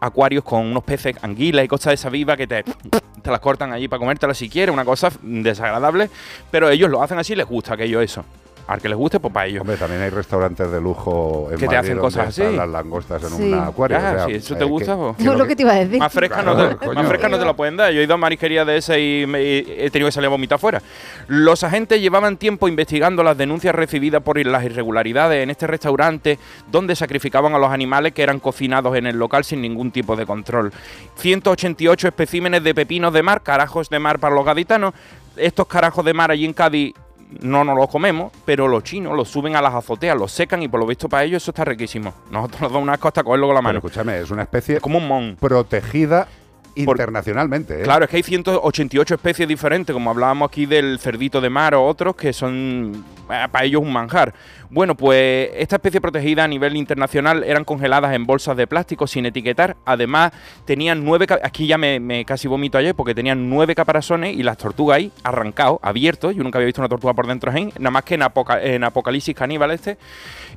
[0.00, 3.72] acuarios con unos peces, anguilas y cosas de esa viva que te, te las cortan
[3.72, 6.08] allí para comértelas si quieres, una cosa desagradable,
[6.50, 8.24] pero ellos lo hacen así les gusta aquello eso.
[8.66, 9.62] Al que les guste, pues para ellos.
[9.62, 12.56] Hombre, también hay restaurantes de lujo en Que te hacen donde cosas así.
[12.56, 13.52] las langostas en Sí.
[13.52, 13.98] un acuario.
[13.98, 15.16] Ya, o sea, si eso te eh, gusta, que- pues.
[15.16, 15.98] que No, lo lo que- que te iba a decir.
[15.98, 16.94] Más fresca, Claro, no te, coño.
[16.94, 17.92] más fresca no te la pueden dar.
[17.92, 20.30] Yo he ido a marisquería de esa y me- y he tenido que salir a
[20.30, 20.80] vomitar fuera.
[21.26, 26.38] Los agentes llevaban tiempo investigando las denuncias recibidas por las irregularidades en este restaurante
[26.70, 30.26] donde sacrificaban a los animales que eran cocinados en el local sin ningún tipo de
[30.26, 30.72] control.
[31.16, 34.94] 188 especímenes de pepinos de mar, carajos de mar para los gaditanos.
[35.36, 36.94] Estos carajos de mar allí en Cádiz
[37.40, 40.68] no nos los comemos, pero los chinos los suben a las azoteas, los secan y
[40.68, 42.12] por lo visto para ellos eso está riquísimo.
[42.30, 43.78] Nosotros nos da una asco hasta cogerlo con la Pero mano.
[43.78, 45.36] escúchame, es una especie como un mon.
[45.36, 46.26] protegida
[46.74, 47.80] internacionalmente.
[47.80, 47.82] ¿eh?
[47.82, 51.84] Claro, es que hay 188 especies diferentes, como hablábamos aquí del cerdito de mar o
[51.84, 54.34] otros, que son eh, para ellos un manjar.
[54.72, 59.26] Bueno, pues esta especie protegida a nivel internacional eran congeladas en bolsas de plástico sin
[59.26, 59.76] etiquetar.
[59.84, 60.30] Además,
[60.64, 61.26] tenían nueve.
[61.42, 65.10] Aquí ya me, me casi vomito ayer porque tenían nueve caparazones y las tortugas ahí
[65.24, 66.36] arrancados, abiertos.
[66.36, 69.34] Yo nunca había visto una tortuga por dentro nada más que en, Apoca- en Apocalipsis
[69.34, 69.98] Caníbal este.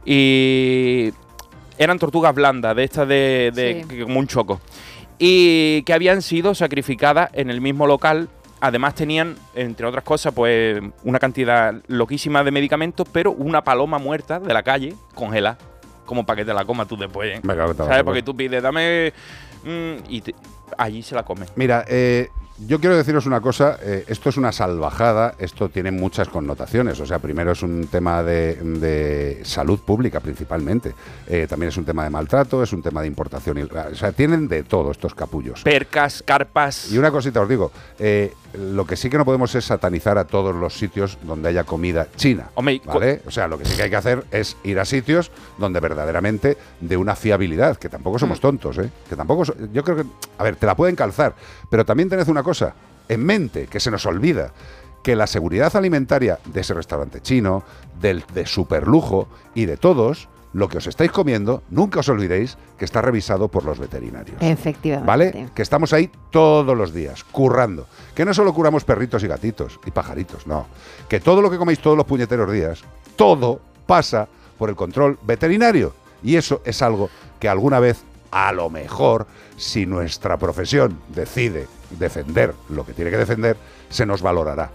[0.06, 1.12] Y
[1.80, 4.00] eran tortugas blandas, de estas de, de- Sí.
[4.04, 4.62] como un choco.
[5.18, 8.30] Y que habían sido sacrificadas en el mismo local.
[8.66, 14.40] Además tenían, entre otras cosas, pues una cantidad loquísima de medicamentos, pero una paloma muerta
[14.40, 15.58] de la calle, congelada,
[16.06, 17.38] como para que te la comas tú después.
[17.38, 17.42] ¿eh?
[17.44, 18.04] Me cago ¿Sabes?
[18.04, 19.12] Porque tú pides, dame...
[19.66, 20.36] mm, y te-
[20.78, 21.50] allí se la comen.
[21.58, 22.30] Mira, eh,
[22.66, 27.06] yo quiero deciros una cosa, eh, esto es una salvajada, esto tiene muchas connotaciones, o
[27.06, 30.94] sea, primero es un tema de, de salud pública principalmente,
[31.28, 34.48] Eh, también es un tema de maltrato, es un tema de importación, o sea, tienen
[34.48, 35.64] de todo estos capullos.
[35.64, 36.90] Percas, carpas...
[36.94, 40.26] Y una cosita os digo, eh, lo que sí que no podemos es satanizar a
[40.26, 42.50] todos los sitios donde haya comida china.
[42.56, 43.22] Hombre, ¿vale?
[43.26, 46.58] O sea, lo que sí que hay que hacer es ir a sitios donde verdaderamente
[46.80, 48.42] de una fiabilidad, que tampoco somos Mm.
[48.42, 48.90] tontos, ¿eh?
[49.10, 49.46] Que tampoco.
[49.46, 50.06] so- yo creo que.
[50.38, 51.34] A ver, te la pueden calzar,
[51.70, 52.74] pero también tened una cosa
[53.10, 54.52] en mente, que se nos olvida.
[55.04, 57.64] Que la seguridad alimentaria de ese restaurante chino,
[58.00, 62.86] del de superlujo y de todos, lo que os estáis comiendo, nunca os olvidéis que
[62.86, 64.38] está revisado por los veterinarios.
[64.40, 65.08] Efectivamente.
[65.08, 65.50] ¿Vale?
[65.56, 67.88] Que estamos ahí todos los días, currando.
[68.16, 70.68] Que no solo curamos perritos y gatitos y pajaritos, no.
[71.10, 72.84] Que todo lo que coméis todos los puñeteros días,
[73.16, 74.28] todo pasa
[74.58, 75.94] por el control veterinario.
[76.24, 77.10] Y eso es algo
[77.40, 79.28] que alguna vez, a lo mejor,
[79.58, 83.58] si nuestra profesión decide defender lo que tiene que defender,
[83.90, 84.70] se nos valorará.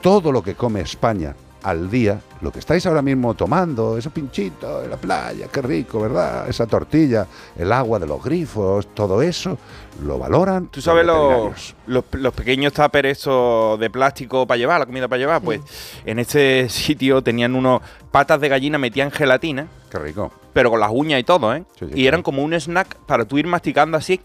[0.00, 1.34] Todo lo que come España
[1.64, 5.98] al día, lo que estáis ahora mismo tomando, ese pinchito de la playa, qué rico,
[5.98, 6.46] ¿verdad?
[6.46, 7.26] Esa tortilla,
[7.58, 9.56] el agua de los grifos, todo eso,
[10.02, 10.66] lo valoran.
[10.68, 15.40] ¿Tú sabes los los, pequeños estos de plástico para llevar, la comida para llevar?
[15.40, 15.62] Pues
[16.04, 17.80] en este sitio tenían unos
[18.10, 19.66] patas de gallina metidas en gelatina.
[19.90, 20.30] Qué rico.
[20.52, 21.64] Pero con las uñas y todo, ¿eh?
[21.78, 24.20] Sí, sí, y eran como un snack para tú ir masticando así.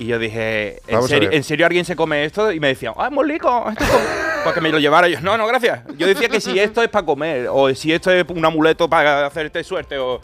[0.00, 1.36] Y yo dije, ¿en serio, ver.
[1.36, 2.50] ¿en serio alguien se come esto?
[2.50, 3.66] Y me decían, ¡ah, es muy rico!
[3.70, 4.04] esto es como-".
[4.44, 5.08] para que me lo llevara.
[5.08, 5.82] Y yo, no, no, gracias.
[5.98, 9.26] Yo decía que si esto es para comer, o si esto es un amuleto para
[9.26, 10.18] hacerte suerte, o.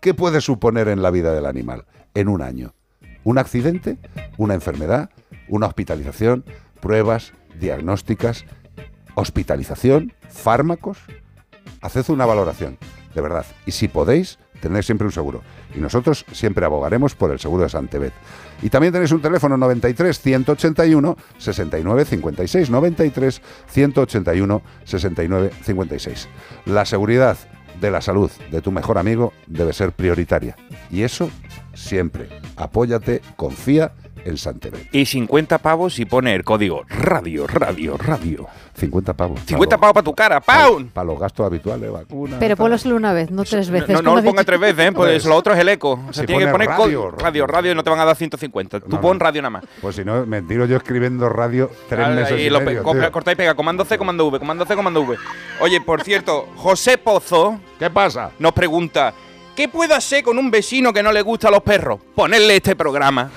[0.00, 1.84] ¿qué puede suponer en la vida del animal
[2.14, 2.74] en un año?
[3.22, 3.98] ¿Un accidente?
[4.38, 5.10] ¿Una enfermedad?
[5.46, 6.46] ¿Una hospitalización?
[6.80, 7.34] ¿Pruebas?
[7.60, 8.46] ¿Diagnósticas?
[9.16, 10.12] ¿Hospitalización?
[10.28, 10.98] ¿Fármacos?
[11.80, 12.76] Haced una valoración,
[13.14, 13.46] de verdad.
[13.64, 15.40] Y si podéis, tenéis siempre un seguro.
[15.74, 18.12] Y nosotros siempre abogaremos por el seguro de Santebet.
[18.60, 26.28] Y también tenéis un teléfono 93 181 69 56 93 181 69 56.
[26.66, 27.38] La seguridad
[27.80, 30.56] de la salud de tu mejor amigo debe ser prioritaria.
[30.90, 31.30] Y eso
[31.72, 32.28] siempre.
[32.56, 33.92] Apóyate, confía
[34.26, 34.88] en Santebet.
[34.92, 38.46] Y 50 pavos si pone el código radio, radio, radio.
[38.74, 39.40] 50 pavos.
[39.46, 40.84] 50 pavos para tu cara, ¡pau!
[40.92, 42.36] Para los gastos habituales, vacuna.
[42.38, 43.88] Pero ponlo solo una vez, no tres veces.
[43.90, 44.92] No, no lo ponga tres veces, ¿eh?
[44.92, 45.92] pues lo otro es el eco.
[46.08, 48.16] O sea, Si tiene que poner radio, radio, radio, y no te van a dar
[48.16, 48.80] 150.
[48.80, 49.64] Tú No, pon radio nada más.
[49.80, 53.12] Pues si no, me tiro yo escribiendo radio tres meses y lo medio, tío.
[53.12, 55.16] corta y pega, comando C, comando V, comando C, comando V.
[55.60, 57.58] Oye, por cierto, José Pozo.
[57.78, 58.32] ¿Qué pasa?
[58.38, 59.14] Nos pregunta:
[59.54, 61.98] ¿Qué puedo hacer con un vecino que no le gusta a los perros?
[62.14, 63.30] Ponerle este programa.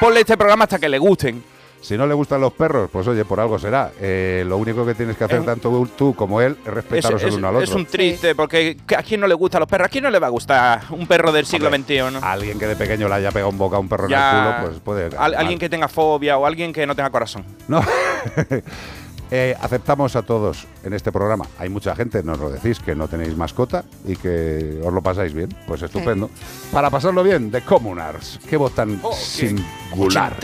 [0.00, 1.42] Ponle este programa hasta que le gusten.
[1.80, 3.92] Si no le gustan los perros, pues oye, por algo será.
[4.00, 7.22] Eh, lo único que tienes que hacer, Es un- tú, como él, es Es, respetaros
[7.22, 7.64] el uno al otro.
[7.64, 9.86] es un triste, porque ¿a quién no le gustan los perros?
[9.86, 12.18] ¿A quién no le va a gustar un perro del siglo XXI?
[12.20, 14.30] Alguien que de pequeño le haya pegado un boca a un perro Ya.
[14.30, 15.16] en el culo, pues puede.
[15.16, 17.44] Al- alguien que tenga fobia o alguien que no tenga corazón.
[17.68, 17.80] No.
[19.30, 21.44] Eh, aceptamos a todos en este programa.
[21.58, 25.34] Hay mucha gente, nos lo decís, que no tenéis mascota y que os lo pasáis
[25.34, 25.48] bien.
[25.66, 26.30] Pues estupendo.
[26.72, 28.40] Para pasarlo bien, The Communards.
[28.48, 30.36] Qué voz tan Oh, singular.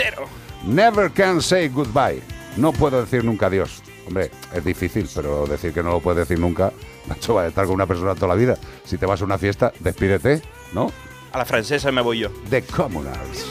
[0.66, 2.22] Never can say goodbye.
[2.56, 3.82] No puedo decir nunca adiós.
[4.06, 6.70] Hombre, es difícil, pero decir que no lo puedes decir nunca,
[7.08, 8.56] macho, va a estar con una persona toda la vida.
[8.84, 10.42] Si te vas a una fiesta, despídete,
[10.74, 10.92] ¿no?
[11.32, 12.28] A la francesa me voy yo.
[12.50, 13.46] The Communards.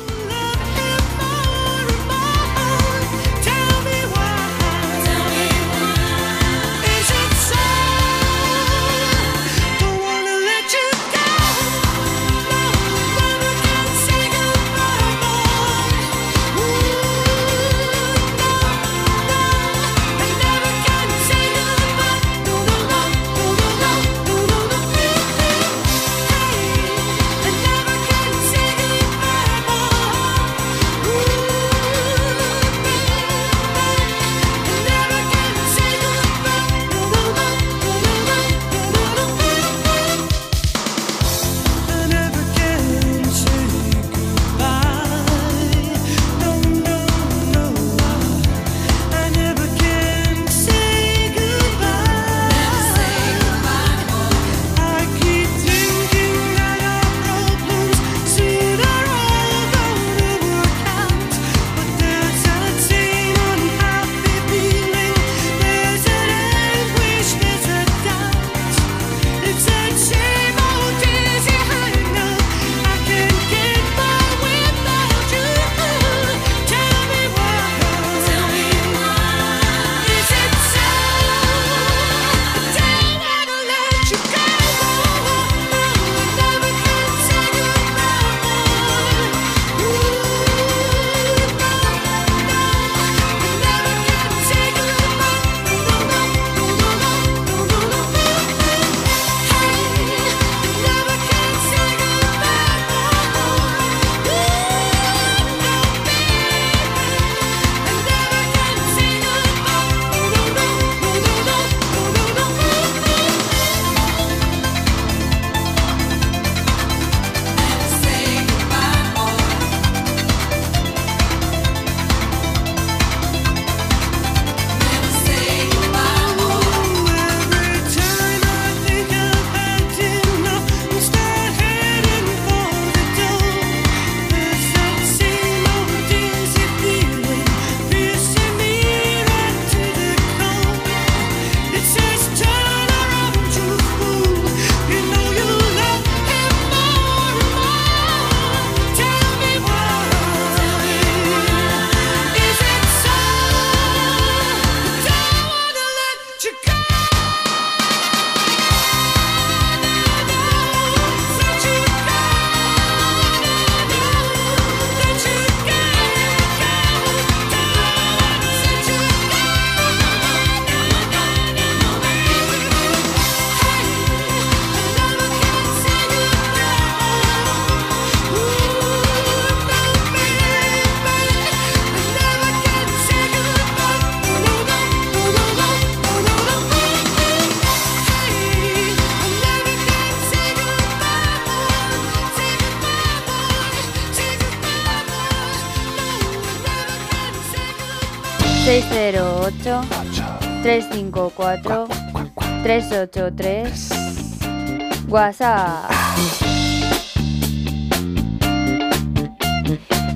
[203.07, 206.42] 383 WhatsApp.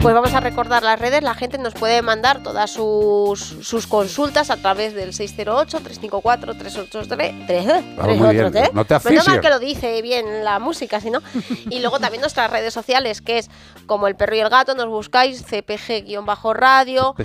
[0.01, 1.21] Pues vamos a recordar las redes.
[1.23, 7.95] La gente nos puede mandar todas sus, sus consultas a través del 608-354-383.
[7.99, 8.43] Ah, muy bien.
[8.43, 9.27] No te Menos asfixies.
[9.27, 11.19] mal que lo dice bien la música, si no.
[11.69, 13.49] Y luego también nuestras redes sociales, que es
[13.85, 17.15] como el perro y el gato, nos buscáis CPG-radio.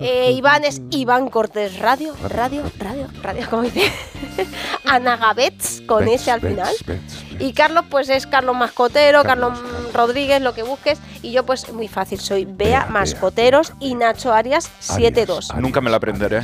[0.00, 3.90] Eh, Iván es Iván Cortés Radio, radio, radio, radio, como dice.
[4.84, 6.74] Ana Gabets, con Bets, ese al bets, final.
[6.86, 7.25] bets.
[7.38, 9.58] Y Carlos, pues es Carlos Mascotero, Carlos
[9.92, 10.98] Rodríguez, lo que busques.
[11.22, 15.54] Y yo, pues muy fácil, soy Bea Mascoteros y Nacho Arias 72.
[15.56, 16.42] Nunca me lo aprenderé.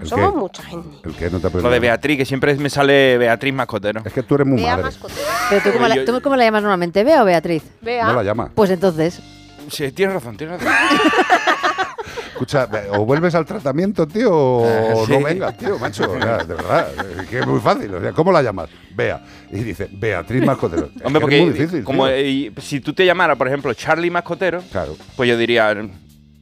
[0.00, 0.88] ¿El Somos mucha gente.
[1.04, 4.02] El que no te Lo de Beatriz, que siempre me sale Beatriz Mascotero.
[4.04, 4.84] Es que tú eres muy Bea madre.
[4.84, 5.28] Mascotero.
[5.48, 7.04] ¿Pero tú cómo, la, tú cómo la llamas normalmente?
[7.04, 7.62] ¿Bea o Beatriz?
[7.80, 8.06] Bea.
[8.06, 8.50] No la llama.
[8.54, 9.20] Pues entonces.
[9.68, 10.78] Sí, tienes razón, tienes razón.
[12.32, 15.12] Escucha, o vuelves al tratamiento, tío, o sí.
[15.12, 16.10] no vengas, tío, macho.
[16.10, 16.88] O sea, de verdad,
[17.20, 17.94] es que es muy fácil.
[17.94, 18.68] O sea, ¿cómo la llamas?
[18.94, 19.22] Bea.
[19.50, 20.86] Y dice, Beatriz Mascotero.
[20.96, 21.84] Es Hombre, que porque es muy difícil.
[21.84, 24.62] como eh, si tú te llamaras, por ejemplo, Charlie Mascotero,
[25.16, 25.74] pues yo diría,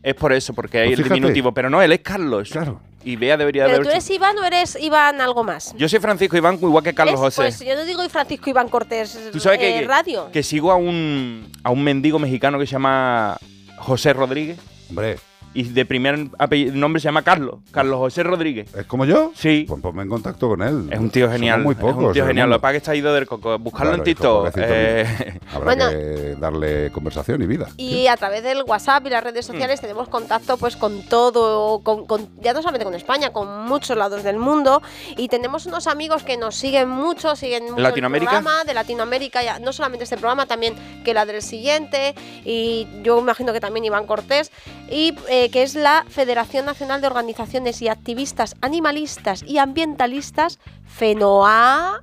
[0.02, 1.15] es por eso, porque hay Pues el fíjate.
[1.20, 1.52] diminutivo.
[1.52, 2.51] Pero no, él es Carlos.
[2.51, 2.81] Claro.
[3.05, 3.86] Y Bea debería ¿Pero haber...
[3.86, 5.73] tú eres Iván o eres Iván algo más?
[5.78, 7.19] Yo soy Francisco Iván, igual que Carlos.
[7.19, 7.43] José.
[7.43, 10.28] Pues yo no digo Francisco Iván Cortés Tú sabes eh, que, Radio.
[10.32, 13.39] que sigo a un, a un mendigo mexicano que se llama
[13.78, 14.59] José Rodríguez.
[14.90, 15.16] Hombre.
[15.59, 17.56] Y de primer apellido- nombre se llama Carlos.
[17.72, 18.72] Carlos José Rodríguez.
[18.76, 19.32] ¿Es como yo?
[19.35, 19.64] Sí.
[19.66, 20.89] Pues ponme en contacto con él.
[20.93, 21.55] Es un tío genial.
[21.60, 22.05] Somos muy es pocos.
[22.09, 22.48] un tío genial.
[22.48, 23.59] Lo que pasa es que está ido del coco.
[23.59, 24.52] Buscarlo Claro, en TikTok.
[24.56, 25.90] eh, Habrá Bueno.
[25.90, 27.68] que darle conversación y vida.
[27.76, 29.52] Y a través del WhatsApp y las redes Mm.
[29.52, 33.97] sociales tenemos contacto pues con todo, con, con- ya no solamente con España, con muchos
[33.97, 34.80] lados del mundo.
[35.16, 38.30] Y tenemos unos amigos que nos siguen mucho, siguen mucho ¿Latinoamérica?
[38.39, 40.74] el programa de Latinoamérica, ya, no solamente este programa, también
[41.05, 42.14] que la del siguiente,
[42.44, 44.52] y yo imagino que también Iván Cortés,
[44.90, 52.02] y eh, que es la Federación Nacional de Organizaciones y Activistas Animalistas y Ambientalistas, FENOA,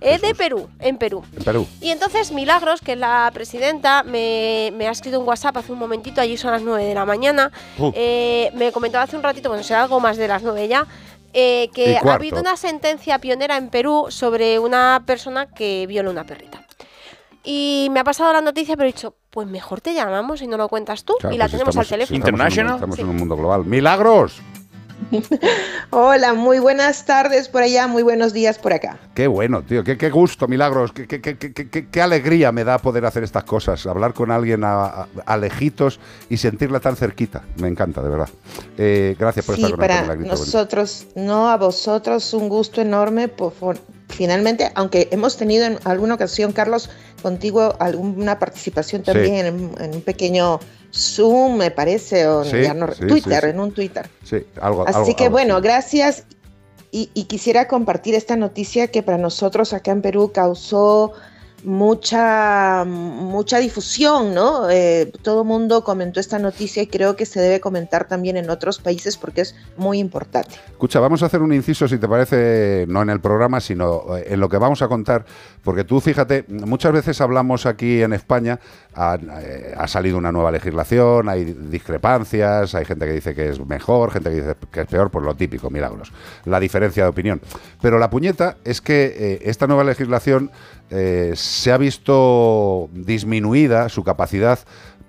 [0.00, 1.24] eh, de Perú, en Perú.
[1.36, 1.66] En Perú.
[1.80, 5.78] Y entonces Milagros, que es la presidenta, me, me ha escrito un WhatsApp hace un
[5.78, 7.90] momentito, allí son las 9 de la mañana, Uh.
[7.94, 10.86] eh, me comentaba hace un ratito, bueno, será algo más de las 9 ya,
[11.32, 16.24] eh, que ha habido una sentencia pionera en Perú sobre una persona que viola una
[16.24, 16.64] perrita.
[17.44, 20.56] Y me ha pasado la noticia, pero he dicho, pues mejor te llamamos y no
[20.56, 21.14] lo cuentas tú.
[21.20, 22.18] Claro, y la pues tenemos estamos- al teléfono.
[22.18, 23.64] Estamos, en un, estamos en un mundo global.
[23.64, 24.40] ¡Milagros!
[25.90, 28.98] Hola, muy buenas tardes por allá, muy buenos días por acá.
[29.14, 29.82] Qué bueno, tío.
[29.84, 30.92] Qué, qué gusto, Milagros.
[30.92, 31.20] Qué, qué-
[31.90, 33.86] qué- alegría me da poder hacer estas cosas.
[33.86, 35.98] Hablar con alguien a, a- a lejitos
[36.28, 37.42] y sentirla tan cerquita.
[37.56, 38.28] Me encanta, de verdad.
[38.76, 43.28] Eh, gracias por Sí, estar con para nosotros, nosotros, no a vosotros, un gusto enorme.
[43.28, 46.90] Por, por- finalmente, aunque hemos tenido en alguna ocasión, Carlos,
[47.22, 49.12] contigo alguna participación Sí.
[49.12, 50.60] también en, en un pequeño
[50.92, 54.08] Zoom, me parece, o Sí, no- sí, Twitter, sí, en un Twitter.
[54.24, 56.24] Sí, algo Así algo- que algo bueno, gracias.
[56.90, 61.12] Y, y quisiera compartir esta noticia que para nosotros acá en Perú causó
[61.64, 64.70] mucha, mucha difusión, ¿no?
[64.70, 68.48] Eh, todo el mundo comentó esta noticia y creo que se debe comentar también en
[68.48, 70.54] otros países porque es muy importante.
[70.70, 74.26] Escucha, vamos a hacer un inciso, si te parece, no en el programa, sino eh,
[74.28, 75.24] en lo que vamos a contar,
[75.62, 78.60] porque tú fíjate, muchas veces hablamos aquí en España,
[78.98, 83.64] ha, eh, ha salido una nueva legislación, hay discrepancias, hay gente que dice que es
[83.64, 86.12] mejor, gente que dice que es peor, pues lo típico, milagros,
[86.44, 87.40] la diferencia de opinión.
[87.80, 90.50] Pero la puñeta es que eh, esta nueva legislación
[90.90, 94.58] eh, se ha visto disminuida su capacidad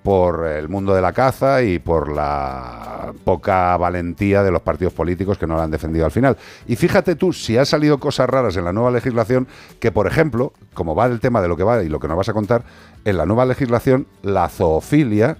[0.09, 5.37] por el mundo de la caza y por la poca valentía de los partidos políticos
[5.37, 6.35] que no la han defendido al final.
[6.65, 9.47] Y fíjate tú, si han salido cosas raras en la nueva legislación,
[9.79, 12.17] que por ejemplo, como va el tema de lo que va y lo que nos
[12.17, 12.63] vas a contar,
[13.05, 15.37] en la nueva legislación la zoofilia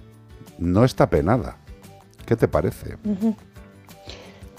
[0.60, 1.56] no está penada.
[2.24, 2.96] ¿Qué te parece?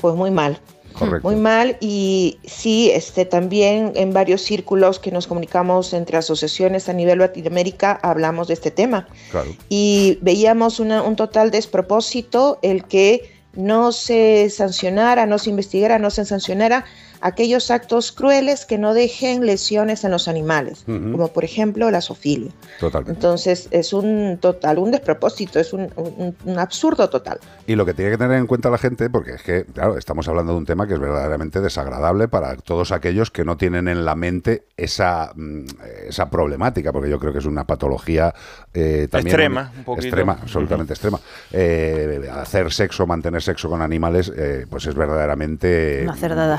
[0.01, 0.59] Pues muy mal.
[0.93, 1.27] Correcto.
[1.27, 6.93] Muy mal y sí, este, también en varios círculos que nos comunicamos entre asociaciones a
[6.93, 9.49] nivel Latinoamérica hablamos de este tema Claro.
[9.69, 16.09] y veíamos una- un total despropósito el que no se sancionara, no se investigara, no
[16.09, 16.85] se sancionara
[17.21, 22.51] aquellos actos crueles que no dejen lesiones en los animales, como por ejemplo la zoofilia.
[22.79, 23.13] Totalmente.
[23.13, 27.39] Entonces es un total, un despropósito, es un, un- un absurdo total.
[27.67, 30.27] Y lo que tiene que tener en cuenta la gente, porque es que, claro, estamos
[30.27, 34.03] hablando de un tema que es verdaderamente desagradable para todos aquellos que no tienen en
[34.03, 35.65] la mente esa, mm,
[36.07, 38.33] esa problemática, porque yo creo que es una patología
[38.73, 40.07] eh, también Extrema, un poquito.
[40.07, 41.19] extrema, absolutamente extrema.
[41.51, 46.05] Eh, hacer sexo, mantener sexo con animales, eh, pues es verdaderamente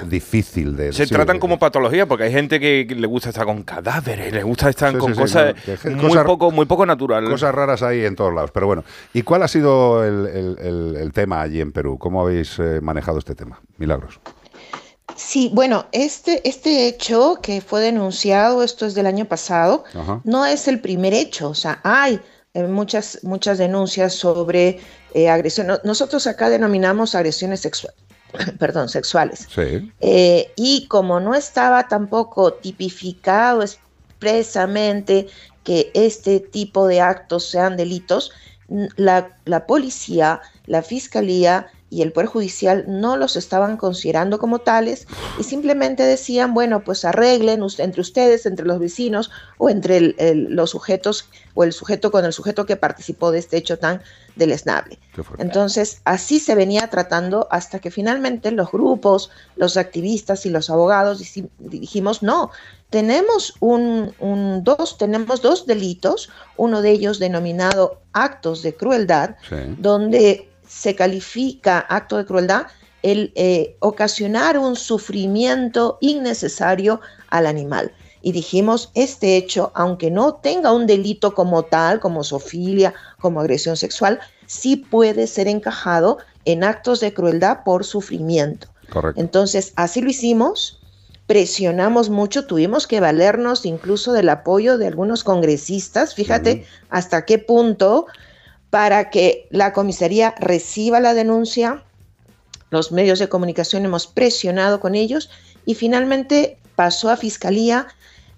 [0.09, 0.93] difícil difícil de...
[0.93, 4.33] Se sí, tratan como patología porque hay gente que que le gusta estar con cadáveres,
[4.33, 5.55] le gusta estar Sí, con sí, sí, cosas
[5.85, 7.25] no, muy, cosas- poco, muy poco natural.
[7.29, 8.85] Cosas raras ahí en todos lados, pero bueno.
[9.15, 11.99] ¿Y cuál ha sido el, el- el- el tema allí en Perú?
[11.99, 13.61] ¿Cómo habéis eh, manejado este tema?
[13.79, 14.21] Milagros.
[15.17, 20.21] Sí, bueno, este, este hecho que fue denunciado, esto es del año pasado, Ajá.
[20.25, 22.19] no es el primer hecho, o sea, hay
[22.55, 24.81] eh, muchas, muchas denuncias sobre
[25.15, 25.67] eh, agresión.
[25.67, 27.99] No- Nosotros acá denominamos agresiones sexuales,
[28.59, 29.49] perdón, sexuales.
[29.55, 29.93] Sí.
[30.01, 35.29] Eh, y como no estaba tampoco tipificado expresamente
[35.65, 38.33] que este tipo de actos sean delitos,
[38.97, 45.07] la, la policía, la fiscalía y el Poder Judicial no los estaban considerando como tales
[45.39, 50.45] y simplemente decían, bueno, pues arreglen entre ustedes, entre los vecinos o entre el- el-
[50.55, 54.01] los sujetos o el sujeto con el sujeto que participó de este hecho tan
[54.37, 54.99] deleznable.
[55.43, 61.23] Entonces, así se venía tratando hasta que finalmente los grupos, los activistas y los abogados
[61.59, 62.51] dijimos, no,
[62.89, 69.37] tenemos un, un- dos, tenemos dos delitos, uno de ellos denominado actos de crueldad,
[69.79, 72.67] donde se califica acto de crueldad
[73.03, 77.93] el eh, ocasionar un sufrimiento innecesario al animal.
[78.23, 83.77] Y dijimos, este hecho, aunque no tenga un delito como tal, como sofilia, como agresión
[83.77, 88.69] sexual, sí puede ser encajado en actos de crueldad por sufrimiento.
[88.91, 89.21] Correcto.
[89.21, 90.81] Entonces, así lo hicimos,
[91.27, 98.07] presionamos mucho, tuvimos que valernos incluso del apoyo de algunos congresistas, fíjate hasta qué punto,
[98.73, 101.85] para que la comisaría reciba la denuncia,
[102.71, 105.29] los medios de comunicación hemos presionado con ellos
[105.67, 107.87] y finalmente pasó a fiscalía.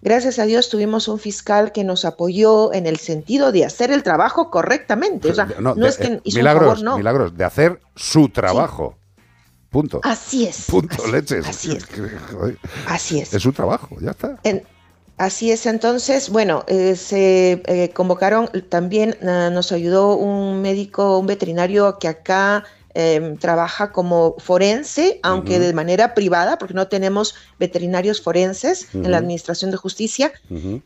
[0.02, 4.02] Gracias a Dios tuvimos un fiscal que nos apoyó en el sentido de hacer el
[4.02, 5.30] trabajo correctamente.
[5.30, 6.98] O sea, no, de- es que hizo milagros, un favor, no.
[6.98, 8.98] milagros, de hacer su trabajo.
[9.70, 10.00] Punto.
[10.02, 10.64] Así es.
[10.68, 11.46] Punto, leches.
[11.46, 11.86] así es.
[12.88, 13.32] Así es.
[13.32, 14.36] Es su trabajo, ya está.
[14.42, 14.64] En-
[15.16, 21.26] así es, entonces, bueno, eh, se eh, convocaron, también eh, nos ayudó un médico, un
[21.26, 22.64] veterinario que acá
[22.96, 29.18] eh, trabaja como forense, aunque de manera privada, porque no tenemos veterinarios forenses en la.
[29.18, 30.32] Administración de Justicia,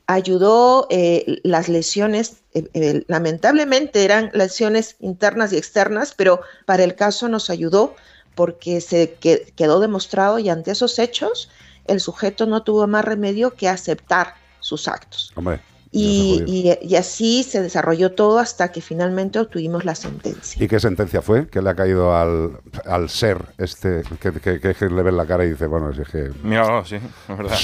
[0.06, 6.94] ayudó eh, las lesiones, eh, eh, lamentablemente eran lesiones internas y externas, pero para el
[6.94, 7.94] caso nos ayudó
[8.34, 11.50] porque se que- quedó demostrado y ante esos hechos
[11.88, 15.32] el sujeto no tuvo más remedio que aceptar sus actos.
[15.34, 15.60] Hombre.
[15.90, 20.62] Y, y- y así se desarrolló todo hasta que finalmente obtuvimos la sentencia.
[20.62, 21.48] ¿Y qué sentencia fue?
[21.48, 25.24] que le ha caído al, al ser este que, que- que- que le ve la
[25.24, 26.30] cara y dice, bueno, si es que...
[26.42, 27.56] Mira, sí, es verdad.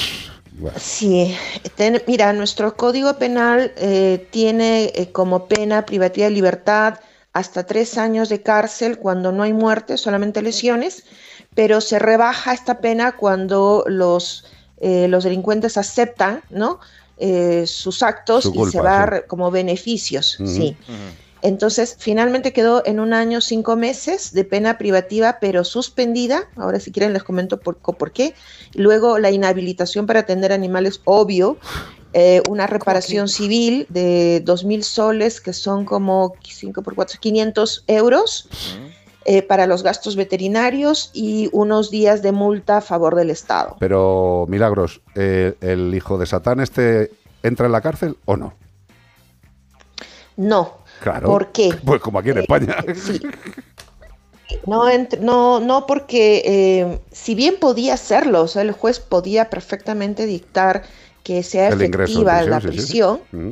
[0.53, 0.79] Bueno.
[0.81, 1.37] Sí,
[1.75, 7.01] ten- mira, nuestro código penal eh, tiene eh, como pena privativa de libertad
[7.35, 11.05] hasta tres años de cárcel cuando no hay muerte, solamente lesiones,
[11.55, 14.45] pero se rebaja esta pena cuando los,
[14.79, 16.81] eh, los delincuentes aceptan ¿no?
[17.19, 19.11] Eh, sus actos Su y se va sí.
[19.11, 20.37] re- como beneficios.
[20.45, 20.77] Sí.
[21.43, 26.49] Entonces, finalmente quedó en un año cinco meses de pena privativa, pero suspendida.
[26.57, 28.35] Ahora, si quieren, les comento por, qué.
[28.73, 31.59] Luego, la inhabilitación para atender animales, obvio.
[32.15, 37.85] Eh, una reparación civil de dos mil soles, que son como 5 por 4, 500
[37.89, 38.49] euros.
[39.25, 43.77] Eh, para los gastos veterinarios y unos días de multa a favor del Estado.
[43.81, 47.11] Pero, Milagros, eh, ¿el hijo de Satán este
[47.43, 48.55] entra en la cárcel o no?
[50.37, 50.79] No.
[51.01, 51.29] Claro.
[51.29, 51.75] ¿Por qué?
[51.85, 52.77] Pues como aquí en España.
[54.67, 54.85] No,
[55.21, 60.83] no, no, porque eh, si bien podía hacerlo, o sea, el juez podía perfectamente dictar
[61.23, 62.77] que sea El efectiva la prisión, sí, sí.
[62.77, 63.51] prisión, Mm.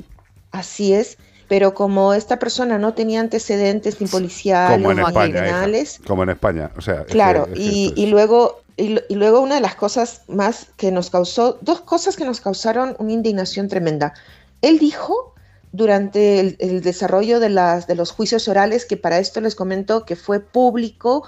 [0.52, 1.18] así es,
[1.52, 5.26] pero como esta persona no tenía antecedentes ni policiales Como en ni España.
[5.28, 5.38] hija.
[5.42, 6.70] criminales, Como en España.
[6.78, 9.56] O sea, es que- claro, es que y, esto y luego y, y luego una
[9.56, 14.14] de las cosas más que nos causó, dos cosas que nos causaron una indignación tremenda.
[14.62, 15.34] Él dijo
[15.72, 20.06] durante el, el desarrollo de, las, de los juicios orales, que para esto les comento
[20.06, 21.24] que fue público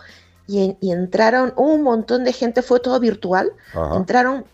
[0.47, 3.95] y, y entraron un montón de gente, fue todo virtual, Ajá.
[3.97, 4.47] entraron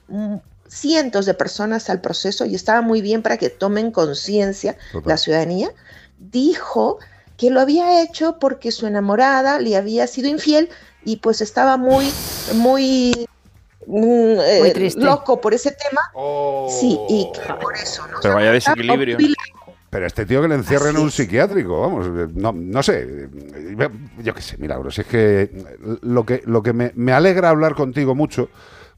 [0.71, 5.71] cientos de personas al proceso y estaba muy bien para que tomen conciencia la ciudadanía,
[6.19, 6.99] dijo
[7.37, 10.69] que lo había hecho porque su enamorada le había sido infiel
[11.05, 12.13] y pues estaba muy,
[12.55, 13.27] muy,
[13.87, 15.01] mm, eh, Muy triste.
[15.01, 16.69] loco por ese tema.
[16.69, 18.19] Sí, y que por eso, ¿no?
[18.23, 19.19] Pero vaya desequilibrio.
[19.89, 23.29] Pero este tío que le encierren en un psiquiátrico, vamos, no, no sé,
[24.23, 24.97] yo qué sé, milagros.
[25.01, 25.51] Es que
[26.03, 28.51] lo que, lo que me, me alegra hablar contigo mucho,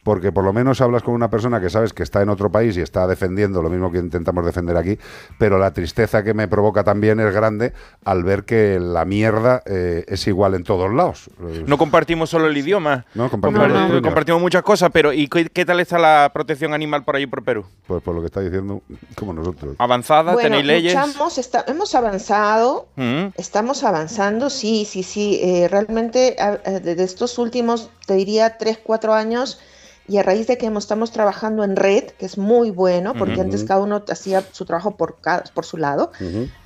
[0.03, 2.77] porque por lo menos hablas con una persona que sabes que está en otro país
[2.77, 4.99] y está defendiendo lo mismo que intentamos defender aquí,
[5.39, 7.73] pero la tristeza que me provoca también es grande
[8.05, 11.31] al ver que la mierda eh, es igual en todos lados.
[11.67, 13.07] No compartimos solo el idioma.
[13.15, 17.15] No, compartimos compartimos muchas cosas, pero ¿y qué, qué tal está la protección animal por
[17.17, 17.65] ahí por Perú?
[17.87, 18.83] Pues por lo que está diciendo,
[19.17, 19.77] como nosotros.
[19.79, 20.33] ¿Avanzada?
[20.33, 20.95] Bueno, ¿Tenéis leyes?
[20.95, 23.27] luchamos, está- hemos avanzado, Mm.
[23.37, 25.39] estamos avanzando, sí, sí, sí.
[25.43, 29.61] eh, realmente a- de estos últimos, te diría, tres, cuatro años,
[30.09, 33.65] y a raíz de que estamos trabajando en red, que es muy bueno, porque antes
[33.65, 36.11] cada uno hacía su trabajo por, cada- por su lado,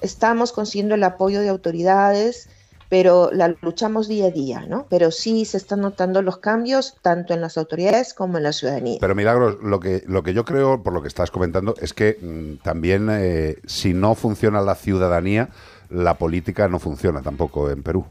[0.00, 2.48] estamos consiguiendo el apoyo de autoridades,
[2.88, 4.86] pero la luchamos día a día, ¿no?
[4.88, 8.98] Pero sí se están notando los cambios, tanto en las autoridades como en la ciudadanía.
[9.00, 12.18] Pero Milagros, lo que, lo que yo creo, por lo que estás comentando, es que
[12.20, 15.48] mm, también eh, si no funciona la ciudadanía,
[15.90, 18.06] la política no funciona tampoco en Perú.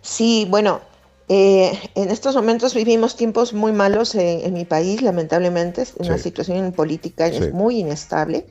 [0.00, 0.80] Sí, bueno,
[1.28, 6.16] eh, en estos momentos vivimos tiempos muy malos en, en mi país, lamentablemente, es una
[6.16, 6.24] Sí.
[6.24, 7.36] situación política Sí.
[7.36, 8.46] es muy inestable,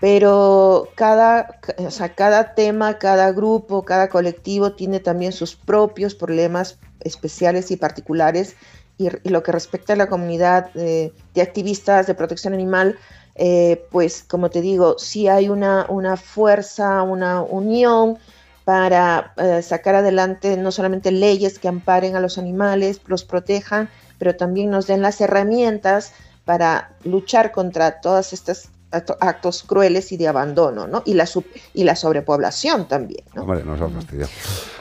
[0.00, 6.14] pero cada, ca- o sea, cada tema, cada grupo, cada colectivo tiene también sus propios
[6.14, 8.56] problemas especiales y particulares,
[8.96, 12.98] y, y lo que respecta a la comunidad eh, de activistas de protección animal,
[13.34, 18.18] eh, pues como te digo, sí hay una, una fuerza, una unión
[18.68, 23.88] para eh, sacar adelante no solamente leyes que amparen a los animales, los protejan,
[24.18, 26.12] pero también nos den las herramientas
[26.44, 31.02] para luchar contra todas estas acto- actos crueles y de abandono, ¿no?
[31.06, 33.24] Y la, sub- y la sobrepoblación también.
[33.34, 33.44] ¿no?
[33.44, 34.30] Hombre, nos ha fastidiado.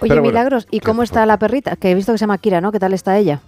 [0.01, 1.77] Oye, Pero bueno, Milagros, ¿y ¿qué- cómo está la perrita?
[1.77, 2.73] Que he visto que se llama Kira, ¿no?
[2.73, 3.39] ¿Qué tal está ella?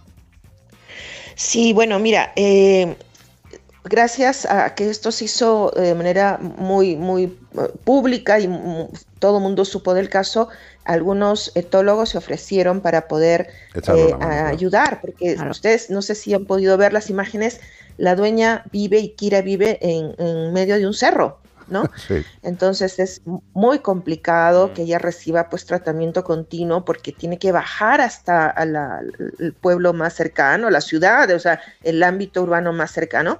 [1.35, 2.95] Sí, bueno, mira, eh,
[3.89, 8.47] gracias a que esto se hizo de manera muy, muy eh, pública y
[9.19, 10.49] todo el mundo supo del caso,
[10.83, 13.49] algunos etólogos se ofrecieron para poder
[13.87, 14.19] eh, claro.
[14.19, 17.59] ayudar, porque ustedes no sé si han podido ver las imágenes,
[17.97, 21.91] la dueña vive y Kira vive en, en medio de un cerro, ¿no?
[22.07, 22.25] Sí.
[22.41, 23.21] Entonces es
[23.53, 29.01] muy complicado que ella reciba pues tratamiento continuo porque tiene que bajar hasta a la-
[29.39, 33.39] el pueblo más cercano, la ciudad, o sea, el ámbito urbano más cercano.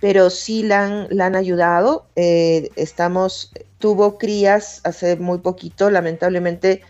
[0.00, 2.06] Pero sí la han, ayudado.
[2.16, 6.82] eh, estamos, tuvo crías hace muy poquito, lamentablemente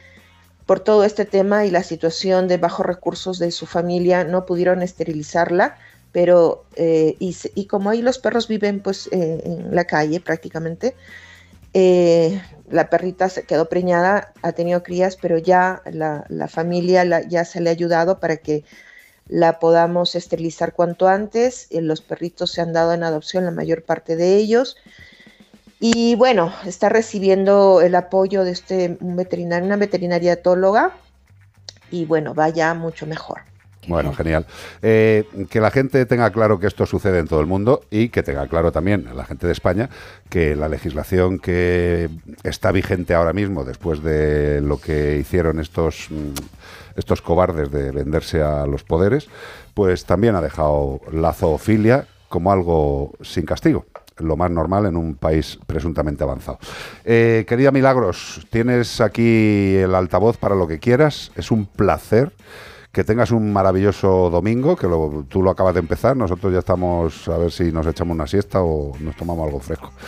[0.67, 4.83] por todo este tema y la situación de bajos recursos de su familia no pudieron
[4.83, 5.79] esterilizarla,
[6.13, 10.95] pero eh, y, y como ahí los perros viven pues eh, en la calle prácticamente,
[11.75, 17.61] eh, la perrita se quedó preñada, ha tenido crías, pero ya la, familia ya se
[17.61, 18.65] le ha ayudado para que
[19.29, 21.69] la podamos esterilizar cuanto antes.
[21.71, 24.77] eh, los perritos se han dado en adopción, la mayor parte de ellos.
[25.81, 30.93] Y bueno, está recibiendo el apoyo de este un veterinario, una veterinaria etóloga
[31.91, 33.48] y bueno, va ya mucho mejor.
[33.89, 34.47] Bueno, genial.
[34.83, 38.23] Eh, que la gente tenga claro que esto sucede en todo el mundo y que
[38.23, 39.89] tenga claro también la gente de España
[40.29, 42.11] que la legislación que
[42.45, 46.35] está vigente ahora mismo después de lo que hicieron estos, mm,
[46.97, 49.29] estos cobardes de venderse a los poderes,
[49.73, 53.87] pues también ha dejado la zoofilia como algo sin castigo
[54.19, 56.59] lo más normal en un país presuntamente avanzado.
[57.05, 61.31] Eh, querida Milagros, tienes aquí el altavoz para lo que quieras.
[61.37, 62.33] Es un placer
[62.99, 64.89] que tengas un maravilloso domingo, que
[65.29, 66.17] tú lo acabas de empezar.
[66.17, 69.93] Nosotros ya estamos a ver si nos echamos una siesta o nos tomamos algo fresco.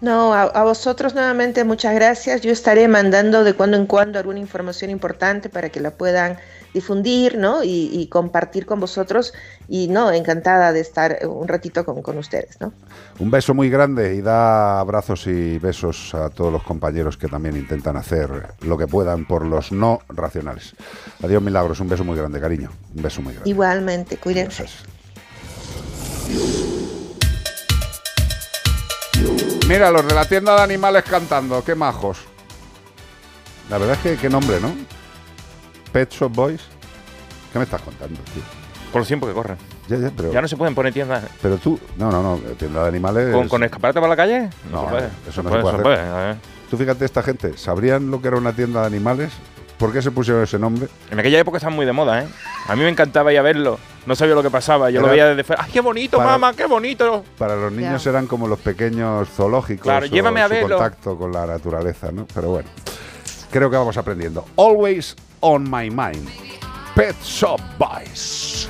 [0.00, 2.42] No, a vosotros nuevamente muchas gracias.
[2.42, 6.36] Yo estaré mandando de cuando en cuando alguna información importante para que la puedan
[6.74, 7.64] difundir, ¿no?
[7.64, 9.32] Y, y compartir con vosotros.
[9.68, 12.74] Y no, encantada de estar un ratito con, con ustedes, ¿no?
[13.18, 17.56] Un beso muy grande y da abrazos y besos a todos los compañeros que también
[17.56, 20.74] intentan hacer lo que puedan por los no racionales.
[21.22, 21.80] Adiós, Milagros.
[21.80, 22.70] Un beso muy grande, cariño.
[22.94, 23.48] Un beso muy grande.
[23.48, 24.66] Igualmente, cuídense.
[29.68, 32.18] Mira, los de la tienda de animales cantando, qué majos.
[33.70, 34.74] La verdad es que qué nombre, ¿no?
[35.94, 36.60] Pet Shop Boys.
[37.52, 38.42] ¿Qué me estás contando, tío?
[38.90, 39.56] Con los tiempos que corren.
[39.86, 41.22] Ya, ya, pero, Ya no se pueden poner tiendas.
[41.40, 43.32] pero tú, no, no, no, tienda de animales.
[43.32, 44.50] ¿Con, con escaparate para la calle?
[44.72, 45.08] No, se puede.
[45.28, 46.08] eso no se puede hacer.
[46.12, 46.36] a ver.
[46.68, 49.32] Tú fíjate, esta gente, ¿sabrían lo que era una tienda de animales?
[49.78, 50.88] ¿Por qué se pusieron ese nombre?
[51.12, 52.26] En aquella época estaban muy de moda, ¿eh?
[52.66, 53.78] A mí me encantaba ir a verlo.
[54.06, 54.90] No sabía lo que pasaba.
[54.90, 55.62] Yo lo veía desde fuera.
[55.64, 56.54] ¡Ay, qué bonito, Para- mamá!
[56.54, 57.22] ¡Qué bonito!
[57.38, 59.84] Para los niños eran como los pequeños zoológicos.
[59.84, 60.76] Claro, o llévame a su verlo.
[60.76, 62.26] contacto con la naturaleza, ¿no?
[62.34, 62.68] Pero bueno,
[63.50, 64.44] creo que vamos aprendiendo.
[64.56, 65.14] Always
[65.44, 66.26] on my mind.
[66.94, 68.66] Pet Shop Boys.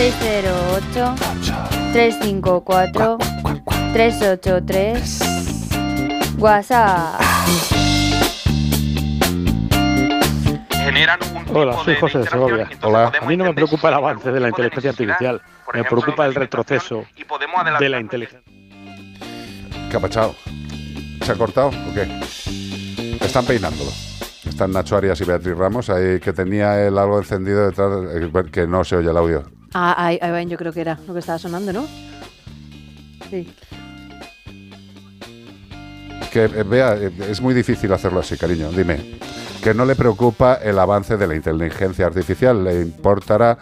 [0.00, 1.14] 608
[1.92, 3.18] 354
[3.92, 5.20] 383
[6.38, 7.20] WhatsApp.
[10.70, 11.18] Generan
[11.52, 12.70] Hola, soy José de Segovia.
[12.80, 13.12] Hola.
[13.20, 15.42] A mí no me preocupa el avance de la inteligencia artificial,
[15.74, 17.04] me preocupa el retroceso
[17.78, 18.50] de la inteligencia.
[19.90, 20.34] ¿Qué ha pasado?
[21.20, 22.08] ¿Se ha cortado o qué?
[23.22, 23.90] Están peinándolo.
[24.48, 28.66] Están Nacho Arias y Beatriz Ramos, ahí que tenía el algo encendido detrás, eh, que
[28.66, 29.59] no se oye el audio.
[29.72, 31.86] Ah, ahí, ahí va, yo creo que era lo que estaba sonando, ¿no?
[33.30, 33.52] Sí.
[36.32, 38.70] Que eh, vea, eh, es muy difícil hacerlo así, cariño.
[38.70, 39.18] Dime,
[39.62, 43.58] que no le preocupa el avance de la inteligencia artificial, le importará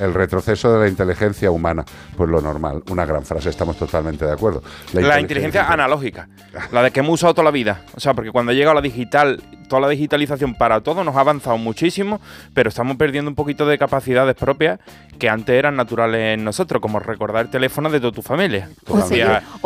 [0.00, 1.84] el retroceso de la inteligencia humana.
[2.16, 4.62] Pues lo normal, una gran frase, estamos totalmente de acuerdo.
[4.92, 6.28] La, inteligencia analógica,
[6.72, 7.82] la de que hemos usado toda la vida.
[7.94, 11.58] O sea, porque cuando llega la digital, toda la digitalización para todo nos ha avanzado
[11.58, 12.20] muchísimo,
[12.54, 14.78] pero estamos perdiendo un poquito de capacidades propias
[15.18, 18.68] que antes eran naturales en nosotros, como recordar el teléfono de toda tu familia.
[18.88, 19.00] O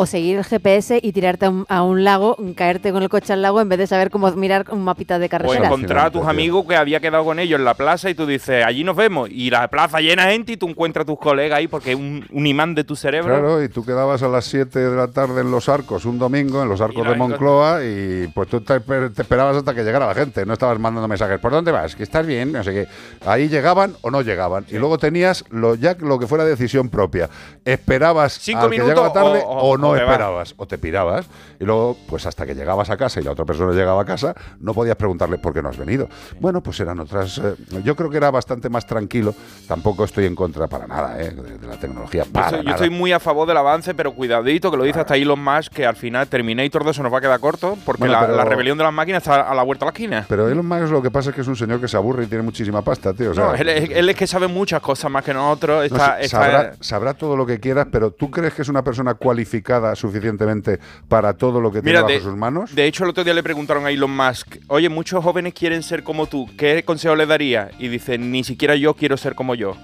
[0.06, 3.32] seguir, o el GPS y tirarte a un, a un lago, caerte con el coche
[3.32, 5.66] al lago en vez de saber cómo mirar un mapita de O carretera.
[5.66, 8.64] encontrar a tus amigos que había quedado con ellos en la plaza y tú dices,
[8.64, 9.28] allí nos vemos.
[9.31, 11.97] Y la plaza llena de gente y tú encuentras a tus colegas ahí porque es
[11.97, 13.31] un, un imán de tu cerebro.
[13.39, 16.62] Claro, y tú quedabas a las 7 de la tarde en Los Arcos un domingo,
[16.62, 20.15] en Los Arcos de Moncloa, y pues tú te, te esperabas hasta que llegara la
[20.15, 21.39] gente, no estabas mandando mensajes.
[21.39, 21.95] ¿Por dónde vas?
[21.95, 22.53] ¿Que estás bien?
[22.53, 22.89] No sé qué.
[23.27, 24.65] Ahí llegaban o no llegaban.
[24.71, 27.29] Y luego tenías lo, ya lo que fuera decisión propia.
[27.65, 30.55] Esperabas Cinco al que llegaba tarde o- o, o- no o esperabas.
[30.57, 31.27] O te pirabas.
[31.59, 34.35] Y luego, pues hasta que llegabas a casa y la otra persona llegaba a casa,
[34.61, 36.09] no podías preguntarle por qué no has venido.
[36.41, 37.39] Bueno, pues eran otras...
[37.39, 37.55] eh,
[37.85, 39.35] yo creo que era bastante más tranquilo.
[39.69, 42.25] Tampoco estoy en contra para nada eh, de, de la tecnología.
[42.25, 42.77] Yo Para estoy, yo nada.
[42.77, 45.87] estoy muy a favor del avance, pero cuidadito, que lo dice hasta Elon Musk, que
[45.87, 48.79] al final Terminator 2 se nos va a quedar corto, porque Bueno, la, la rebelión
[48.79, 50.27] de las máquinas está a la vuelta la esquina.
[50.28, 52.27] Pero Elon Musk lo que pasa es que es un señor que se aburre y
[52.27, 53.31] tiene muchísima pasta, tío.
[53.31, 55.90] O sea, No, él, es- él es que sabe muchas cosas más que nosotros.
[55.90, 59.94] no está- sabrá, todo lo que quieras, pero ¿tú crees que es una persona cualificada
[59.97, 60.78] suficientemente
[61.09, 62.74] para todo lo que tiene Mira, bajo de, sus manos?
[62.74, 66.02] de hecho, el otro día le preguntaron a Elon Musk, oye, muchos jóvenes quieren ser
[66.02, 67.70] como tú, ¿qué consejo le daría?
[67.78, 69.77] Y dice, ni siquiera yo quiero ser como yo.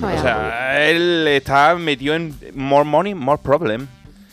[0.00, 3.88] O sea, él está metido en more money, more problem.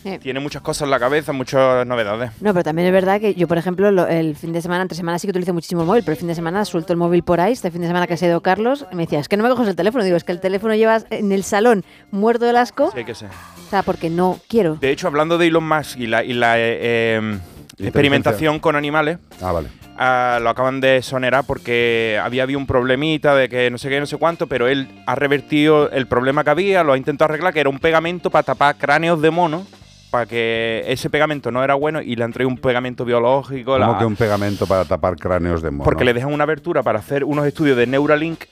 [0.06, 0.18] Sí.
[0.20, 2.30] Tiene muchas cosas en la cabeza, muchas novedades.
[2.40, 4.96] No, pero también es verdad que yo, por ejemplo, lo- el fin de semana, entre
[4.96, 7.24] semana sí que utilizo muchísimo el móvil, pero el fin de semana suelto el móvil
[7.24, 7.52] por ahí.
[7.52, 9.48] Este fin de semana que se ha ido Carlos, me decía, es que no me
[9.50, 10.04] coges el teléfono.
[10.04, 12.92] Digo, es que el teléfono llevas en el salón muerto del asco.
[12.94, 13.26] Sí, que sé.
[13.26, 14.76] O sea, porque no quiero.
[14.76, 17.38] De hecho, hablando de Elon Musk y la, y la, eh, eh,
[17.78, 19.68] experimentación con animales, Ah, vale.
[19.98, 24.00] ah, lo acaban de sonerar porque había habido un problemita de que no sé qué,
[24.00, 27.52] no sé cuánto, pero él ha revertido el problema que había, lo ha intentado arreglar,
[27.52, 29.66] que era un pegamento para tapar cráneos de mono,
[30.10, 33.72] para que ese pegamento no era bueno y le han traído un pegamento biológico.
[33.78, 35.84] Como la- que un pegamento para tapar cráneos de mono.
[35.84, 38.44] porque le dejan una abertura para hacer unos estudios de Neuralink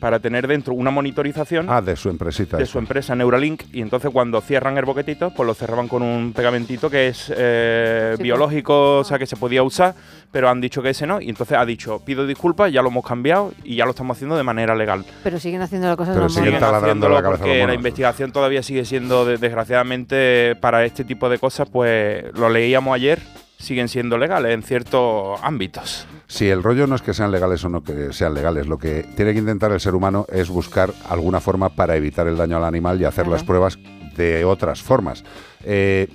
[0.00, 2.56] para tener dentro una monitorización Ah, de su empresita.
[2.56, 2.72] de esa.
[2.72, 6.90] su empresa Neuralink y entonces cuando cierran el boquetito pues lo cerraban con un pegamentito
[6.90, 9.94] que es eh, Sí, biológico, o sea que se podía usar,
[10.32, 13.04] pero han dicho que ese no y entonces ha dicho pido disculpas, ya lo hemos
[13.06, 15.04] cambiado y ya lo estamos haciendo de manera legal.
[15.22, 17.74] Pero siguen haciendo las cosas Pero siguen taladrando haciéndolo la cabeza a los porque la
[17.74, 23.18] investigación todavía sigue siendo de- desgraciadamente para este tipo de cosas pues lo leíamos ayer
[23.60, 26.06] siguen siendo legales en ciertos ámbitos.
[26.26, 29.04] Si el rollo no es que sean legales o no que sean legales, lo que
[29.16, 32.64] tiene que intentar el ser humano es buscar alguna forma para evitar el daño al
[32.64, 33.78] animal y hacer las pruebas
[34.16, 35.24] de otras formas.
[35.64, 36.08] Eh,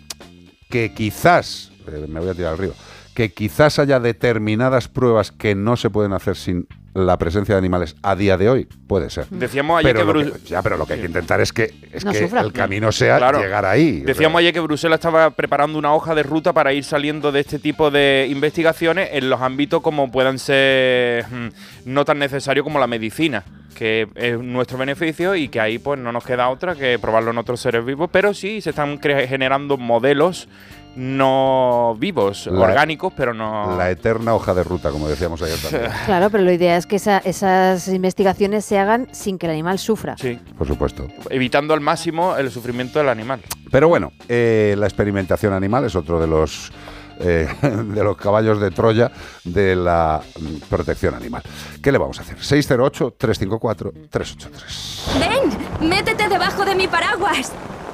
[0.69, 2.73] que quizás, eh, me voy a tirar al río,
[3.13, 7.95] que quizás haya determinadas pruebas que no se pueden hacer sin la presencia de animales
[8.01, 9.27] a día de hoy, puede ser.
[9.29, 11.51] Decíamos ayer Pero que lo Bru- que- ya, pero lo que hay que intentar es
[11.53, 12.39] que, es No que sufra.
[12.41, 13.39] el camino sea Claro.
[13.41, 13.95] llegar ahí.
[13.95, 17.31] o sea, Decíamos ayer que Bruselas estaba preparando una hoja de ruta para ir saliendo
[17.33, 21.49] de este tipo de investigaciones en los ámbitos como puedan ser mm,
[21.85, 23.43] no tan necesarios como la medicina,
[23.75, 27.37] que es nuestro beneficio y que ahí pues no nos queda otra que probarlo en
[27.37, 30.47] otros seres vivos, pero sí se están generando modelos
[30.95, 33.75] no vivos, La- orgánicos, pero no...
[33.77, 35.91] la eterna hoja de ruta, como decíamos ayer también.
[36.05, 39.79] Claro, pero la idea es que esa- esas investigaciones se hagan sin que el animal
[39.79, 40.15] sufra.
[40.17, 41.07] Sí, Por supuesto.
[41.29, 43.41] evitando al máximo el sufrimiento del animal.
[43.71, 46.71] Pero bueno, eh, la experimentación animal es otro de los
[47.19, 49.09] eh, de los caballos de Troya
[49.45, 51.41] de la mm, protección animal.
[51.81, 52.37] ¿Qué le vamos a hacer?
[52.37, 55.19] 608-354-383.
[55.19, 55.89] ¡Ven!
[55.89, 57.51] ¡Métete debajo de mi paraguas!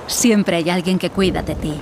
[0.08, 1.82] Siempre hay alguien que cuida de ti.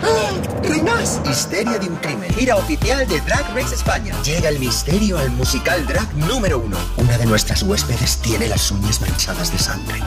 [0.02, 0.50] ¡Ah!
[0.84, 2.32] Más, Histeria de un crimen.
[2.32, 4.14] Gira oficial de Drag Race España.
[4.22, 6.76] Llega el misterio al musical drag número uno.
[6.96, 10.00] Una de nuestras huéspedes tiene las uñas manchadas de sangre.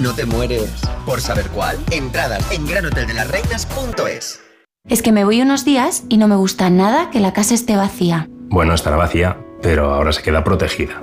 [0.00, 0.70] No te mueres.
[1.06, 4.40] Por saber cuál, entradas en granhoteldelasreinas.es.
[4.88, 7.76] Es que me voy unos días y no me gusta nada que la casa esté
[7.76, 8.28] vacía.
[8.48, 11.02] Bueno, estará vacía, pero ahora se queda protegida.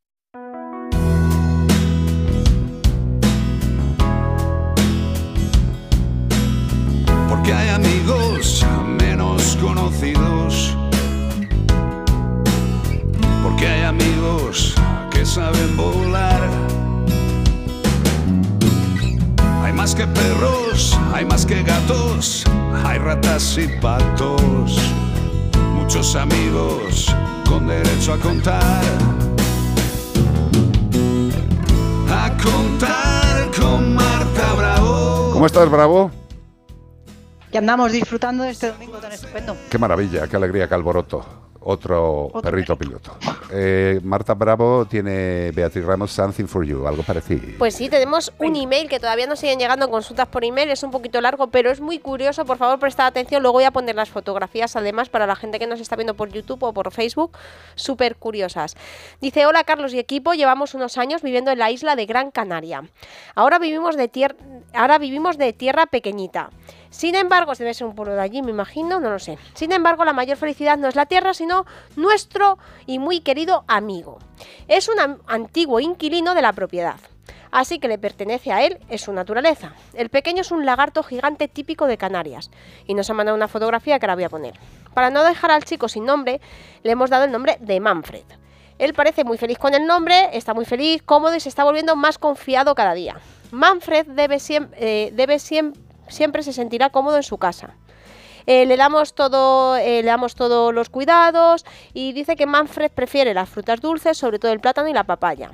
[9.61, 10.77] Menos conocidos.
[13.43, 14.75] Porque hay amigos
[15.09, 16.41] que saben volar.
[19.63, 22.43] Hay más que perros, hay más que gatos,
[22.85, 24.77] hay ratas y patos.
[25.75, 27.13] Muchos amigos
[27.47, 28.83] con derecho a contar.
[32.09, 35.31] A contar con Marta Bravo.
[35.33, 36.20] ¿Cómo estás, Bravo?
[37.51, 39.57] Que andamos disfrutando de este domingo tan estupendo.
[39.69, 41.25] Qué maravilla, qué alegría, qué alboroto.
[41.63, 43.15] Otro, perrito piloto.
[43.51, 47.41] Eh, Marta Bravo tiene Beatriz Ramos Something for You, algo parecido.
[47.59, 50.89] Pues sí, tenemos un email que todavía nos siguen llegando consultas por email, es un
[50.89, 54.09] poquito largo, pero es muy curioso, por favor prestad atención, luego voy a poner las
[54.09, 57.37] fotografías además para la gente que nos está viendo por YouTube o por Facebook,
[57.75, 58.75] súper curiosas.
[59.21, 62.89] Dice, hola Carlos y equipo, llevamos unos años viviendo en la isla de Gran Canaria.
[63.35, 64.35] Ahora vivimos de, tier
[64.73, 66.49] ahora vivimos de tierra pequeñita.
[66.91, 69.39] Sin embargo, debe ser un pueblo de allí, me imagino, no lo sé.
[69.55, 71.65] Sin embargo, la mayor felicidad no es la tierra, sino
[71.95, 74.19] nuestro y muy querido amigo.
[74.67, 74.95] Es un
[75.27, 76.97] antiguo inquilino de la propiedad.
[77.49, 79.73] Así que le pertenece a él, es su naturaleza.
[79.93, 82.49] El pequeño es un lagarto gigante típico de Canarias.
[82.87, 84.53] Y nos ha mandado una fotografía que ahora voy a poner.
[84.93, 86.39] Para no dejar al chico sin nombre,
[86.83, 88.23] le hemos dado el nombre de Manfred.
[88.79, 91.95] Él parece muy feliz con el nombre, está muy feliz, cómodo y se está volviendo
[91.95, 93.19] más confiado cada día.
[93.51, 95.73] Manfred debe, eh, debe siem-
[96.11, 97.75] siempre se sentirá cómodo en su casa.
[98.45, 103.33] Eh, le damos todo, eh, le damos todos los cuidados y dice que Manfred prefiere
[103.33, 105.51] las frutas dulces, sobre todo el plátano y la papaya.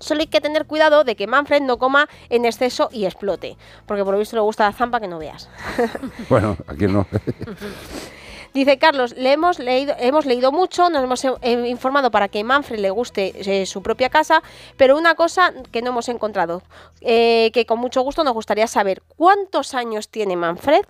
[0.00, 4.02] Solo hay que tener cuidado de que Manfred no coma en exceso y explote, porque
[4.02, 5.48] por lo visto le gusta la zampa que no veas.
[6.28, 7.06] Bueno, aquí no.
[8.52, 12.80] Dice Carlos, le hemos leído, hemos leído mucho, nos hemos eh, informado para que Manfred
[12.80, 14.42] le guste eh, su propia casa,
[14.76, 16.62] pero una cosa que no hemos encontrado,
[17.00, 20.84] eh, que con mucho gusto nos gustaría saber, ¿cuántos años tiene Manfred?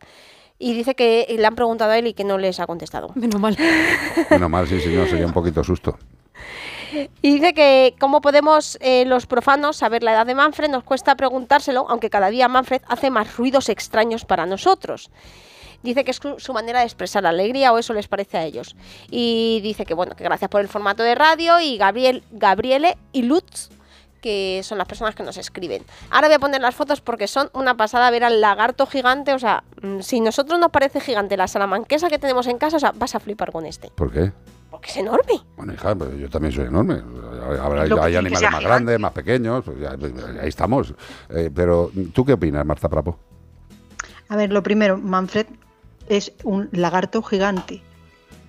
[0.59, 3.11] Y dice que le han preguntado a él y que no les ha contestado.
[3.15, 3.57] Menos mal.
[4.31, 5.97] Menos mal, sí, señor, sería un poquito susto.
[7.23, 11.15] Y dice que cómo podemos eh, los profanos saber la edad de Manfred, nos cuesta
[11.15, 15.11] preguntárselo, aunque cada día Manfred hace más ruidos extraños para nosotros.
[15.83, 18.77] Dice que es su manera de expresar alegría o eso les parece a ellos.
[19.11, 23.23] Y dice que bueno, que gracias por el formato de radio y Gabriel, Gabriele y
[23.23, 23.71] Lutz
[24.21, 25.83] que son las personas que nos escriben.
[26.11, 29.39] Ahora voy a poner las fotos porque son una pasada ver al lagarto gigante, o
[29.39, 32.93] sea, mm, si nosotros nos parece gigante la salamanquesa que tenemos en casa, o sea,
[32.95, 34.31] vas a flipar con este, ¿Por qué?
[34.71, 35.41] porque es enorme.
[35.57, 36.97] Bueno, hija, pues yo también soy enorme.
[37.63, 38.65] Habrá- hay animales más gigante.
[38.67, 39.97] grandes, más pequeños, pues ya-
[40.43, 40.93] ahí estamos.
[41.31, 43.19] Eh, pero, ¿tú qué opinas, Marta Bravo?
[44.29, 45.47] A ver, lo primero, Manfred
[46.11, 47.83] es un lagarto gigante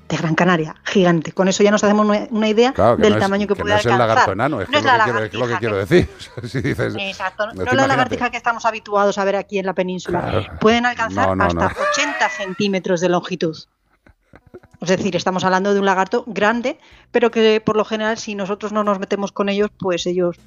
[0.09, 1.31] de Gran Canaria, gigante.
[1.31, 3.75] Con eso ya nos hacemos una, idea Claro, del no es, tamaño que, que puede
[3.75, 4.09] no es el alcanzar.
[4.09, 5.59] lagarto enano, es, No que es es la lo que quiero, es lo que lagartija
[5.59, 6.09] quiero decir.
[6.49, 9.73] si dices, Exacto, no es la lagartija que estamos habituados a ver aquí en la
[9.73, 10.19] península.
[10.19, 10.59] Claro.
[10.59, 11.71] Pueden alcanzar hasta no.
[11.93, 13.57] 80 centímetros de longitud.
[14.81, 16.77] Es decir, estamos hablando de un lagarto grande,
[17.11, 20.37] pero que por lo general si nosotros no nos metemos con ellos, pues ellos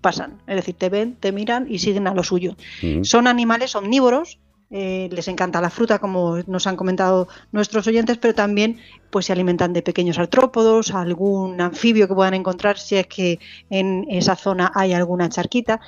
[0.00, 0.42] pasan.
[0.46, 2.56] Es decir, te ven, te miran y siguen a lo suyo.
[2.82, 3.04] Mm.
[3.04, 4.38] Son animales omnívoros,
[4.76, 9.32] eh, les encanta la fruta, como nos han comentado nuestros oyentes, pero también pues se
[9.32, 13.38] alimentan de pequeños artrópodos, algún anfibio que puedan encontrar si es que
[13.70, 15.80] en esa zona hay alguna charquita.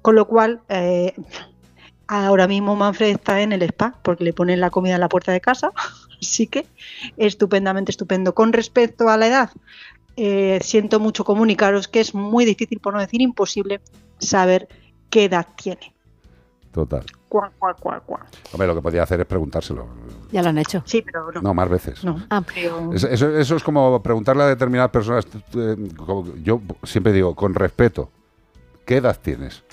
[0.00, 1.12] Con lo cual, eh,
[2.06, 5.32] ahora mismo Manfred está en el spa porque le ponen la comida en la puerta
[5.32, 5.72] de casa,
[6.22, 6.64] así que
[7.18, 8.34] estupendamente estupendo.
[8.34, 9.50] Con respecto a la edad,
[10.16, 13.82] eh, siento mucho comunicaros que es muy difícil, por no decir imposible,
[14.18, 14.66] saber
[15.10, 15.92] qué edad tiene.
[16.72, 17.04] Total.
[17.28, 18.26] Cuac, cuac, cuac, cuac.
[18.52, 19.86] Hombre, lo que podía hacer es preguntárselo.
[20.30, 20.82] Ya lo han hecho.
[20.86, 21.40] Sí, pero no.
[21.42, 22.04] No, más veces.
[22.04, 22.16] No,
[22.54, 25.26] pero- Es- Eso, eso es como preguntarle a determinadas personas.
[25.54, 28.10] eh, como- Yo siempre digo, con respeto,
[28.86, 29.64] ¿qué edad tienes?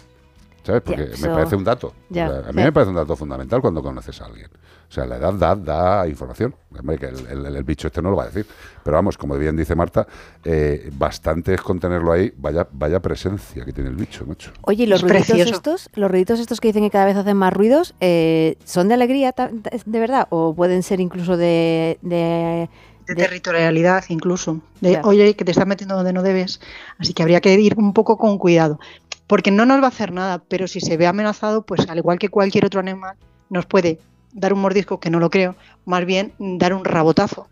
[0.64, 0.82] ¿Sabes?
[0.82, 1.94] Porque me parece un dato.
[2.10, 4.50] Ya, O sea, a mí me parece un dato fundamental cuando conoces a alguien.
[4.90, 6.56] O sea, la edad da, da información.
[6.80, 8.46] Hombre, que el, el- el bicho este no lo va a decir.
[8.84, 10.08] Pero vamos, como bien dice Marta,
[10.46, 12.32] eh, bastante es con tenerlo ahí.
[12.38, 14.52] Vaya, vaya presencia que tiene el bicho, macho.
[14.62, 15.54] Oye, ¿y los Es ruiditos precioso.
[15.56, 18.94] estos, los ruiditos estos que dicen que cada vez hacen más ruidos, eh, ¿son de
[18.94, 20.28] alegría de verdad?
[20.30, 22.70] ¿O pueden ser incluso de, de,
[23.08, 24.62] de territorialidad incluso.
[24.80, 26.62] De, oye, que te estás metiendo donde no debes.
[26.98, 28.80] Así que habría que ir un poco con cuidado.
[29.28, 32.18] Porque no nos va a hacer nada, pero si se ve amenazado, pues al igual
[32.20, 33.18] que cualquier otro animal,
[33.50, 34.00] nos puede
[34.34, 37.48] dar un mordisco, que no lo creo, más bien dar un rabotazo.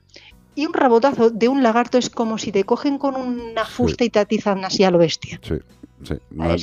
[0.55, 4.09] Y un rabotazo de un lagarto es como si te cogen con una fusta y
[4.09, 5.39] te atizan así a lo bestia.
[5.43, 5.55] Sí,
[6.03, 6.13] sí.
[6.31, 6.55] No-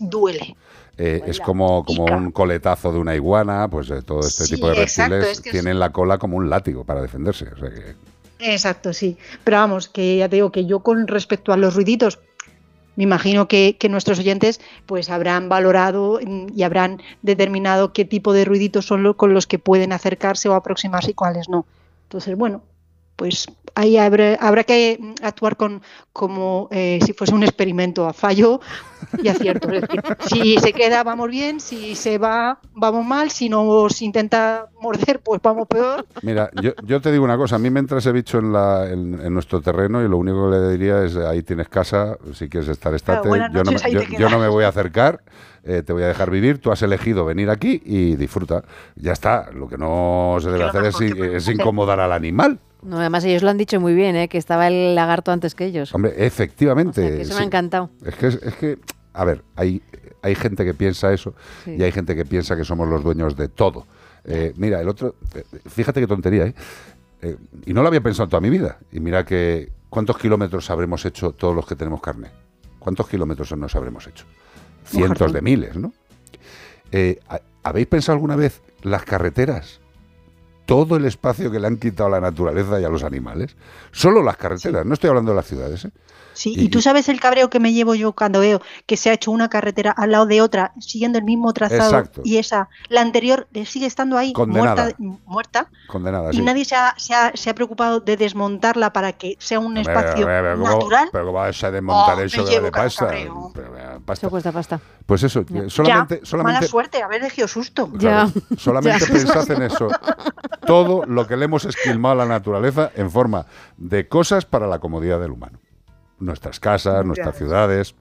[0.00, 0.56] duele.
[0.98, 4.66] eh, es como, como un coletazo de una iguana, pues eh, todo este Sí, tipo
[4.68, 7.46] de exacto, reptiles es que es- tienen la cola como un látigo para defenderse.
[7.48, 7.94] O sea que,
[8.40, 9.16] Exacto, sí.
[9.44, 12.18] Pero vamos, que ya te digo que yo con respecto a los ruiditos,
[12.98, 18.86] me imagino que, nuestros oyentes pues habrán valorado y habrán determinado qué tipo de ruiditos
[18.86, 21.64] son los con los que pueden acercarse o aproximarse y cuáles no.
[22.02, 22.60] Entonces, bueno,
[23.18, 25.82] pues ahí habrá, habrá que actuar con
[26.12, 28.60] como eh, si fuese un experimento a fallo
[29.20, 29.68] y acierto.
[29.70, 34.68] Es decir, si se queda, vamos bien, si se va, vamos mal, si nos intenta
[34.80, 36.06] morder, pues vamos peor.
[36.22, 38.88] Mira, yo, yo te digo una cosa, a mí me entra ese bicho en, la,
[38.88, 42.48] en, en nuestro terreno y lo único que le diría es, ahí tienes casa, si
[42.48, 45.22] quieres estar, estate, buenas yo, no, noches, me- yo, no me voy a acercar,
[45.64, 48.62] eh, te voy a dejar vivir, tú has elegido venir aquí y disfruta.
[48.96, 52.58] Ya está, lo que no se debe hacer es, incomodar al animal.
[52.82, 54.28] No, además ellos lo han dicho muy bien, ¿eh?
[54.28, 55.94] que estaba el lagarto antes que ellos.
[55.94, 57.00] Hombre, efectivamente.
[57.00, 57.90] O sea, que eso me ha encantado.
[58.04, 58.78] Es que, es que
[59.12, 59.82] a ver, hay,
[60.22, 61.34] hay gente que piensa eso
[61.64, 61.74] Sí.
[61.78, 63.86] y hay gente que piensa que somos los dueños de todo.
[64.24, 66.54] Eh, mira, el otro, eh, fíjate qué tontería, ¿eh?
[67.22, 68.78] Eh, Y no lo había pensado en toda mi vida.
[68.92, 72.28] Y mira que, ¿cuántos kilómetros habremos hecho todos los que tenemos carne?
[72.78, 74.24] ¿Cuántos kilómetros nos habremos hecho?
[74.84, 75.92] Cientos de miles, ¿no?
[76.92, 79.80] Eh, ¿ha- ¿Habéis pensado alguna vez las carreteras?
[80.68, 83.56] Todo el espacio que le han quitado a la naturaleza y a los animales.
[83.90, 85.86] Solo las carreteras, no estoy hablando de las ciudades.
[85.86, 85.90] ¿eh?
[86.38, 89.10] Sí, Y- y, tú sabes el cabreo que me llevo yo cuando veo que se
[89.10, 92.20] ha hecho una carretera al lado de otra, siguiendo el mismo trazado, Exacto.
[92.24, 94.84] y esa, la anterior, eh, sigue estando ahí, Condenada.
[94.98, 96.42] muerta, muerta Condenada, y sí.
[96.42, 100.10] nadie se ha, se, ha, se ha preocupado de desmontarla para que sea un espacio
[100.10, 101.08] hombre, pero ¿cómo- natural.
[101.10, 103.08] Pero ¿cómo vas a desmontar Oh, eso vale cada pasta?
[103.08, 104.26] Pero, eh, pasta.
[104.26, 104.80] Eso cuesta pasta.
[105.06, 105.68] Pues eso, Ya.
[105.68, 107.90] solamente, ya, solamente, mala suerte, haber elegido susto.
[107.98, 109.12] claro, solamente Ya.
[109.12, 109.88] pensad en eso.
[110.66, 114.78] Todo lo que le hemos esquilmado a la naturaleza en forma de cosas para la
[114.78, 115.58] comodidad del humano.
[116.20, 117.94] Nuestras casas, nuestras ciudades,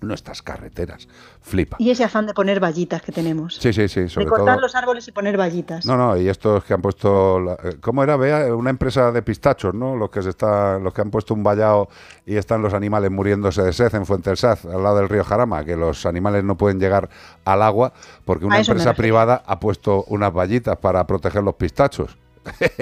[0.00, 1.08] nuestras carreteras.
[1.40, 1.76] Flipa.
[1.78, 3.56] Y ese afán de poner vallitas que tenemos.
[3.56, 4.60] Sí, sí, sí, de cortar todo.
[4.60, 5.86] los árboles y poner vallitas.
[5.86, 8.16] No, no, y estos que han puesto, la- eh, ¿cómo era?
[8.16, 9.96] Vea, una empresa de pistachos, ¿no?
[9.96, 11.88] Los que se está, los que han puesto un vallado
[12.26, 15.24] y están los animales muriéndose de sed en Fuente del Saz, al lado del río
[15.24, 17.08] Jarama, que los animales no pueden llegar
[17.44, 17.92] al agua
[18.26, 22.16] porque una empresa privada ha puesto unas vallitas para proteger los pistachos.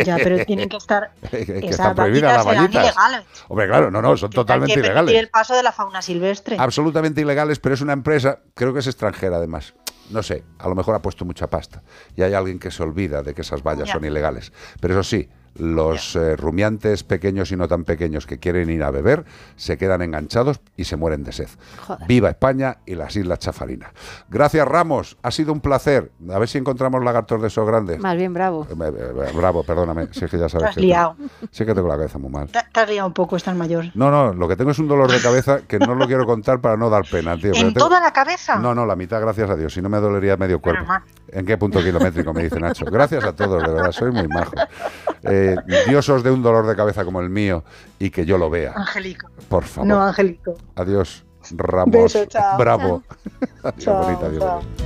[0.05, 1.13] Ya, pero tienen que estar.
[1.31, 2.95] que están prohibidas las vallitas.
[3.49, 5.15] Hombre, claro, no, no, son Que hay totalmente que ilegales.
[5.15, 6.57] el paso de la fauna silvestre.
[6.59, 9.75] Absolutamente ilegales, pero es una empresa, creo que es extranjera además.
[10.11, 11.83] No sé, a lo mejor ha puesto mucha pasta.
[12.15, 13.95] Y hay alguien que se olvida de que esas vallas Ya.
[13.95, 14.53] son ilegales.
[14.81, 18.91] Pero eso sí, los eh, rumiantes pequeños y no tan pequeños que quieren ir a
[18.91, 19.25] beber
[19.57, 21.49] se quedan enganchados y se mueren de sed.
[21.87, 22.07] Joder.
[22.09, 23.91] Viva España y las Islas Chafarinas.
[24.29, 25.17] Gracias, Ramos.
[25.23, 26.11] Ha sido un placer.
[26.33, 28.01] A ver si encontramos lagartos de esos grandes.
[28.01, 28.67] Más bien bravo.
[28.71, 30.09] Eh, eh, Bravo, perdóname.
[30.13, 31.17] Si es que ya sabes Te has que liado.
[31.51, 32.49] Sí que tengo la cabeza muy mal.
[32.49, 33.87] Te, te has liado un poco, estás mayor.
[33.95, 36.61] No, no, lo que tengo es un dolor de cabeza que no lo quiero contar
[36.61, 37.53] para no dar pena, tío.
[37.55, 38.57] ¿En tengo- toda la cabeza?
[38.57, 39.73] No, no, la mitad, gracias a Dios.
[39.75, 40.85] Si no me dolería medio cuerpo.
[41.35, 42.33] ¿En qué punto kilométrico?
[42.33, 42.85] Me dice Nacho.
[42.87, 44.53] Gracias a todos, de verdad, soy muy majo.
[45.25, 45.57] Eh,
[45.89, 47.65] Dios os dé un dolor de cabeza como el mío
[47.99, 48.73] y que yo lo vea.
[48.77, 49.29] Angélico.
[49.49, 49.89] Por favor.
[49.89, 50.55] No, Angélico.
[50.77, 51.25] Adiós,
[51.57, 51.93] Ramos.
[52.15, 52.57] Beso, chao.
[52.57, 53.03] Bravo.
[53.65, 54.59] Adiós, Chao, bonita, adiós, chao.
[54.59, 54.85] adiós.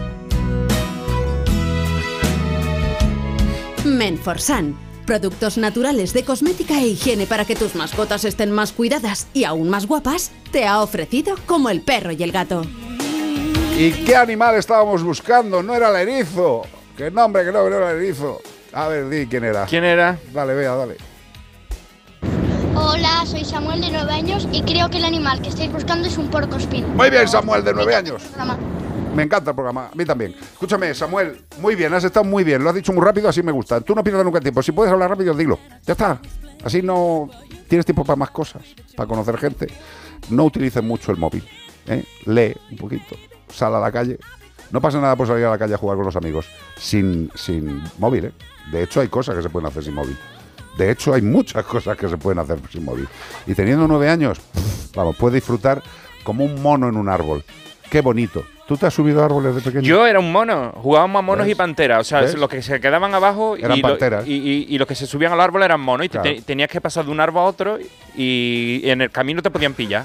[3.84, 4.74] Menforsan.
[5.06, 9.70] Productos naturales de cosmética e higiene para que tus mascotas estén más cuidadas y aún
[9.70, 12.62] más guapas, te ha ofrecido como el perro y el gato.
[13.78, 15.62] ¿Y qué animal estábamos buscando?
[15.62, 16.62] No era el erizo.
[16.96, 18.40] Que nombre, que no, que no era el erizo.
[18.72, 19.66] A ver, di quién era.
[19.66, 20.18] ¿Quién era?
[20.32, 20.96] Dale, vea, dale.
[22.74, 26.18] Hola, soy Samuel de 9 años y creo que el animal que estáis buscando es
[26.18, 26.88] un porcospino.
[26.88, 28.20] Muy bien, Samuel, de nueve años.
[28.24, 28.58] Programa.
[29.14, 30.34] Me encanta el programa, a mí también.
[30.34, 33.52] Escúchame, Samuel, muy bien, has estado muy bien, lo has dicho muy rápido, así me
[33.52, 33.80] gusta.
[33.80, 35.56] Tú no pierdas nunca el tiempo, si puedes hablar rápido, dilo.
[35.86, 36.20] Ya está.
[36.64, 37.30] Así no
[37.68, 38.62] tienes tiempo para más cosas,
[38.96, 39.68] para conocer gente.
[40.30, 41.48] No utilices mucho el móvil.
[41.86, 42.04] ¿eh?
[42.26, 43.16] Lee un poquito,
[43.52, 44.18] sal a la calle.
[44.70, 46.46] No pasa nada por salir a la calle a jugar con los amigos
[46.76, 48.26] sin, sin móvil.
[48.26, 48.32] ¿eh?
[48.70, 50.16] De hecho, hay cosas que se pueden hacer sin móvil.
[50.76, 53.08] De hecho, hay muchas cosas que se pueden hacer sin móvil.
[53.46, 55.82] Y teniendo nueve años, pff, vamos, puedes disfrutar
[56.22, 57.44] como un mono en un árbol.
[57.90, 59.80] Qué bonito, ¿Tú te has subido a árboles de pequeño?
[59.82, 61.52] Yo era un mono, jugábamos a monos ¿Ves?
[61.52, 62.00] y panteras.
[62.02, 62.34] O sea, ¿Ves?
[62.34, 64.26] los que se quedaban abajo Eran y, lo- panteras.
[64.28, 66.04] y, y- y los que se subían al árbol eran monos.
[66.04, 66.36] Y te- Claro.
[66.36, 67.78] te- tenías que pasar de un árbol a otro
[68.14, 70.04] y en el camino te podían pillar.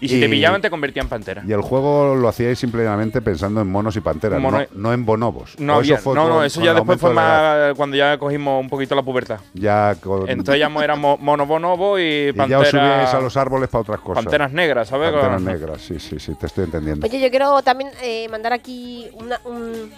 [0.00, 1.42] Y si Y- te pillaban, te convertían en pantera.
[1.46, 5.04] Y el juego lo hacíais simplemente pensando en monos y panteras, Mono- no, no en
[5.04, 5.54] bonobos.
[5.58, 8.60] No, ¿O había- eso fue no, no, eso ya después fue más cuando ya cogimos
[8.60, 9.40] un poquito la pubertad.
[9.54, 12.70] Ya con- Entonces ya éramos mono bonobo y y ya os panteras.
[12.70, 14.24] subíais a los árboles para otras cosas.
[14.24, 15.12] Panteras negras, ¿sabes?
[15.12, 17.06] Panteras negras, sí, sí, sí, te estoy entendiendo.
[17.06, 19.90] Oye, yo quiero también eh, mandar aquí una- un,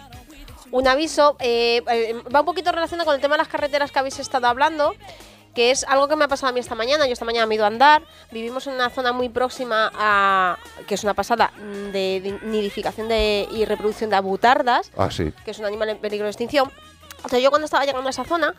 [0.73, 1.37] un aviso.
[1.41, 4.47] eh, eh, va un poquito relacionado con el tema de las carreteras que habéis estado
[4.47, 4.95] hablando,
[5.55, 7.07] que es algo que me ha pasado a mí esta mañana.
[7.07, 8.03] Yo esta mañana me he ido a andar.
[8.31, 10.57] Vivimos en una zona muy próxima a,
[10.87, 15.33] que es una pasada, mm, de, nidificación de, y reproducción de abutardas, Ah, sí.
[15.45, 16.71] que es un animal en peligro de extinción.
[17.23, 18.55] O sea, yo cuando estaba llegando a esa zona,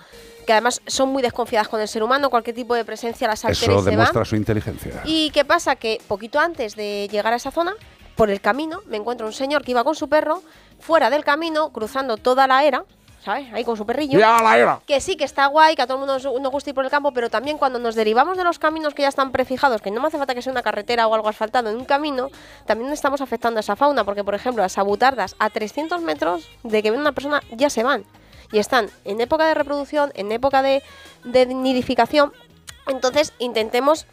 [0.46, 3.72] que además son muy desconfiadas con el ser humano, cualquier tipo de presencia las altera
[3.74, 3.92] y Eso se va.
[3.92, 5.02] demuestra su inteligencia.
[5.06, 5.76] ¿Y qué pasa?
[5.76, 7.74] Que poquito antes de llegar a esa zona,
[8.16, 10.44] por el camino, me encuentro un señor que iba con su perro
[10.80, 12.84] fuera del camino, cruzando toda la era,
[13.24, 13.48] ¿sabes?
[13.54, 14.20] Ahí con su perrillo.
[14.20, 14.80] ¡Ya la era!
[14.86, 16.86] Que sí, que está guay, que a todo el mundo nos, nos gusta ir por
[16.86, 19.92] el campo, pero también cuando nos derivamos de los caminos que ya están prefijados, que
[19.92, 22.30] no me hace falta que sea una carretera o algo asfaltado en un camino,
[22.66, 26.82] también estamos afectando a esa fauna, porque por ejemplo las abutardas a 300 metros de
[26.84, 28.06] que ven una persona ya se van.
[28.52, 30.84] Y están en época de reproducción, en época de,
[31.24, 32.34] de nidificación.
[32.88, 34.08] Entonces intentemos...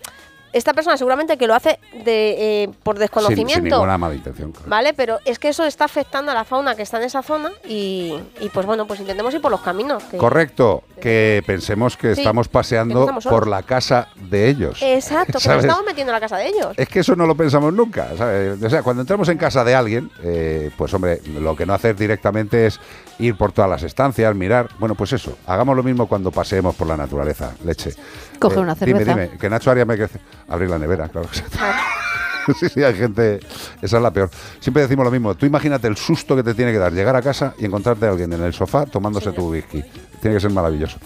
[0.53, 3.53] Esta persona seguramente que lo hace de, eh, por Sin, desconocimiento.
[3.55, 4.53] sin ninguna mala intención.
[4.53, 4.69] claro.
[4.69, 4.95] ¿Vale?
[4.95, 8.15] Pero es que eso está afectando a la fauna que está en esa zona y,
[8.41, 10.03] y, pues bueno, pues intentemos ir por los caminos.
[10.05, 14.49] que- Correcto, que pensemos que Sí, estamos que no paseando estamos por la casa de
[14.49, 14.79] ellos.
[14.83, 15.65] Exacto, que nos ¿Sabes?
[15.65, 16.69] estamos metiendo en la casa de ellos.
[16.77, 18.09] Es que eso no lo pensamos nunca.
[18.17, 18.63] ¿sabes?
[18.63, 21.95] O sea, cuando entramos en casa de alguien, eh, pues hombre, lo que no hacer
[21.97, 22.81] directamente es
[23.19, 24.69] ir por todas las estancias, mirar.
[24.79, 27.93] Bueno, pues eso, hagamos lo mismo cuando paseemos por la naturaleza, leche.
[28.39, 29.11] Coge una Dime, cerveza.
[29.21, 30.21] dime, que Nacho Arias me crece.
[30.49, 31.29] Abrir la nevera, claro.
[32.59, 33.41] sí, sí, hay gente.
[33.83, 34.31] Esa es la peor.
[34.61, 35.35] Siempre decimos lo mismo.
[35.35, 38.11] Tú imagínate el susto que te tiene que dar llegar a casa y encontrarte a
[38.11, 39.83] alguien en el sofá tomándose tu whisky.
[40.21, 40.99] Tiene que ser maravilloso.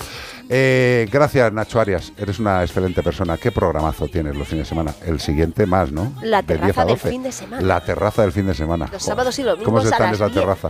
[0.49, 2.13] Eh, gracias, Nacho Arias.
[2.17, 3.37] Eres una excelente persona.
[3.39, 4.95] ¿Qué programazo tienes los fines de semana?
[5.05, 6.13] El siguiente más, ¿no?
[6.23, 7.09] La De 10 a terraza del 12.
[7.11, 7.63] fin de semana.
[7.63, 8.89] La terraza del fin de semana.
[8.93, 10.41] Los sábados y los ¿Cómo se domingos a está en las esa 10.
[10.41, 10.69] terraza?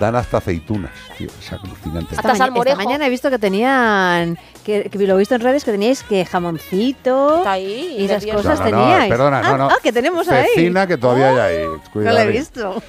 [0.00, 1.28] Dan hasta aceitunas, tío.
[1.38, 2.14] Es alucinante.
[2.14, 5.62] Esta, maña- esta mañana he visto que tenían, que, que lo he visto en redes,
[5.62, 9.10] que teníais que jamoncito Está ahí, y esas cosas No, no, no, teníais.
[9.10, 9.68] perdona, ah, no, no.
[9.68, 10.46] ah, que tenemos ahí.
[10.54, 11.64] Cecina que todavía hay ahí.
[11.66, 12.32] No Cuidado lo he ahí.
[12.38, 12.82] visto.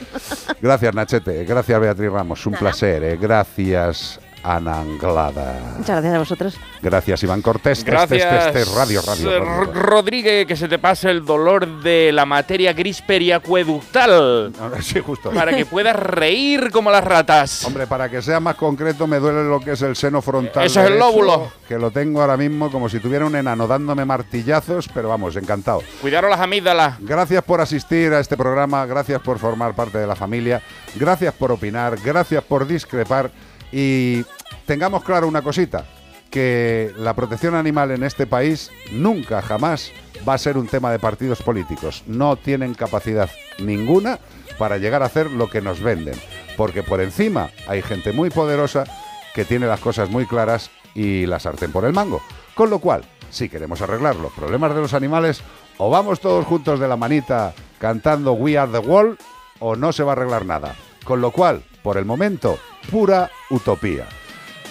[0.62, 1.44] Gracias, Nachete.
[1.44, 2.46] Gracias, Beatriz Ramos.
[2.46, 3.04] Un placer.
[3.04, 3.18] eh.
[3.20, 5.76] Gracias, Ana Anglada.
[5.78, 6.58] Muchas gracias a vosotros.
[6.82, 7.84] Gracias, Iván Cortés.
[7.84, 8.54] Gracias.
[8.74, 9.74] Radio, radio, eh, radio.
[9.74, 14.54] Rodríguez, que se te pase el dolor de la materia gris periacueductal.
[14.82, 15.32] Sí, justo.
[15.32, 17.64] Para que puedas reír como las ratas.
[17.66, 20.66] Hombre, para que sea más concreto, me duele lo que es el seno frontal.
[20.66, 21.52] Eso es el lóbulo.
[21.68, 25.82] Que lo tengo ahora mismo como si tuviera un enano dándome martillazos, pero vamos, encantado.
[26.02, 26.96] Cuidaros las amígdalas.
[27.00, 30.62] Gracias por asistir a este programa, gracias por formar parte de la familia,
[30.96, 33.32] gracias por opinar, gracias por discrepar
[33.72, 34.24] y
[34.66, 35.86] tengamos claro una cosita,
[36.30, 39.92] que la protección animal en este país nunca jamás
[40.28, 42.04] va a ser un tema de partidos políticos.
[42.08, 44.20] No tienen capacidad ninguna
[44.58, 46.16] para llegar a hacer lo que nos venden,
[46.56, 48.86] porque por encima hay gente muy poderosa
[49.34, 52.22] que tiene las cosas muy claras y la sartén por el mango.
[52.56, 55.42] Con lo cual, si queremos arreglar los problemas de los animales,
[55.78, 59.18] o vamos todos juntos de la manita cantando We Are the Wall,
[59.60, 60.76] o no se va a arreglar nada.
[61.04, 64.08] Con lo cual, por el momento, pura utopía.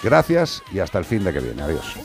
[0.02, 1.62] Gracias y hasta el fin de que viene.
[1.62, 1.97] Adiós.